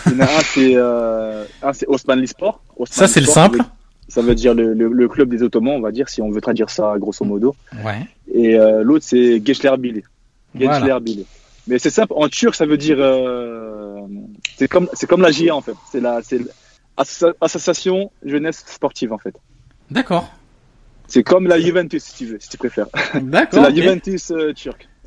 [0.06, 2.60] Il y en a un, c'est euh, un, c'est Osmanli Sport.
[2.90, 3.60] Ça, c'est le simple.
[4.08, 6.40] Ça veut dire le, le, le club des Ottomans, on va dire, si on veut
[6.40, 7.54] traduire ça grosso modo.
[7.84, 8.00] Ouais.
[8.32, 10.02] Et euh, l'autre, c'est Gençlerbili.
[10.54, 10.98] Voilà.
[11.66, 12.96] Mais c'est simple, en turc, ça veut dire.
[12.98, 14.00] euh,
[14.56, 15.74] c'est comme, c'est comme la JA en fait.
[15.92, 16.40] C'est la, c'est
[17.42, 19.34] l'association jeunesse sportive en fait.
[19.90, 20.30] D'accord.
[21.06, 22.86] C'est comme la Juventus si tu veux, si tu préfères.
[23.12, 23.62] c'est D'accord.
[23.62, 23.74] la ok.
[23.74, 24.88] Juventus euh, turque.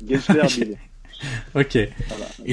[1.54, 1.76] Ok.
[1.76, 1.88] Et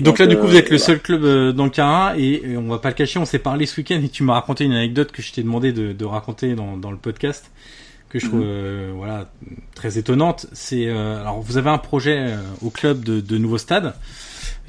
[0.01, 0.85] donc, Donc, là, du coup, euh, vous êtes le voilà.
[0.85, 3.77] seul club euh, d'Ankara et, et on va pas le cacher, on s'est parlé ce
[3.79, 6.77] week-end et tu m'as raconté une anecdote que je t'ai demandé de, de raconter dans,
[6.77, 7.51] dans le podcast
[8.09, 8.45] que je trouve Mhm.
[8.47, 9.29] euh, voilà
[9.75, 10.47] très étonnante.
[10.53, 13.93] C'est euh, alors vous avez un projet euh, au club de, de nouveau stade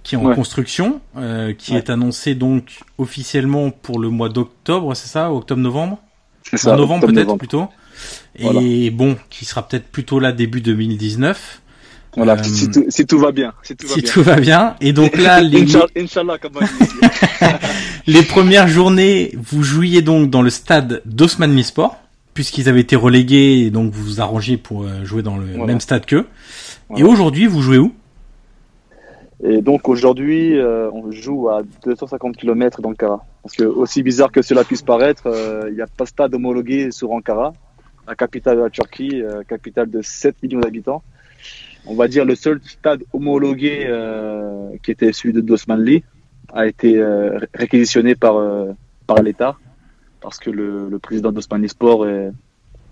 [0.03, 0.35] qui est en Ouais.
[0.35, 1.79] construction, euh, qui Ouais.
[1.79, 5.99] est annoncé donc officiellement pour le mois d'octobre, c'est ça, octobre-novembre,
[6.43, 6.73] C'est ça.
[6.73, 7.69] en novembre peut-être plutôt.
[8.39, 8.61] Et Voilà.
[8.93, 11.61] bon, qui sera peut-être plutôt là début 2019.
[12.17, 13.53] Voilà, Euh, si, tout, si tout va bien.
[13.63, 14.13] Si tout va si bien.
[14.13, 14.75] tout va bien.
[14.81, 17.01] Et donc là, les, Inch'Allah, Inch'Allah, comme on dit.
[18.07, 21.97] les premières journées, vous jouiez donc dans le stade d'Osman Sport,
[22.35, 25.67] puisqu'ils avaient été relégués, et donc vous vous arrangiez pour euh, jouer dans le Voilà.
[25.67, 26.27] même stade qu'eux.
[26.97, 27.93] Et aujourd'hui, vous jouez où?
[29.43, 33.25] Et donc aujourd'hui, euh, on joue à 250 km d'Ankara.
[33.43, 36.35] Parce que aussi bizarre que cela puisse paraître, euh, il n'y a pas de stade
[36.35, 37.55] homologué sur Ankara,
[38.07, 41.03] la capitale de la Turquie, capitale de 7 millions d'habitants.
[41.87, 46.03] On va dire le seul stade homologué euh, qui était celui de Dosmanli
[46.53, 48.73] a été euh, ré- réquisitionné par euh,
[49.07, 49.57] par l'État
[50.21, 52.31] parce que le, le président d'Osmanli Sport est,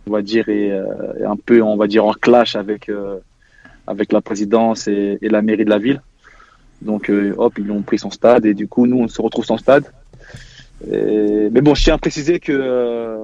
[0.06, 3.18] on va dire est, euh, est un peu on va dire en clash avec euh,
[3.86, 6.02] avec la présidence et, la mairie de la ville.
[6.82, 9.56] Donc, hop, ils ont pris son stade et du coup, nous, on se retrouve sans
[9.56, 9.84] stade.
[10.86, 13.16] Mais bon, je tiens à préciser que,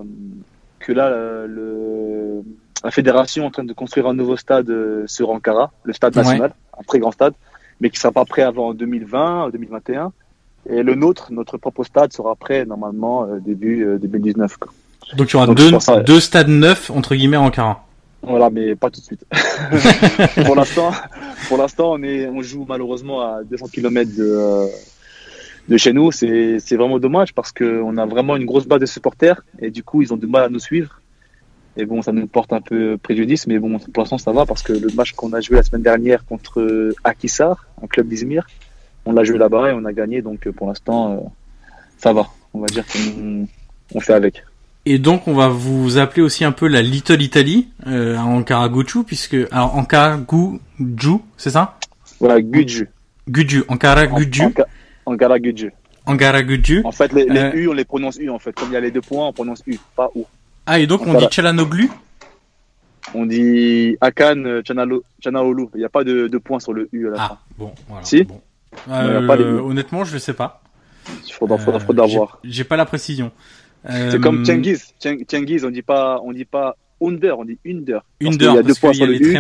[0.81, 2.43] que là, le,
[2.85, 6.15] la fédération est en train de construire un nouveau stade euh, sur Ankara, le stade
[6.17, 6.23] Ouais.
[6.23, 7.33] national, un très grand stade,
[7.81, 10.13] mais qui sera pas prêt avant 2020, 2021.
[10.71, 14.59] Et le nôtre, notre propre stade, sera prêt normalement euh, début euh, 2019.
[14.59, 14.73] Quoi.
[15.17, 17.85] Donc il y aura Donc, deux, ça, stades neufs, entre guillemets, en Ankara.
[18.23, 19.25] Voilà, mais pas tout de suite.
[20.47, 20.91] pour l'instant,
[21.49, 24.67] pour l'instant, on est, on joue malheureusement à 200 km de, euh,
[25.69, 26.13] de chez nous.
[26.13, 29.71] C'est, c'est vraiment dommage parce que on a vraiment une grosse base de supporters et
[29.71, 31.01] du coup, ils ont du mal à nous suivre.
[31.77, 34.63] Et bon, ça nous porte un peu préjudice, mais bon, pour l'instant, ça va parce
[34.63, 38.47] que le match qu'on a joué la semaine dernière contre Akisar, un club d'Izmir,
[39.07, 40.23] on l'a joué là-bas et on a gagné.
[40.23, 41.17] Donc, euh, pour l'instant, euh,
[41.99, 42.29] ça va.
[42.53, 43.47] On va dire qu'on
[43.95, 44.45] on fait avec.
[44.87, 48.69] Et donc on va vous appeler aussi un peu la Little Italy euh, à Ankara
[48.69, 51.79] Guju, puisque alors Ankara Guju, c'est ça?
[52.21, 52.41] Voilà.
[52.41, 52.89] Guju,
[53.69, 54.67] Ankara Guju, Anka-
[55.07, 56.83] Ankara Guju.
[56.85, 58.53] En fait, les, les Euh, U, on les prononce U, en fait.
[58.53, 60.21] Comme il y a les deux points, on prononce U, pas U.
[60.67, 61.91] Ah et donc on dit Chalanoglu
[63.15, 65.67] On dit Akan euh, Chanaolu.
[65.75, 67.29] Il n'y a pas de, de point sur le U à la fin.
[67.33, 68.05] Ah bon, voilà.
[68.05, 68.41] Si bon.
[68.87, 70.63] il y a pas les Euh, honnêtement, je sais pas.
[71.27, 72.39] Il faudra, faudra, Euh, faudra voir.
[72.45, 73.31] J'ai pas la précision.
[73.87, 74.95] C'est comme Tengiz.
[74.99, 78.03] Teng- Tengiz, on dit pas, on dit pas Under, on dit Under.
[78.23, 79.37] Under, y a deux points sur le U.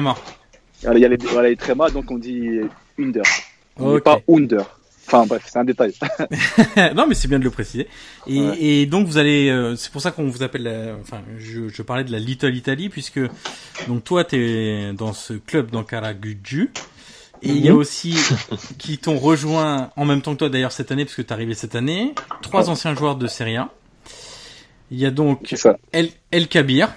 [0.92, 2.60] Il y a les, trémas, donc on dit
[2.98, 3.22] Under.
[3.78, 4.02] On dit Ok.
[4.02, 4.64] pas Under.
[5.06, 5.92] Enfin bref, c'est un détail.
[6.94, 7.88] non, mais c'est bien de le préciser.
[8.26, 8.56] Et, Ouais.
[8.62, 11.82] et donc vous allez, euh, c'est pour ça qu'on vous appelle, la- enfin, je, je
[11.82, 13.20] parlais de la Little Italy puisque
[13.88, 16.70] donc toi t'es dans ce club d'Ankara Guju.
[17.42, 17.78] Et il y a Mhm.
[17.78, 18.14] aussi
[18.78, 21.52] qui t'ont rejoint en même temps que toi d'ailleurs cette année parce que t'es arrivé
[21.54, 22.14] cette année.
[22.40, 23.68] Trois anciens joueurs de Serie A.
[24.90, 25.54] Il y a donc.
[25.92, 26.88] El, El Kabir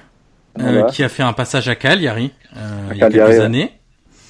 [0.60, 3.72] euh, qui a fait un passage à Cagliari euh, À il y a quelques années.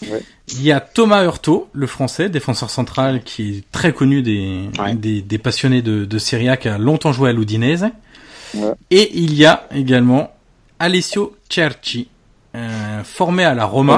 [0.03, 0.21] Ouais.
[0.49, 4.93] Il y a Thomas Hurto, le français, défenseur central, qui est très connu des, Ouais.
[4.95, 7.87] des, des passionnés de, de Serie A, qui a longtemps joué à l'Udinese.
[8.55, 8.71] Ouais.
[8.91, 10.31] Et il y a également
[10.79, 12.07] Alessio Cerci,
[12.55, 13.97] euh, formé à la Roma.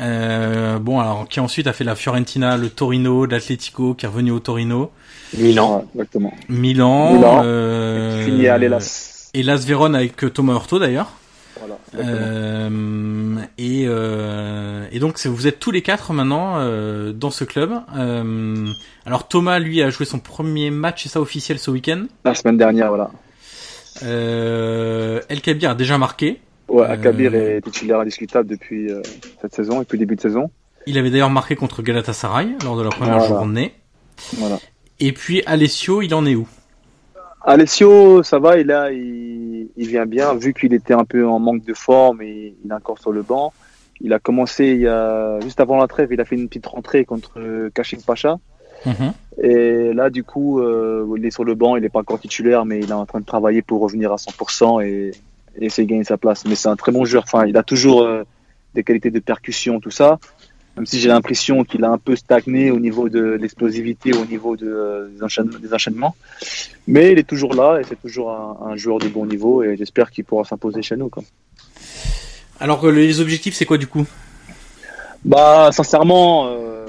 [0.00, 4.30] Euh, bon, alors qui ensuite a fait la Fiorentina, le Torino, l'Atletico, qui est revenu
[4.30, 4.92] au Torino,
[5.36, 5.86] Milan.
[5.94, 6.32] Exactement.
[6.48, 7.42] Milan, Milan.
[7.44, 9.30] euh, à l'Elas.
[9.34, 11.12] et Las Vérone avec Thomas Hurto d'ailleurs.
[11.60, 11.78] Voilà.
[11.96, 17.72] Euh, et, euh, et donc vous êtes tous les quatre maintenant euh, dans ce club.
[19.06, 22.06] Alors Thomas, lui, a joué son premier match, c'est ça officiel ce week-end?
[22.24, 23.10] La semaine dernière, voilà.
[24.02, 26.40] El Kabir a déjà marqué.
[26.68, 28.90] Ouais, Euh, Akabir est titulaire indiscutable depuis
[29.40, 30.50] cette saison, depuis le début de saison.
[30.86, 33.28] Il avait d'ailleurs marqué contre Galatasaray lors de la première Voilà.
[33.28, 33.74] journée.
[34.34, 34.58] Voilà.
[35.00, 36.46] Et puis Alessio, il en est où?
[37.48, 41.38] Alessio, ça va, il, a, il, il vient bien, vu qu'il était un peu en
[41.38, 43.54] manque de forme et il est encore sur le banc.
[44.02, 46.66] Il a commencé il y a, juste avant la trêve, il a fait une petite
[46.66, 48.38] rentrée contre euh, Kachim Pacha.
[48.84, 49.12] Mhm.
[49.42, 52.66] Et là, du coup, euh, il est sur le banc, il n'est pas encore titulaire,
[52.66, 55.12] mais il est en train de travailler pour revenir à 100% et,
[55.56, 56.44] et essayer de gagner sa place.
[56.44, 57.24] Mais c'est un très bon joueur.
[57.26, 58.24] Enfin, il a toujours euh,
[58.74, 60.18] des qualités de percussion, tout ça.
[60.78, 64.56] Même si j'ai l'impression qu'il a un peu stagné au niveau de l'explosivité, au niveau
[64.56, 66.14] de, euh, des, enchaînements, des enchaînements.
[66.86, 69.76] Mais il est toujours là et c'est toujours un, un joueur de bon niveau et
[69.76, 71.08] j'espère qu'il pourra s'imposer chez nous.
[71.08, 71.24] Quoi.
[72.60, 74.06] Alors les objectifs, c'est quoi du coup?
[75.24, 76.86] Bah, sincèrement, euh,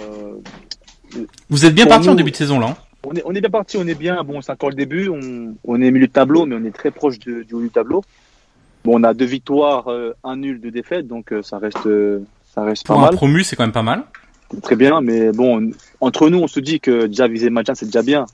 [1.49, 2.67] Vous êtes bien parti en début de saison là.
[2.67, 2.77] hein?
[3.03, 4.23] On est, on est bien parti, on est bien.
[4.23, 5.09] Bon, c'est encore le début.
[5.09, 7.69] On, on est milieu de tableau, mais on est très proche de- du haut du
[7.69, 8.03] tableau.
[8.83, 12.19] Bon, on a deux victoires, euh, un nul, deux défaites, donc euh, ça reste, euh,
[12.60, 13.15] ça reste pas Pour un mal.
[13.15, 14.03] promu, c'est quand même pas mal.
[14.61, 15.72] Très bien, mais bon, on-
[16.02, 18.26] entre nous, on se dit que déjà viser le maintien, c'est déjà bien.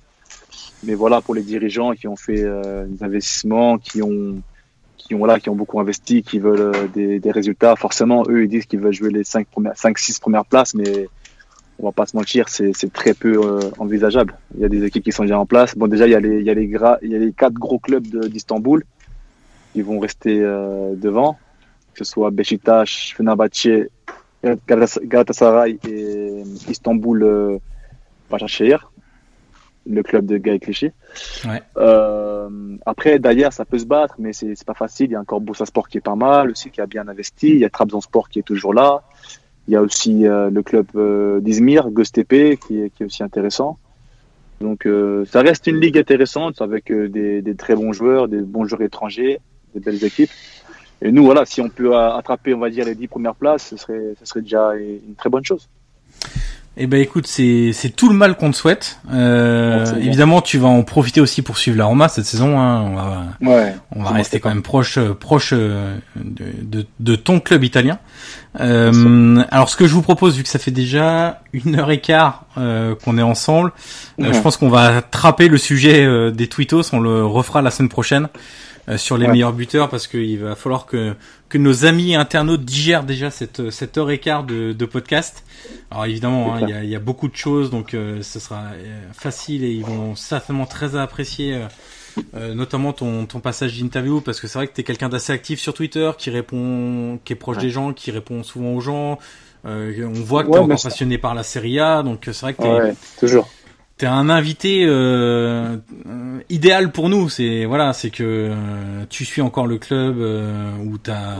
[0.84, 4.42] Mais voilà, pour les dirigeants qui ont fait euh, des investissements, qui ont,
[4.98, 8.44] qui ont voilà, qui ont beaucoup investi, qui veulent euh, des, des résultats, forcément, eux,
[8.44, 9.74] ils disent qu'ils veulent jouer les cinq premières,
[10.50, 11.08] places, mais
[11.80, 14.36] on va pas se mentir, c'est c'est très peu euh, envisageable.
[14.56, 15.76] Il y a des équipes qui sont déjà en place.
[15.76, 17.34] Bon, déjà, il y a les, il y a les, gras, il y a les
[17.34, 18.84] quatre gros clubs de- d'Istanbul
[19.74, 20.40] qui vont rester
[20.96, 21.38] devant,
[21.96, 23.90] que ce soit Beşiktaş, Fenerbahçe,
[24.44, 27.60] Galatas- Galatasaray et Istanbul euh,
[28.32, 28.80] Başakşehir,
[29.88, 30.92] le club de Gaël Clichy.
[31.46, 31.62] Ouais.
[31.78, 32.50] Euh,
[32.86, 35.08] après, d'ailleurs, ça peut se battre, mais c'est pas facile.
[35.12, 37.50] Il y a encore Bursa Sport qui est pas mal aussi, qui a bien investi.
[37.50, 39.04] Il y a Trabzonspor qui est toujours là.
[39.68, 43.24] Il y a aussi euh, le club euh, d'Izmir, Göztepe, qui est, qui est aussi
[43.24, 43.78] intéressant.
[44.62, 48.42] Donc, euh, ça reste une ligue intéressante avec euh, des, des très bons joueurs, des
[48.42, 49.40] bons joueurs étrangers,
[49.74, 50.30] des belles équipes.
[51.06, 53.78] Et nous, voilà, si on peut attraper, on va dire, les dix premières places, ce
[53.78, 55.68] serait, ce serait déjà une très bonne chose.
[56.78, 59.00] Eh ben écoute, c'est tout le mal qu'on te souhaite.
[59.14, 62.60] Euh, évidemment, tu vas en profiter aussi pour suivre la Roma cette saison.
[62.60, 62.82] Hein.
[62.82, 63.76] On va Ouais.
[63.96, 68.00] on va rester quand même proche proche euh, de, de, de ton club italien.
[68.60, 72.02] Euh, alors ce que je vous propose, vu que ça fait déjà une heure et
[72.02, 73.72] quart euh, qu'on est ensemble,
[74.20, 74.34] euh, Ouais.
[74.34, 76.94] je pense qu'on va attraper le sujet euh, des tweetos.
[76.94, 78.28] On le refera la semaine prochaine
[78.98, 79.32] sur les Ouais.
[79.32, 81.16] meilleurs buteurs parce qu'il va falloir que
[81.50, 85.44] que nos amis internautes digèrent déjà cette cette heure et quart de, de podcast.
[85.92, 88.40] Alors évidemment, hein, il y, a, il y a beaucoup de choses, donc euh, ce
[88.40, 91.56] sera euh, facile et ils vont certainement très apprécier.
[91.56, 91.66] euh,
[92.34, 95.34] euh, notamment ton, ton passage d'interview parce que c'est vrai que tu es quelqu'un d'assez
[95.34, 97.64] actif sur Twitter qui répond qui est proche Ouais.
[97.64, 99.20] des gens qui répond souvent aux gens
[99.66, 102.40] euh, on voit que Ouais, t'es mais encore passionné par la Serie A donc c'est
[102.40, 103.50] vrai que t'es Ouais, toujours.
[103.98, 105.78] T'es un invité euh,
[106.50, 108.54] idéal pour nous c'est voilà c'est que euh,
[109.10, 111.36] tu suis encore le club euh, où t'as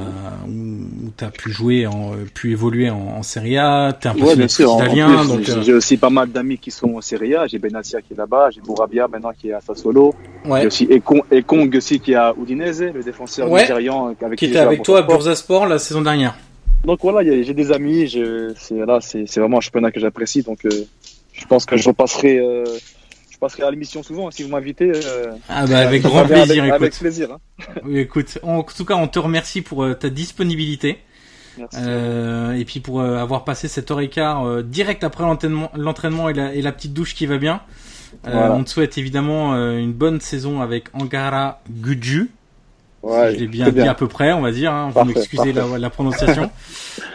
[0.48, 4.34] où, où t'as pu jouer en, pu évoluer en, en Serie A t'es un Ouais,
[4.36, 7.46] italien j'ai- euh, j'ai aussi pas mal d'amis qui sont en Serie A.
[7.48, 10.14] J'ai Benatia qui est là-bas, j'ai Bourabia maintenant qui est à Sassuolo.
[10.46, 13.62] J'ai ouais aussi Ekong, Ekong aussi qui est à Udinese, le défenseur Ouais.
[13.64, 15.62] nigérian avec qui j'ai était avec toi à Bursaspor.
[15.62, 16.36] Bursaspor la saison dernière
[16.86, 20.42] Donc voilà, j'ai des amis, je, c'est là, c'est c'est vraiment un championnat que j'apprécie.
[20.44, 20.70] Donc euh,
[21.38, 22.64] je pense que je repasserai, euh,
[23.30, 24.92] je passerai à l'émission souvent hein, si vous m'invitez.
[24.96, 27.30] euh, ah bah avec grand plaisir Avec, écoute avec plaisir.
[27.32, 27.40] hein.
[27.84, 31.00] Oui, écoute, en tout cas, on te remercie pour euh, ta disponibilité
[31.58, 31.78] Merci.
[31.82, 36.30] euh, et puis pour euh, avoir passé cette heure et quart euh, direct après l'entraînement,
[36.30, 37.62] et la, et la petite douche qui va bien.
[38.28, 38.54] Euh, Voilà.
[38.54, 42.30] On te souhaite évidemment euh, une bonne saison avec Angara Guju.
[43.06, 44.72] Ouais, Je l'ai bien dit à peu près, on va dire.
[44.74, 46.50] Hein, vous m'excusez la, la prononciation.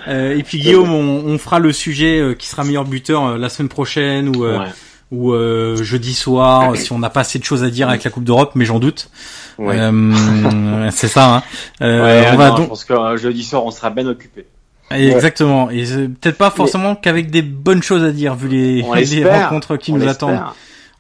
[0.08, 3.38] Euh, et puis Guillaume, on, on fera le sujet euh, qui sera meilleur buteur euh,
[3.38, 4.66] la semaine prochaine ou euh, Ouais.
[5.10, 8.10] ou euh, jeudi soir si on n'a pas assez de choses à dire avec la
[8.10, 9.10] Coupe d'Europe, mais j'en doute.
[9.58, 9.76] Ouais.
[9.78, 11.36] Euh, c'est ça.
[11.36, 11.42] Hein.
[11.82, 14.06] Euh, Ouais, on non, va Je donc pense que euh, jeudi soir, on sera bien
[14.06, 14.46] occupé.
[14.90, 15.70] exactement.
[15.70, 19.92] Et peut-être pas forcément qu'avec des bonnes choses à dire vu les, les rencontres qui
[19.92, 20.40] On nous attendent.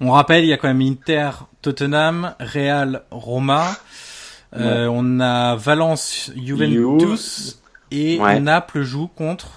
[0.00, 1.30] On rappelle, il y a quand même Inter,
[1.62, 3.66] Tottenham, Real, Roma.
[4.56, 7.60] Euh, on a Valence, Juventus
[7.90, 8.40] et Ouais.
[8.40, 9.48] Naples joue contre.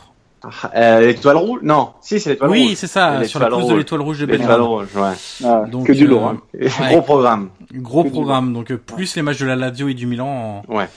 [0.43, 1.59] Ah, euh, l'étoile rouge?
[1.63, 2.59] Non, si, c'est l'étoile rouge.
[2.59, 4.61] Oui, c'est ça, sur la pelouse de l'étoile rouge de L'étoile Belgrade.
[4.61, 5.13] rouge, ouais.
[5.45, 6.27] Ah, Donc, que du euh, lourd.
[6.27, 6.41] Hein.
[6.53, 6.69] Ouais.
[6.89, 7.49] Gros programme.
[7.73, 10.89] Gros Que programme, donc plus les matchs de la Lazio et du Milan en, Ouais.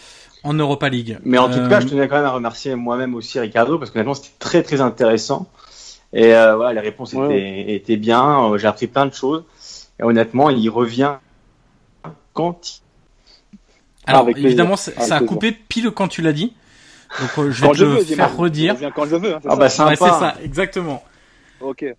[0.42, 1.18] en Europa League.
[1.24, 3.90] Mais en tout Euh, cas, je tenais quand même à remercier moi-même aussi Ricardo parce
[3.92, 5.46] que honnêtement, c'était très très intéressant.
[6.12, 7.26] Et euh, voilà, les réponses Ouais.
[7.38, 8.50] étaient, étaient bien.
[8.56, 9.44] J'ai appris plein de choses.
[10.00, 11.12] Et honnêtement, il revient
[12.34, 12.80] quand
[14.06, 14.48] Alors Avec plaisir.
[14.48, 15.32] évidemment, ça Avec ça a plaisir.
[15.34, 16.54] coupé pile quand tu l'as dit.
[17.20, 18.26] Donc euh, je vais Quand te je le veux, dis-moi.
[18.28, 18.76] faire redire.
[18.80, 19.34] Je quand je veux.
[19.34, 19.90] hein, Ah ça bah sympa.
[19.90, 21.02] Ouais, c'est ça, exactement.
[21.60, 21.82] Ok.
[21.82, 21.94] Ouais,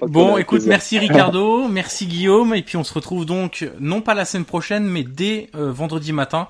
[0.00, 0.68] Bon, problème, écoute, plaisir.
[0.70, 4.84] merci Ricardo, merci Guillaume, et puis on se retrouve donc non pas la semaine prochaine,
[4.84, 6.48] mais dès euh, vendredi matin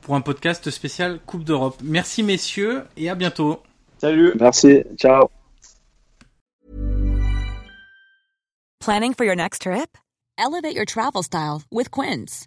[0.00, 1.76] pour un podcast spécial Coupe d'Europe.
[1.84, 3.62] Merci messieurs et à bientôt.
[3.98, 4.32] Salut.
[4.40, 4.82] Merci.
[4.96, 5.28] Ciao.
[8.80, 9.98] Planning for your next trip?
[10.38, 12.46] Elevate your travel style with Quince.